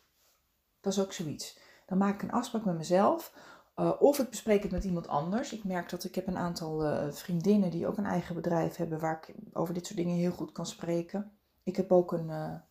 Dat 0.82 0.93
is 0.93 0.99
ook 0.99 1.13
zoiets. 1.13 1.60
Dan 1.86 1.97
maak 1.97 2.13
ik 2.13 2.21
een 2.21 2.32
afspraak 2.32 2.65
met 2.65 2.77
mezelf. 2.77 3.34
Uh, 3.75 3.91
of 3.99 4.19
ik 4.19 4.30
bespreek 4.30 4.63
het 4.63 4.71
met 4.71 4.84
iemand 4.84 5.08
anders. 5.08 5.54
Ik 5.54 5.63
merk 5.63 5.89
dat 5.89 6.04
ik 6.04 6.15
heb 6.15 6.27
een 6.27 6.38
aantal 6.38 6.86
uh, 6.86 7.12
vriendinnen 7.12 7.71
die 7.71 7.88
ook 7.88 7.97
een 7.97 8.06
eigen 8.06 8.36
bedrijf 8.36 8.75
hebben 8.75 8.99
waar 8.99 9.17
ik 9.27 9.36
over 9.54 9.73
dit 9.73 9.86
soort 9.86 9.97
dingen 9.97 10.15
heel 10.15 10.32
goed 10.32 10.51
kan 10.51 10.65
spreken. 10.65 11.32
Ik 11.63 11.75
heb 11.75 11.91
ook 11.91 12.12
een 12.12 12.62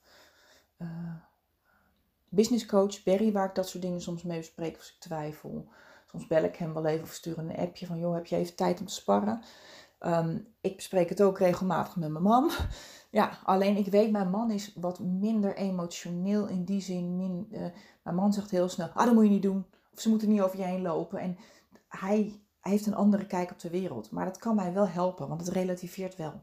business 2.29 2.67
coach, 2.67 3.03
Barry, 3.03 3.33
waar 3.33 3.49
ik 3.49 3.55
dat 3.55 3.69
soort 3.69 3.83
dingen 3.83 4.01
soms 4.01 4.23
mee 4.23 4.39
bespreek 4.39 4.77
als 4.77 4.93
ik 4.93 5.01
twijfel. 5.01 5.69
Soms 6.07 6.27
bel 6.27 6.45
ik 6.45 6.57
hem 6.57 6.75
wel 6.75 6.87
even 6.87 7.03
of 7.03 7.13
stuur 7.13 7.39
een 7.39 7.57
appje 7.57 7.87
van 7.87 7.99
joh, 7.99 8.15
heb 8.15 8.27
je 8.27 8.37
even 8.37 8.55
tijd 8.55 8.81
om 8.81 8.87
te 8.87 8.93
sparren? 8.93 9.43
Um, 10.01 10.47
ik 10.61 10.77
bespreek 10.77 11.09
het 11.09 11.23
ook 11.23 11.39
regelmatig 11.39 11.97
met 11.97 12.11
mijn 12.11 12.25
man. 12.25 12.51
Ja, 13.13 13.39
alleen 13.45 13.77
ik 13.77 13.87
weet, 13.87 14.11
mijn 14.11 14.31
man 14.31 14.51
is 14.51 14.73
wat 14.75 14.99
minder 14.99 15.57
emotioneel 15.57 16.47
in 16.47 16.65
die 16.65 16.81
zin. 16.81 17.47
Uh, 17.51 17.61
mijn 18.03 18.17
man 18.17 18.33
zegt 18.33 18.51
heel 18.51 18.69
snel, 18.69 18.89
ah 18.89 19.05
dat 19.05 19.15
moet 19.15 19.25
je 19.25 19.31
niet 19.31 19.43
doen. 19.43 19.67
Of 19.95 20.01
ze 20.01 20.09
moeten 20.09 20.29
niet 20.29 20.41
over 20.41 20.59
je 20.59 20.65
heen 20.65 20.83
lopen. 20.83 21.19
En 21.19 21.39
hij, 21.89 22.41
hij 22.61 22.73
heeft 22.73 22.87
een 22.87 22.95
andere 22.95 23.27
kijk 23.27 23.51
op 23.51 23.59
de 23.59 23.71
wereld. 23.71 24.11
Maar 24.11 24.25
dat 24.25 24.39
kan 24.39 24.55
mij 24.55 24.73
wel 24.73 24.89
helpen, 24.89 25.29
want 25.29 25.41
het 25.41 25.51
relativeert 25.51 26.17
wel. 26.17 26.43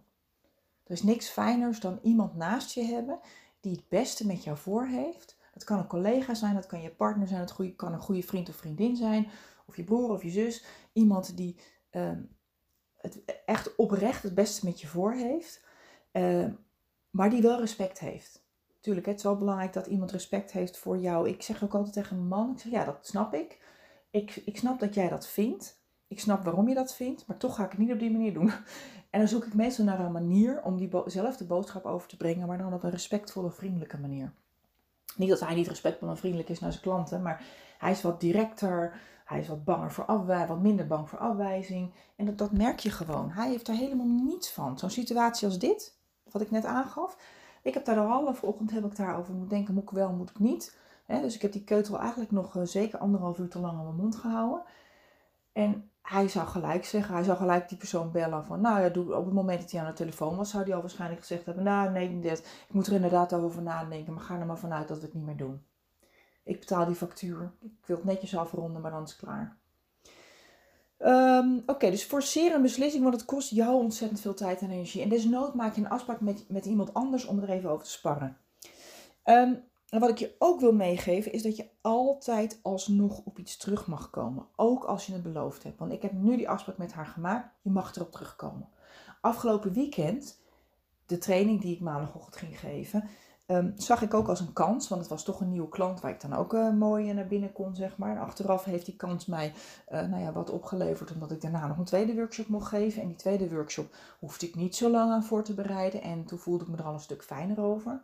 Er 0.83 0.93
is 0.93 1.03
niks 1.03 1.29
fijners 1.29 1.79
dan 1.79 1.99
iemand 2.01 2.35
naast 2.35 2.73
je 2.73 2.83
hebben 2.83 3.19
die 3.59 3.71
het 3.75 3.89
beste 3.89 4.27
met 4.27 4.43
jou 4.43 4.57
voor 4.57 4.85
heeft. 4.85 5.37
Dat 5.53 5.63
kan 5.63 5.77
een 5.79 5.87
collega 5.87 6.33
zijn, 6.33 6.55
dat 6.55 6.65
kan 6.65 6.81
je 6.81 6.89
partner 6.89 7.27
zijn, 7.27 7.41
het 7.41 7.75
kan 7.75 7.93
een 7.93 7.99
goede 7.99 8.23
vriend 8.23 8.49
of 8.49 8.55
vriendin 8.55 8.95
zijn. 8.95 9.29
Of 9.65 9.75
je 9.75 9.83
broer 9.83 10.09
of 10.09 10.23
je 10.23 10.29
zus. 10.29 10.65
Iemand 10.93 11.37
die 11.37 11.59
uh, 11.91 12.11
het 12.97 13.43
echt 13.45 13.75
oprecht 13.75 14.23
het 14.23 14.35
beste 14.35 14.65
met 14.65 14.81
je 14.81 14.87
voor 14.87 15.13
heeft. 15.13 15.65
Ehm, 16.11 16.51
maar 17.09 17.29
die 17.29 17.41
wel 17.41 17.59
respect 17.59 17.99
heeft. 17.99 18.45
Tuurlijk, 18.79 19.05
het 19.05 19.17
is 19.17 19.23
wel 19.23 19.37
belangrijk 19.37 19.73
dat 19.73 19.87
iemand 19.87 20.11
respect 20.11 20.51
heeft 20.51 20.77
voor 20.77 20.97
jou. 20.97 21.29
Ik 21.29 21.41
zeg 21.41 21.63
ook 21.63 21.73
altijd 21.73 21.93
tegen 21.93 22.17
een 22.17 22.27
man, 22.27 22.51
ik 22.51 22.59
zeg 22.59 22.71
ja, 22.71 22.85
dat 22.85 23.07
snap 23.07 23.33
ik. 23.33 23.59
ik. 24.09 24.35
Ik 24.35 24.57
snap 24.57 24.79
dat 24.79 24.93
jij 24.93 25.09
dat 25.09 25.27
vindt. 25.27 25.81
Ik 26.07 26.19
snap 26.19 26.43
waarom 26.43 26.69
je 26.69 26.75
dat 26.75 26.95
vindt, 26.95 27.27
maar 27.27 27.37
toch 27.37 27.55
ga 27.55 27.63
ik 27.63 27.69
het 27.69 27.79
niet 27.79 27.91
op 27.91 27.99
die 27.99 28.11
manier 28.11 28.33
doen. 28.33 28.51
En 29.09 29.19
dan 29.19 29.27
zoek 29.27 29.45
ik 29.45 29.53
meestal 29.53 29.85
naar 29.85 29.99
een 29.99 30.11
manier 30.11 30.61
om 30.63 30.77
die 30.77 30.89
zelf 31.05 31.37
de 31.37 31.45
boodschap 31.45 31.85
over 31.85 32.07
te 32.07 32.17
brengen, 32.17 32.47
maar 32.47 32.57
dan 32.57 32.73
op 32.73 32.83
een 32.83 32.89
respectvolle, 32.89 33.51
vriendelijke 33.51 33.97
manier. 33.97 34.31
Niet 35.15 35.29
dat 35.29 35.39
hij 35.39 35.55
niet 35.55 35.67
respectvol 35.67 36.09
en 36.09 36.17
vriendelijk 36.17 36.49
is 36.49 36.59
naar 36.59 36.71
zijn 36.71 36.83
klanten, 36.83 37.21
maar 37.21 37.45
hij 37.77 37.91
is 37.91 38.01
wat 38.01 38.19
directer. 38.19 38.99
Hij 39.25 39.39
is 39.39 39.47
wat 39.47 39.63
banger 39.63 39.91
voor 39.91 40.05
afwijzing, 40.05 40.49
wat 40.49 40.61
minder 40.61 40.87
bang 40.87 41.09
voor 41.09 41.19
afwijzing. 41.19 41.93
En 42.15 42.25
dat, 42.25 42.37
dat 42.37 42.51
merk 42.51 42.79
je 42.79 42.89
gewoon. 42.89 43.29
Hij 43.29 43.49
heeft 43.49 43.67
er 43.67 43.73
helemaal 43.73 44.05
niets 44.05 44.51
van. 44.51 44.77
Zo'n 44.77 44.89
situatie 44.89 45.47
als 45.47 45.59
dit, 45.59 45.97
wat 46.31 46.41
ik 46.41 46.51
net 46.51 46.65
aangaf. 46.65 47.17
Ik 47.61 47.73
heb 47.73 47.85
daar 47.85 47.95
de 47.95 48.01
halve 48.01 48.45
ochtend 48.45 48.71
heb 48.71 48.85
ik 48.85 48.95
daarover 48.95 49.33
moeten 49.33 49.49
denken, 49.49 49.73
moet 49.73 49.83
ik 49.83 49.89
wel, 49.89 50.11
moet 50.11 50.29
ik 50.29 50.39
niet. 50.39 50.77
dus 51.05 51.35
ik 51.35 51.41
heb 51.41 51.51
die 51.51 51.63
keutel 51.63 51.99
eigenlijk 51.99 52.31
nog 52.31 52.55
uh, 52.55 52.63
zeker 52.65 52.99
anderhalf 52.99 53.37
uur 53.37 53.49
te 53.49 53.59
lang 53.59 53.77
aan 53.77 53.83
mijn 53.83 53.95
mond 53.95 54.15
gehouden. 54.15 54.61
En 55.51 55.89
hij 56.09 56.27
zou 56.27 56.47
gelijk 56.47 56.85
zeggen, 56.85 57.13
hij 57.13 57.23
zou 57.23 57.37
gelijk 57.37 57.69
die 57.69 57.77
persoon 57.77 58.11
bellen 58.11 58.45
van, 58.45 58.61
nou 58.61 58.81
ja, 58.81 58.87
op 59.17 59.25
het 59.25 59.33
moment 59.33 59.61
dat 59.61 59.71
hij 59.71 59.81
aan 59.81 59.87
de 59.87 59.93
telefoon 59.93 60.35
was, 60.35 60.49
zou 60.49 60.63
hij 60.63 60.75
al 60.75 60.81
waarschijnlijk 60.81 61.21
gezegd 61.21 61.45
hebben, 61.45 61.63
nou 61.63 61.91
nee, 61.91 62.19
dit, 62.19 62.39
ik 62.39 62.73
moet 62.73 62.87
er 62.87 62.93
inderdaad 62.93 63.33
over 63.33 63.61
nadenken, 63.61 64.13
maar 64.13 64.23
ga 64.23 64.39
er 64.39 64.45
maar 64.45 64.57
vanuit 64.57 64.87
dat 64.87 64.97
we 64.97 65.05
het 65.05 65.13
niet 65.13 65.25
meer 65.25 65.37
doen. 65.37 65.61
Ik 66.43 66.59
betaal 66.59 66.85
die 66.85 66.95
factuur, 66.95 67.51
ik 67.61 67.85
wil 67.85 67.95
het 67.95 68.05
netjes 68.05 68.37
afronden, 68.37 68.81
maar 68.81 68.91
dan 68.91 69.03
is 69.03 69.09
het 69.09 69.19
klaar. 69.19 69.57
Um, 70.99 71.63
Oké, 71.65 71.89
dus 71.89 72.03
forceer 72.03 72.53
een 72.53 72.61
beslissing, 72.61 73.03
want 73.03 73.15
het 73.15 73.25
kost 73.25 73.49
jou 73.49 73.75
ontzettend 73.75 74.21
veel 74.21 74.33
tijd 74.33 74.61
en 74.61 74.71
energie. 74.71 75.01
En 75.01 75.09
desnood 75.09 75.53
maak 75.53 75.75
je 75.75 75.81
een 75.81 75.89
afspraak 75.89 76.21
met, 76.21 76.45
met 76.49 76.65
iemand 76.65 76.93
anders 76.93 77.25
om 77.25 77.39
er 77.39 77.49
even 77.49 77.69
over 77.69 77.85
te 77.85 77.91
sparren. 77.91 78.37
Um, 79.25 79.63
en 79.89 79.99
wat 79.99 80.09
ik 80.09 80.17
je 80.17 80.35
ook 80.39 80.59
wil 80.59 80.73
meegeven 80.73 81.31
is 81.31 81.43
dat 81.43 81.55
je 81.55 81.69
altijd 81.81 82.59
alsnog 82.61 83.21
op 83.23 83.39
iets 83.39 83.57
terug 83.57 83.87
mag 83.87 84.09
komen. 84.09 84.45
Ook 84.55 84.83
als 84.83 85.05
je 85.05 85.13
het 85.13 85.23
beloofd 85.23 85.63
hebt. 85.63 85.79
Want 85.79 85.91
ik 85.91 86.01
heb 86.01 86.11
nu 86.11 86.37
die 86.37 86.49
afspraak 86.49 86.77
met 86.77 86.93
haar 86.93 87.05
gemaakt. 87.05 87.49
Je 87.61 87.69
mag 87.69 87.95
erop 87.95 88.11
terugkomen. 88.11 88.69
Afgelopen 89.21 89.73
weekend, 89.73 90.39
de 91.05 91.17
training 91.17 91.61
die 91.61 91.75
ik 91.75 91.79
maandagochtend 91.79 92.35
ging 92.35 92.59
geven, 92.59 93.09
um, 93.47 93.73
zag 93.77 94.01
ik 94.01 94.13
ook 94.13 94.27
als 94.27 94.39
een 94.39 94.53
kans. 94.53 94.87
Want 94.87 95.01
het 95.01 95.09
was 95.09 95.23
toch 95.23 95.41
een 95.41 95.49
nieuwe 95.49 95.69
klant 95.69 96.01
waar 96.01 96.11
ik 96.11 96.21
dan 96.21 96.33
ook 96.33 96.53
uh, 96.53 96.73
mooi 96.73 97.13
naar 97.13 97.27
binnen 97.27 97.53
kon, 97.53 97.75
zeg 97.75 97.97
maar. 97.97 98.11
En 98.11 98.21
achteraf 98.21 98.63
heeft 98.63 98.85
die 98.85 98.95
kans 98.95 99.25
mij 99.25 99.53
uh, 99.91 100.01
nou 100.01 100.21
ja, 100.21 100.31
wat 100.31 100.49
opgeleverd. 100.49 101.13
Omdat 101.13 101.31
ik 101.31 101.41
daarna 101.41 101.67
nog 101.67 101.77
een 101.77 101.83
tweede 101.83 102.15
workshop 102.15 102.47
mocht 102.47 102.67
geven. 102.67 103.01
En 103.01 103.07
die 103.07 103.17
tweede 103.17 103.49
workshop 103.49 103.95
hoefde 104.19 104.47
ik 104.47 104.55
niet 104.55 104.75
zo 104.75 104.89
lang 104.89 105.11
aan 105.11 105.23
voor 105.23 105.43
te 105.43 105.53
bereiden. 105.53 106.01
En 106.01 106.25
toen 106.25 106.39
voelde 106.39 106.63
ik 106.63 106.69
me 106.69 106.77
er 106.77 106.83
al 106.83 106.93
een 106.93 106.99
stuk 106.99 107.23
fijner 107.23 107.61
over 107.61 108.01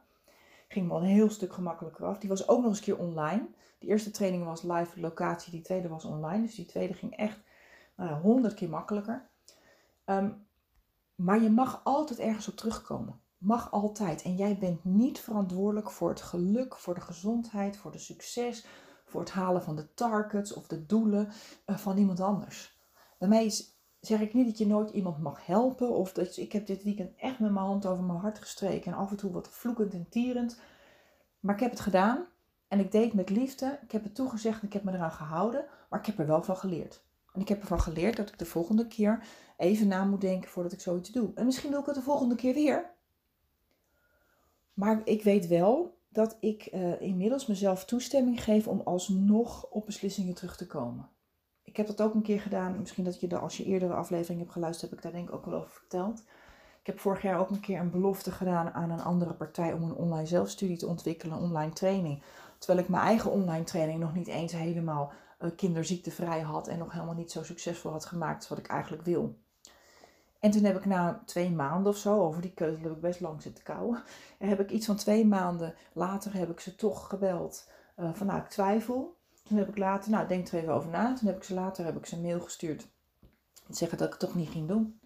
ging 0.73 0.87
me 0.87 0.93
al 0.93 1.01
een 1.01 1.07
heel 1.07 1.29
stuk 1.29 1.53
gemakkelijker 1.53 2.05
af. 2.05 2.17
Die 2.17 2.29
was 2.29 2.47
ook 2.47 2.59
nog 2.59 2.67
eens 2.67 2.77
een 2.77 2.83
keer 2.83 2.97
online. 2.97 3.47
De 3.79 3.87
eerste 3.87 4.11
training 4.11 4.45
was 4.45 4.61
live 4.61 4.99
locatie, 4.99 5.51
die 5.51 5.61
tweede 5.61 5.87
was 5.87 6.05
online. 6.05 6.41
Dus 6.41 6.55
die 6.55 6.65
tweede 6.65 6.93
ging 6.93 7.15
echt 7.15 7.39
nou, 7.95 8.13
honderd 8.13 8.53
keer 8.53 8.69
makkelijker. 8.69 9.29
Ehm, 10.05 10.31
maar 11.15 11.41
je 11.41 11.49
mag 11.49 11.81
altijd 11.83 12.19
ergens 12.19 12.47
op 12.47 12.55
terugkomen. 12.55 13.21
Mag 13.37 13.71
altijd. 13.71 14.21
En 14.21 14.35
jij 14.35 14.57
bent 14.57 14.83
niet 14.83 15.19
verantwoordelijk 15.19 15.91
voor 15.91 16.09
het 16.09 16.21
geluk, 16.21 16.77
voor 16.77 16.93
de 16.93 17.01
gezondheid, 17.01 17.77
voor 17.77 17.91
de 17.91 17.97
succes, 17.97 18.65
voor 19.05 19.21
het 19.21 19.31
halen 19.31 19.63
van 19.63 19.75
de 19.75 19.93
targets 19.93 20.53
of 20.53 20.67
de 20.67 20.85
doelen 20.85 21.31
uh, 21.65 21.77
van 21.77 21.97
iemand 21.97 22.19
anders. 22.19 22.79
Daarmee 23.19 23.72
zeg 24.05 24.19
ik 24.19 24.33
niet 24.33 24.45
dat 24.45 24.57
je 24.57 24.67
nooit 24.67 24.89
iemand 24.89 25.19
mag 25.19 25.45
helpen. 25.45 25.89
Of 25.89 26.13
dat 26.13 26.37
ik 26.37 26.51
heb 26.51 26.65
dit 26.65 26.83
weekend 26.83 27.15
echt 27.15 27.39
met 27.39 27.51
mijn 27.51 27.65
hand 27.65 27.85
over 27.85 28.03
mijn 28.03 28.19
hart 28.19 28.39
gestreken. 28.39 28.91
En 28.91 28.97
af 28.97 29.11
en 29.11 29.17
toe 29.17 29.31
wat 29.31 29.49
vloekend 29.49 29.93
en 29.93 30.09
tierend. 30.09 30.59
Maar 31.39 31.55
ik 31.55 31.61
heb 31.61 31.71
het 31.71 31.79
gedaan. 31.79 32.25
En 32.67 32.79
ik 32.79 32.91
deed 32.91 33.13
met 33.13 33.29
liefde. 33.29 33.79
Ik 33.81 33.91
heb 33.91 34.03
het 34.03 34.15
toegezegd 34.15 34.61
en 34.61 34.67
ik 34.67 34.73
heb 34.73 34.83
me 34.83 34.91
eraan 34.91 35.11
gehouden. 35.11 35.65
Maar 35.89 35.99
ik 35.99 36.05
heb 36.05 36.19
er 36.19 36.27
wel 36.27 36.43
van 36.43 36.57
geleerd. 36.57 37.03
En 37.33 37.41
ik 37.41 37.47
heb 37.47 37.61
ervan 37.61 37.79
geleerd 37.79 38.17
dat 38.17 38.29
ik 38.29 38.39
de 38.39 38.45
volgende 38.45 38.87
keer 38.87 39.25
even 39.57 39.87
na 39.87 40.05
moet 40.05 40.21
denken 40.21 40.49
voordat 40.49 40.71
ik 40.71 40.81
zoiets 40.81 41.09
doe. 41.09 41.31
En 41.35 41.45
misschien 41.45 41.71
doe 41.71 41.79
ik 41.79 41.85
het 41.85 41.95
de 41.95 42.01
volgende 42.01 42.35
keer 42.35 42.53
weer. 42.53 42.91
Maar 44.73 45.01
ik 45.03 45.23
weet 45.23 45.47
wel 45.47 45.97
dat 46.09 46.37
ik 46.39 46.73
uh, 46.73 47.01
inmiddels 47.01 47.45
mezelf 47.45 47.85
toestemming 47.85 48.43
geef 48.43 48.67
om 48.67 48.81
alsnog 48.81 49.69
op 49.69 49.85
beslissingen 49.85 50.33
terug 50.33 50.57
te 50.57 50.67
komen. 50.67 51.09
Ik 51.73 51.79
heb 51.79 51.87
dat 51.87 52.01
ook 52.01 52.13
een 52.13 52.21
keer 52.21 52.41
gedaan. 52.41 52.79
Misschien 52.79 53.03
dat 53.03 53.19
je 53.19 53.27
dat 53.27 53.41
als 53.41 53.57
je 53.57 53.63
eerdere 53.63 53.93
aflevering 53.93 54.39
hebt 54.39 54.51
geluisterd, 54.51 54.89
heb 54.89 54.99
ik 54.99 55.05
daar 55.05 55.13
denk 55.13 55.27
ik 55.27 55.35
ook 55.35 55.45
wel 55.45 55.59
over 55.59 55.71
verteld. 55.71 56.19
Ik 56.79 56.85
heb 56.85 56.99
vorig 56.99 57.21
jaar 57.21 57.39
ook 57.39 57.49
een 57.49 57.59
keer 57.59 57.79
een 57.79 57.91
belofte 57.91 58.31
gedaan 58.31 58.71
aan 58.71 58.89
een 58.89 59.01
andere 59.01 59.33
partij 59.33 59.73
om 59.73 59.83
een 59.83 59.95
online 59.95 60.27
zelfstudie 60.27 60.77
te 60.77 60.87
ontwikkelen, 60.87 61.37
online 61.37 61.73
training. 61.73 62.21
Terwijl 62.57 62.79
ik 62.79 62.89
mijn 62.89 63.03
eigen 63.03 63.31
online 63.31 63.63
training 63.63 63.99
nog 63.99 64.13
niet 64.13 64.27
eens 64.27 64.51
helemaal 64.51 65.11
uh, 65.41 65.49
kinderziektevrij 65.55 66.41
had 66.41 66.67
en 66.67 66.77
nog 66.77 66.91
helemaal 66.91 67.15
niet 67.15 67.31
zo 67.31 67.43
succesvol 67.43 67.91
had 67.91 68.05
gemaakt 68.05 68.47
wat 68.47 68.57
ik 68.57 68.67
eigenlijk 68.67 69.03
wil. 69.03 69.35
En 70.39 70.51
toen 70.51 70.63
heb 70.63 70.77
ik 70.77 70.85
na 70.85 71.21
twee 71.25 71.51
maanden 71.51 71.91
of 71.91 71.97
zo, 71.97 72.19
over 72.19 72.41
die 72.41 72.53
keuze 72.53 72.81
heb 72.81 72.91
ik 72.91 73.01
best 73.01 73.19
lang 73.19 73.41
zitten 73.41 73.63
kouwen, 73.63 74.03
en 74.37 74.49
heb 74.53 74.59
ik 74.59 74.71
iets 74.71 74.85
van 74.85 74.95
twee 74.95 75.25
maanden 75.25 75.75
later 75.93 76.33
heb 76.33 76.49
ik 76.49 76.59
ze 76.59 76.75
toch 76.75 77.07
gebeld 77.07 77.69
uh, 77.97 78.13
van 78.13 78.27
nou 78.27 78.39
ik 78.39 78.47
twijfel. 78.47 79.21
Toen 79.43 79.57
heb 79.57 79.69
ik 79.69 79.77
later, 79.77 80.11
nou 80.11 80.27
denk 80.27 80.47
er 80.47 80.59
even 80.59 80.73
over 80.73 80.89
na. 80.89 81.13
Toen 81.13 81.27
heb 81.27 81.37
ik 81.37 81.43
ze 81.43 81.53
later 81.53 81.85
heb 81.85 81.97
ik 81.97 82.05
ze 82.05 82.15
een 82.15 82.21
mail 82.21 82.39
gestuurd. 82.39 82.87
Zeggen 83.69 83.97
dat 83.97 84.07
ik 84.07 84.13
het 84.13 84.29
toch 84.29 84.35
niet 84.35 84.49
ging 84.49 84.67
doen. 84.67 84.99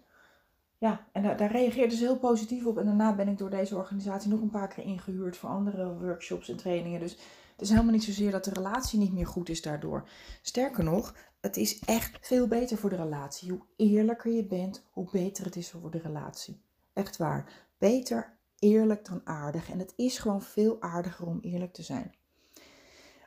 Ja, 0.78 1.06
en 1.12 1.22
daar, 1.22 1.36
daar 1.36 1.50
reageerden 1.50 1.96
ze 1.96 2.04
heel 2.04 2.18
positief 2.18 2.66
op. 2.66 2.78
En 2.78 2.84
daarna 2.84 3.14
ben 3.14 3.28
ik 3.28 3.38
door 3.38 3.50
deze 3.50 3.76
organisatie 3.76 4.30
nog 4.30 4.40
een 4.40 4.50
paar 4.50 4.68
keer 4.68 4.84
ingehuurd 4.84 5.36
voor 5.36 5.48
andere 5.48 5.98
workshops 5.98 6.48
en 6.48 6.56
trainingen. 6.56 7.00
Dus 7.00 7.12
het 7.52 7.60
is 7.60 7.68
helemaal 7.68 7.92
niet 7.92 8.04
zozeer 8.04 8.30
dat 8.30 8.44
de 8.44 8.52
relatie 8.52 8.98
niet 8.98 9.12
meer 9.12 9.26
goed 9.26 9.48
is 9.48 9.62
daardoor. 9.62 10.08
Sterker 10.42 10.84
nog, 10.84 11.14
het 11.40 11.56
is 11.56 11.78
echt 11.78 12.18
veel 12.20 12.46
beter 12.46 12.76
voor 12.76 12.90
de 12.90 12.96
relatie. 12.96 13.50
Hoe 13.50 13.62
eerlijker 13.76 14.32
je 14.32 14.46
bent, 14.46 14.84
hoe 14.90 15.08
beter 15.12 15.44
het 15.44 15.56
is 15.56 15.70
voor 15.70 15.90
de 15.90 15.98
relatie. 15.98 16.60
Echt 16.92 17.16
waar. 17.16 17.66
Beter 17.78 18.36
eerlijk 18.58 19.04
dan 19.04 19.20
aardig. 19.24 19.70
En 19.70 19.78
het 19.78 19.92
is 19.96 20.18
gewoon 20.18 20.42
veel 20.42 20.82
aardiger 20.82 21.26
om 21.26 21.38
eerlijk 21.40 21.72
te 21.72 21.82
zijn. 21.82 22.14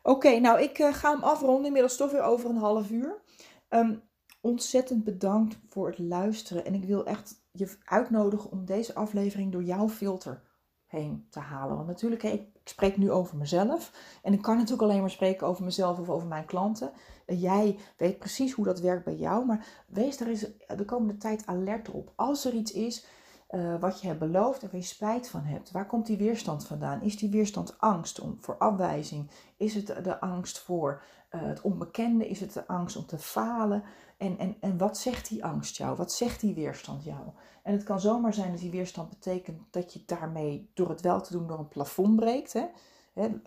Oké, 0.04 0.40
nou 0.40 0.62
ik 0.62 0.80
uh, 0.80 0.94
ga 0.94 1.12
hem 1.12 1.24
afronden. 1.24 1.66
Inmiddels 1.66 1.98
toch 1.98 2.12
weer 2.12 2.22
over 2.22 2.50
een 2.50 2.58
half 2.58 2.90
uur. 2.90 3.22
Um, 3.70 4.02
ontzettend 4.42 5.04
bedankt 5.04 5.58
voor 5.68 5.88
het 5.88 6.00
luisteren. 6.00 6.66
En 6.66 6.74
ik 6.74 6.84
wil 6.84 7.06
echt 7.06 7.44
je 7.52 7.78
uitnodigen 7.86 8.52
om 8.52 8.66
deze 8.66 8.96
aflevering 8.96 9.52
door 9.52 9.64
jouw 9.64 9.90
filter 9.90 10.42
heen 10.86 11.28
te 11.30 11.40
halen. 11.40 11.76
Want 11.76 11.88
natuurlijk, 11.88 12.24
ik 12.24 12.48
spreek 12.64 12.98
nu 12.98 13.12
over 13.12 13.38
mezelf. 13.38 13.92
En 14.24 14.34
ik 14.34 14.42
kan 14.42 14.56
natuurlijk 14.56 14.82
alleen 14.82 15.00
maar 15.00 15.10
spreken 15.10 15.48
over 15.48 15.64
mezelf 15.64 16.00
of 16.00 16.10
over 16.10 16.28
mijn 16.28 16.46
klanten. 16.46 16.92
Jij 17.26 17.78
weet 17.98 18.20
precies 18.20 18.52
hoe 18.52 18.66
dat 18.66 18.80
werkt 18.80 19.06
bij 19.06 19.16
jou. 19.16 19.46
Maar 19.46 19.66
wees 19.88 20.20
er 20.20 20.28
eens 20.28 20.46
de 20.76 20.86
komende 20.86 21.18
tijd 21.18 21.46
alert 21.46 21.90
op. 21.90 22.12
Als 22.16 22.46
er 22.46 22.54
iets 22.54 22.72
is 22.72 23.06
uh, 23.52 23.80
wat 23.80 24.02
je 24.02 24.08
hebt 24.08 24.20
beloofd 24.20 24.62
en 24.62 24.70
waar 24.72 24.80
je 24.80 24.86
spijt 24.86 25.30
van 25.30 25.44
hebt. 25.44 25.72
Waar 25.72 25.86
komt 25.86 26.06
die 26.06 26.18
weerstand 26.18 26.66
vandaan? 26.66 27.02
Is 27.02 27.18
die 27.18 27.30
weerstand 27.30 27.76
angst 27.80 28.20
om, 28.20 28.38
voor 28.40 28.58
afwijzing? 28.58 29.30
Is 29.58 29.74
het 29.74 29.88
de 30.04 30.20
angst 30.20 30.60
voor 30.60 31.04
uh, 31.32 31.42
het 31.42 31.62
onbekende? 31.62 32.30
Is 32.30 32.40
het 32.40 32.54
de 32.54 32.68
angst 32.68 32.96
om 32.96 33.06
te 33.06 33.18
falen? 33.18 33.84
En, 34.18 34.38
en, 34.38 34.56
en 34.60 34.78
wat 34.78 34.98
zegt 34.98 35.30
die 35.30 35.46
angst 35.46 35.78
jou? 35.78 35.96
Wat 35.96 36.12
zegt 36.12 36.40
die 36.42 36.54
weerstand 36.54 37.04
jou? 37.04 37.22
En 37.64 37.74
het 37.74 37.84
kan 37.84 38.00
zomaar 38.00 38.34
zijn 38.34 38.52
dat 38.52 38.60
die 38.60 38.72
weerstand 38.72 39.10
betekent 39.10 39.62
dat 39.72 39.94
je 39.94 40.04
daarmee 40.06 40.70
door 40.74 40.90
het 40.90 41.02
wel 41.02 41.22
te 41.22 41.32
doen 41.32 41.48
door 41.48 41.60
een 41.60 41.68
plafond 41.68 42.16
breekt. 42.16 42.54
Hè? 42.54 42.66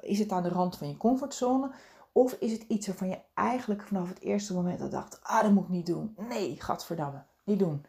Is 0.01 0.19
het 0.19 0.33
aan 0.33 0.43
de 0.43 0.49
rand 0.49 0.77
van 0.77 0.89
je 0.89 0.97
comfortzone? 0.97 1.71
Of 2.13 2.33
is 2.33 2.53
het 2.53 2.65
iets 2.69 2.87
waarvan 2.87 3.09
je 3.09 3.19
eigenlijk 3.35 3.83
vanaf 3.83 4.09
het 4.09 4.21
eerste 4.21 4.55
moment 4.55 4.81
al 4.81 4.89
dacht: 4.89 5.21
ah, 5.23 5.43
dat 5.43 5.53
moet 5.53 5.65
ik 5.65 5.69
niet 5.69 5.87
doen. 5.87 6.17
Nee, 6.29 6.61
gadverdamme, 6.61 7.23
niet 7.45 7.59
doen 7.59 7.85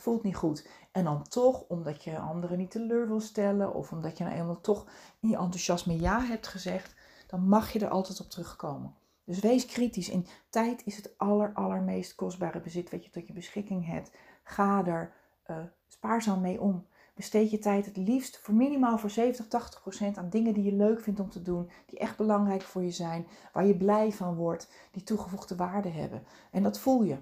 voelt 0.00 0.22
niet 0.22 0.36
goed. 0.36 0.68
En 0.92 1.04
dan 1.04 1.28
toch, 1.28 1.64
omdat 1.68 2.04
je 2.04 2.18
anderen 2.18 2.58
niet 2.58 2.70
teleur 2.70 3.06
wil 3.06 3.20
stellen, 3.20 3.74
of 3.74 3.92
omdat 3.92 4.18
je 4.18 4.24
nou 4.24 4.36
eenmaal 4.36 4.60
toch 4.60 4.86
je 5.20 5.36
enthousiasme 5.36 6.00
ja 6.00 6.20
hebt 6.20 6.46
gezegd, 6.46 6.94
dan 7.26 7.48
mag 7.48 7.72
je 7.72 7.78
er 7.78 7.88
altijd 7.88 8.20
op 8.20 8.30
terugkomen. 8.30 8.94
Dus 9.24 9.40
wees 9.40 9.66
kritisch. 9.66 10.08
In 10.08 10.26
tijd 10.50 10.82
is 10.84 10.96
het 10.96 11.18
aller, 11.18 11.52
allermeest 11.54 12.14
kostbare 12.14 12.60
bezit 12.60 12.90
wat 12.90 13.04
je 13.04 13.10
tot 13.10 13.26
je 13.26 13.32
beschikking 13.32 13.86
hebt. 13.86 14.10
Ga 14.42 14.86
er 14.86 15.12
uh, 15.50 15.56
spaarzaam 15.88 16.40
mee 16.40 16.60
om. 16.60 16.86
Besteed 17.14 17.50
je 17.50 17.58
tijd 17.58 17.86
het 17.86 17.96
liefst 17.96 18.38
voor 18.38 18.54
minimaal 18.54 18.98
voor 18.98 19.10
70, 19.10 19.48
80 19.48 19.80
procent 19.80 20.18
aan 20.18 20.30
dingen 20.30 20.54
die 20.54 20.64
je 20.64 20.72
leuk 20.72 21.00
vindt 21.00 21.20
om 21.20 21.30
te 21.30 21.42
doen, 21.42 21.70
die 21.86 21.98
echt 21.98 22.16
belangrijk 22.16 22.62
voor 22.62 22.82
je 22.82 22.90
zijn, 22.90 23.26
waar 23.52 23.66
je 23.66 23.76
blij 23.76 24.12
van 24.12 24.34
wordt, 24.34 24.70
die 24.90 25.02
toegevoegde 25.02 25.56
waarde 25.56 25.88
hebben. 25.88 26.22
En 26.50 26.62
dat 26.62 26.78
voel 26.78 27.02
je. 27.02 27.18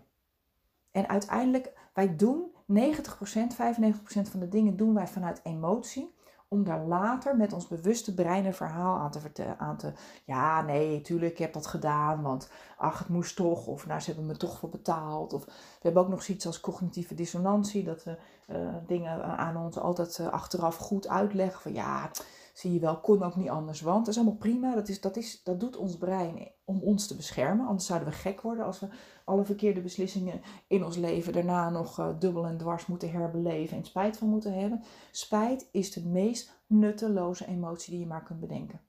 En 0.91 1.09
uiteindelijk, 1.09 1.73
wij 1.93 2.17
doen 2.17 2.55
90%, 2.73 2.75
95% 2.75 4.31
van 4.31 4.41
de 4.41 4.49
dingen 4.49 4.77
doen 4.77 4.95
wij 4.95 5.07
vanuit 5.07 5.41
emotie. 5.43 6.15
Om 6.49 6.65
daar 6.65 6.85
later 6.85 7.37
met 7.37 7.53
ons 7.53 7.69
bewuste 7.69 8.15
brein 8.15 8.45
een 8.45 8.55
verhaal 8.55 8.99
aan 8.99 9.11
te 9.11 9.21
vertellen. 9.21 9.59
Aan 9.59 9.77
te, 9.77 9.93
ja, 10.25 10.63
nee, 10.63 11.01
tuurlijk, 11.01 11.33
ik 11.33 11.39
heb 11.39 11.53
dat 11.53 11.67
gedaan. 11.67 12.23
Want 12.23 12.51
ach, 12.77 12.99
het 12.99 13.09
moest 13.09 13.37
toch. 13.37 13.67
Of 13.67 13.87
nou, 13.87 14.01
ze 14.01 14.07
hebben 14.07 14.27
me 14.27 14.37
toch 14.37 14.59
voor 14.59 14.69
betaald. 14.69 15.33
Of 15.33 15.45
we 15.45 15.53
hebben 15.81 16.03
ook 16.03 16.09
nog 16.09 16.23
zoiets 16.23 16.47
als 16.47 16.61
cognitieve 16.61 17.15
dissonantie. 17.15 17.85
Dat 17.85 18.05
we 18.05 18.19
uh, 18.49 18.75
dingen 18.87 19.23
aan 19.25 19.57
ons 19.57 19.79
altijd 19.79 20.19
uh, 20.19 20.29
achteraf 20.29 20.77
goed 20.77 21.09
uitleggen. 21.09 21.61
Van 21.61 21.73
ja, 21.73 22.11
zie 22.55 22.73
je 22.73 22.81
wel, 22.81 23.01
kon 23.01 23.23
ook 23.23 23.37
niet 23.37 23.49
anders. 23.49 23.81
Want 23.81 23.99
dat 23.99 24.15
is 24.15 24.21
allemaal 24.21 24.39
prima. 24.39 24.75
Dat, 24.75 24.89
is, 24.89 25.01
dat, 25.01 25.17
is, 25.17 25.43
dat 25.43 25.61
doet 25.61 25.77
ons 25.77 25.97
brein 25.97 26.51
om 26.65 26.81
ons 26.81 27.07
te 27.07 27.17
beschermen. 27.17 27.67
Anders 27.67 27.87
zouden 27.87 28.09
we 28.09 28.15
gek 28.15 28.41
worden 28.41 28.65
als 28.65 28.81
we 28.81 28.89
alle 29.25 29.45
verkeerde 29.45 29.81
beslissingen 29.81 30.41
in 30.67 30.85
ons 30.85 30.97
leven 30.97 31.33
daarna 31.33 31.71
nog 31.71 32.01
uh, 32.01 32.09
dubbel 32.19 32.47
en 32.47 32.59
dwars 32.59 32.87
moeten 32.87 33.11
herbeleven 33.11 33.77
en 33.77 33.85
spijt 33.85 34.17
van 34.17 34.29
moeten 34.29 34.61
hebben. 34.61 34.83
Spijt 35.11 35.69
is 35.73 35.93
de 35.93 36.07
meest 36.07 36.53
nutteloze 36.67 37.47
emotie 37.47 37.91
die 37.91 38.01
je 38.01 38.07
maar 38.07 38.23
kunt 38.23 38.41
bedenken. 38.41 38.81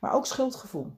Maar 0.00 0.12
ook 0.12 0.26
schuldgevoel. 0.26 0.92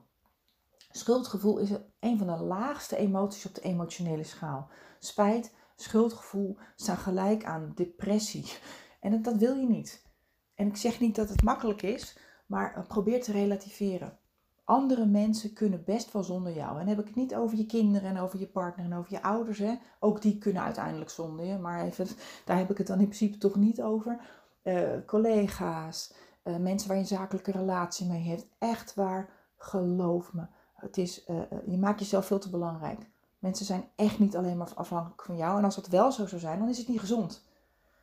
Schuldgevoel 0.97 1.59
is 1.59 1.71
een 2.01 2.19
van 2.19 2.27
de 2.27 2.45
laagste 2.45 2.97
emoties 2.97 3.47
op 3.47 3.55
de 3.55 3.61
emotionele 3.61 4.25
schaal. 4.25 4.69
Spijt, 4.99 5.55
schuldgevoel 5.77 6.57
staan 6.77 6.97
gelijk 6.97 7.45
aan 7.45 7.73
depressie. 7.75 8.53
En 9.01 9.23
dat 9.23 9.37
wil 9.37 9.55
je 9.55 9.67
niet. 9.67 10.07
En 10.55 10.67
ik 10.67 10.77
zeg 10.77 11.01
niet 11.01 11.15
dat 11.15 11.29
het 11.29 11.43
makkelijk 11.43 11.83
is, 11.83 12.19
maar 12.47 12.75
eh, 12.75 12.87
probeer 12.87 13.23
te 13.23 13.33
relativeren. 13.33 14.19
Andere 14.65 15.07
mensen 15.07 15.53
kunnen 15.53 15.85
best 15.85 16.13
wel 16.13 16.23
zonder 16.23 16.55
jou. 16.55 16.71
En 16.71 16.79
dan 16.79 16.87
heb 16.87 16.99
ik 16.99 17.07
het 17.07 17.17
niet 17.17 17.35
over 17.35 17.57
je 17.57 17.67
kinderen 17.67 18.09
en 18.09 18.19
over 18.19 18.39
je 18.39 18.49
partner 18.49 18.85
en 18.85 18.95
over 18.95 19.13
je 19.13 19.23
ouders. 19.23 19.59
Hè. 19.59 19.75
Ook 20.01 20.23
die 20.23 20.39
kunnen 20.39 20.63
uiteindelijk 20.63 21.11
zonder 21.11 21.45
je. 21.45 21.59
Maar 21.59 21.85
even, 21.85 22.07
daar 22.45 22.59
heb 22.59 22.71
ik 22.71 22.79
het 22.79 22.87
dan 22.87 23.01
in 23.01 23.09
principe 23.09 23.39
toch 23.39 23.55
niet 23.55 23.83
over. 23.83 24.21
Uh, 24.65 24.91
collega's, 25.07 26.15
uh, 26.45 26.57
mensen 26.57 26.89
waar 26.89 26.97
je 26.97 27.03
een 27.03 27.09
zakelijke 27.09 27.53
relatie 27.53 28.07
mee 28.07 28.23
hebt. 28.23 28.47
Echt 28.59 28.95
waar, 28.95 29.31
geloof 29.57 30.33
me. 30.33 30.47
Het 30.85 30.99
is, 30.99 31.25
uh, 31.29 31.41
je 31.67 31.79
maakt 31.79 31.99
jezelf 31.99 32.27
veel 32.27 32.39
te 32.39 32.51
belangrijk. 32.51 33.01
Mensen 33.39 33.67
zijn 33.67 33.89
echt 33.97 34.19
niet 34.19 34.37
alleen 34.37 34.57
maar 34.57 34.73
afhankelijk 34.75 35.23
van 35.23 35.37
jou. 35.37 35.59
En 35.59 35.65
als 35.65 35.75
dat 35.75 35.89
wel 35.89 36.13
zo 36.13 36.27
zou 36.27 36.41
zijn, 36.41 36.59
dan 36.59 36.69
is 36.69 36.79
het 36.79 36.89
niet 36.89 37.01
gezond. 37.01 37.45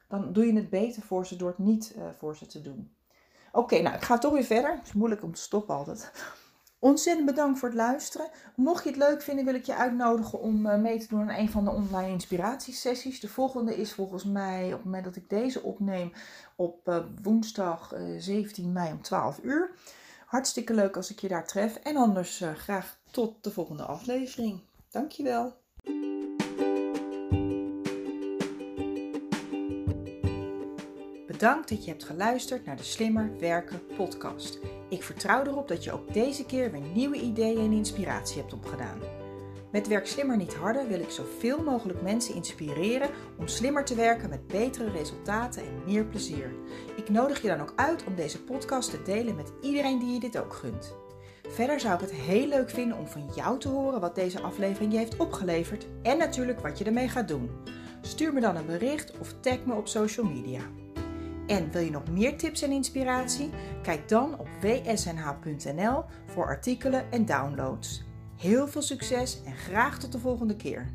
Dan 0.07 0.33
doe 0.33 0.45
je 0.45 0.53
het 0.53 0.69
beter 0.69 1.01
voor 1.01 1.25
ze 1.25 1.35
door 1.35 1.49
het 1.49 1.57
niet 1.57 1.95
voor 2.17 2.35
ze 2.35 2.45
te 2.45 2.61
doen. 2.61 2.91
Oké, 3.51 3.81
nou 3.81 3.95
ik 3.95 4.01
ga 4.01 4.17
toch 4.17 4.33
weer 4.33 4.43
verder. 4.43 4.75
Het 4.75 4.85
is 4.85 4.93
moeilijk 4.93 5.23
om 5.23 5.33
te 5.33 5.41
stoppen 5.41 5.75
altijd. 5.75 6.11
Ontzettend 6.83 7.25
bedankt 7.25 7.59
voor 7.59 7.67
het 7.67 7.77
luisteren. 7.77 8.29
Mocht 8.55 8.83
je 8.83 8.89
het 8.89 8.97
leuk 8.97 9.21
vinden, 9.21 9.45
wil 9.45 9.55
ik 9.55 9.65
je 9.65 9.75
uitnodigen 9.75 10.39
om 10.39 10.65
eh, 10.65 10.79
mee 10.79 10.99
te 10.99 11.07
doen 11.07 11.21
aan 11.21 11.37
een 11.37 11.49
van 11.49 11.63
de 11.63 11.71
online 11.71 12.11
inspiratiesessies. 12.11 13.19
De 13.19 13.27
volgende 13.27 13.75
is 13.75 13.93
volgens 13.93 14.23
mij 14.23 14.65
op 14.65 14.71
het 14.71 14.83
moment 14.83 15.03
dat 15.03 15.15
ik 15.15 15.29
deze 15.29 15.61
opneem 15.61 16.13
op 16.55 17.03
woensdag 17.21 17.93
uh, 17.93 18.15
eh, 18.15 18.21
17 18.21 18.71
mei 18.71 18.91
om 18.91 19.01
12 19.01 19.39
uur. 19.43 19.71
Hartstikke 20.31 20.73
leuk 20.73 20.95
als 20.95 21.11
ik 21.11 21.19
je 21.19 21.27
daar 21.27 21.47
tref. 21.47 21.75
En 21.75 21.95
anders 21.95 22.43
graag 22.55 22.97
tot 23.09 23.43
de 23.43 23.51
volgende 23.51 23.83
aflevering. 23.83 24.59
Dankjewel. 24.89 25.57
Bedankt 31.27 31.69
dat 31.69 31.83
je 31.83 31.91
hebt 31.91 32.03
geluisterd 32.03 32.65
naar 32.65 32.77
de 32.77 32.83
Slimmer 32.83 33.39
Werken 33.39 33.85
podcast. 33.95 34.59
Ik 34.89 35.03
vertrouw 35.03 35.43
erop 35.43 35.67
dat 35.67 35.83
je 35.83 35.91
ook 35.91 36.13
deze 36.13 36.45
keer 36.45 36.71
weer 36.71 36.81
nieuwe 36.81 37.21
ideeën 37.21 37.59
en 37.59 37.71
inspiratie 37.71 38.41
hebt 38.41 38.53
opgedaan. 38.53 39.20
Met 39.71 39.87
Werk 39.87 40.07
Slimmer 40.07 40.37
Niet 40.37 40.53
Harder 40.53 40.87
wil 40.87 40.99
ik 40.99 41.09
zoveel 41.09 41.63
mogelijk 41.63 42.01
mensen 42.01 42.35
inspireren 42.35 43.09
om 43.37 43.47
slimmer 43.47 43.85
te 43.85 43.95
werken 43.95 44.29
met 44.29 44.47
betere 44.47 44.91
resultaten 44.91 45.61
en 45.61 45.83
meer 45.85 46.05
plezier. 46.05 46.53
Ik 46.95 47.09
nodig 47.09 47.41
je 47.41 47.47
dan 47.47 47.61
ook 47.61 47.73
uit 47.75 48.03
om 48.03 48.15
deze 48.15 48.43
podcast 48.43 48.89
te 48.89 49.01
delen 49.01 49.35
met 49.35 49.51
iedereen 49.61 49.99
die 49.99 50.13
je 50.13 50.19
dit 50.19 50.37
ook 50.37 50.53
gunt. 50.53 50.95
Verder 51.49 51.79
zou 51.79 51.93
ik 51.93 51.99
het 51.99 52.11
heel 52.11 52.47
leuk 52.47 52.69
vinden 52.69 52.97
om 52.97 53.07
van 53.07 53.29
jou 53.35 53.59
te 53.59 53.67
horen 53.67 53.99
wat 53.99 54.15
deze 54.15 54.41
aflevering 54.41 54.91
je 54.91 54.97
heeft 54.97 55.17
opgeleverd 55.17 55.87
en 56.01 56.17
natuurlijk 56.17 56.59
wat 56.59 56.77
je 56.77 56.83
ermee 56.83 57.09
gaat 57.09 57.27
doen. 57.27 57.49
Stuur 58.01 58.33
me 58.33 58.39
dan 58.39 58.55
een 58.55 58.65
bericht 58.65 59.17
of 59.19 59.33
tag 59.39 59.65
me 59.65 59.73
op 59.73 59.87
social 59.87 60.25
media. 60.25 60.61
En 61.47 61.71
wil 61.71 61.81
je 61.81 61.91
nog 61.91 62.09
meer 62.11 62.37
tips 62.37 62.61
en 62.61 62.71
inspiratie? 62.71 63.49
Kijk 63.83 64.09
dan 64.09 64.39
op 64.39 64.47
wsnh.nl 64.61 66.03
voor 66.25 66.45
artikelen 66.45 67.11
en 67.11 67.25
downloads. 67.25 68.09
Heel 68.41 68.67
veel 68.67 68.81
succes 68.81 69.43
en 69.45 69.55
graag 69.55 69.99
tot 69.99 70.11
de 70.11 70.19
volgende 70.19 70.55
keer. 70.55 70.93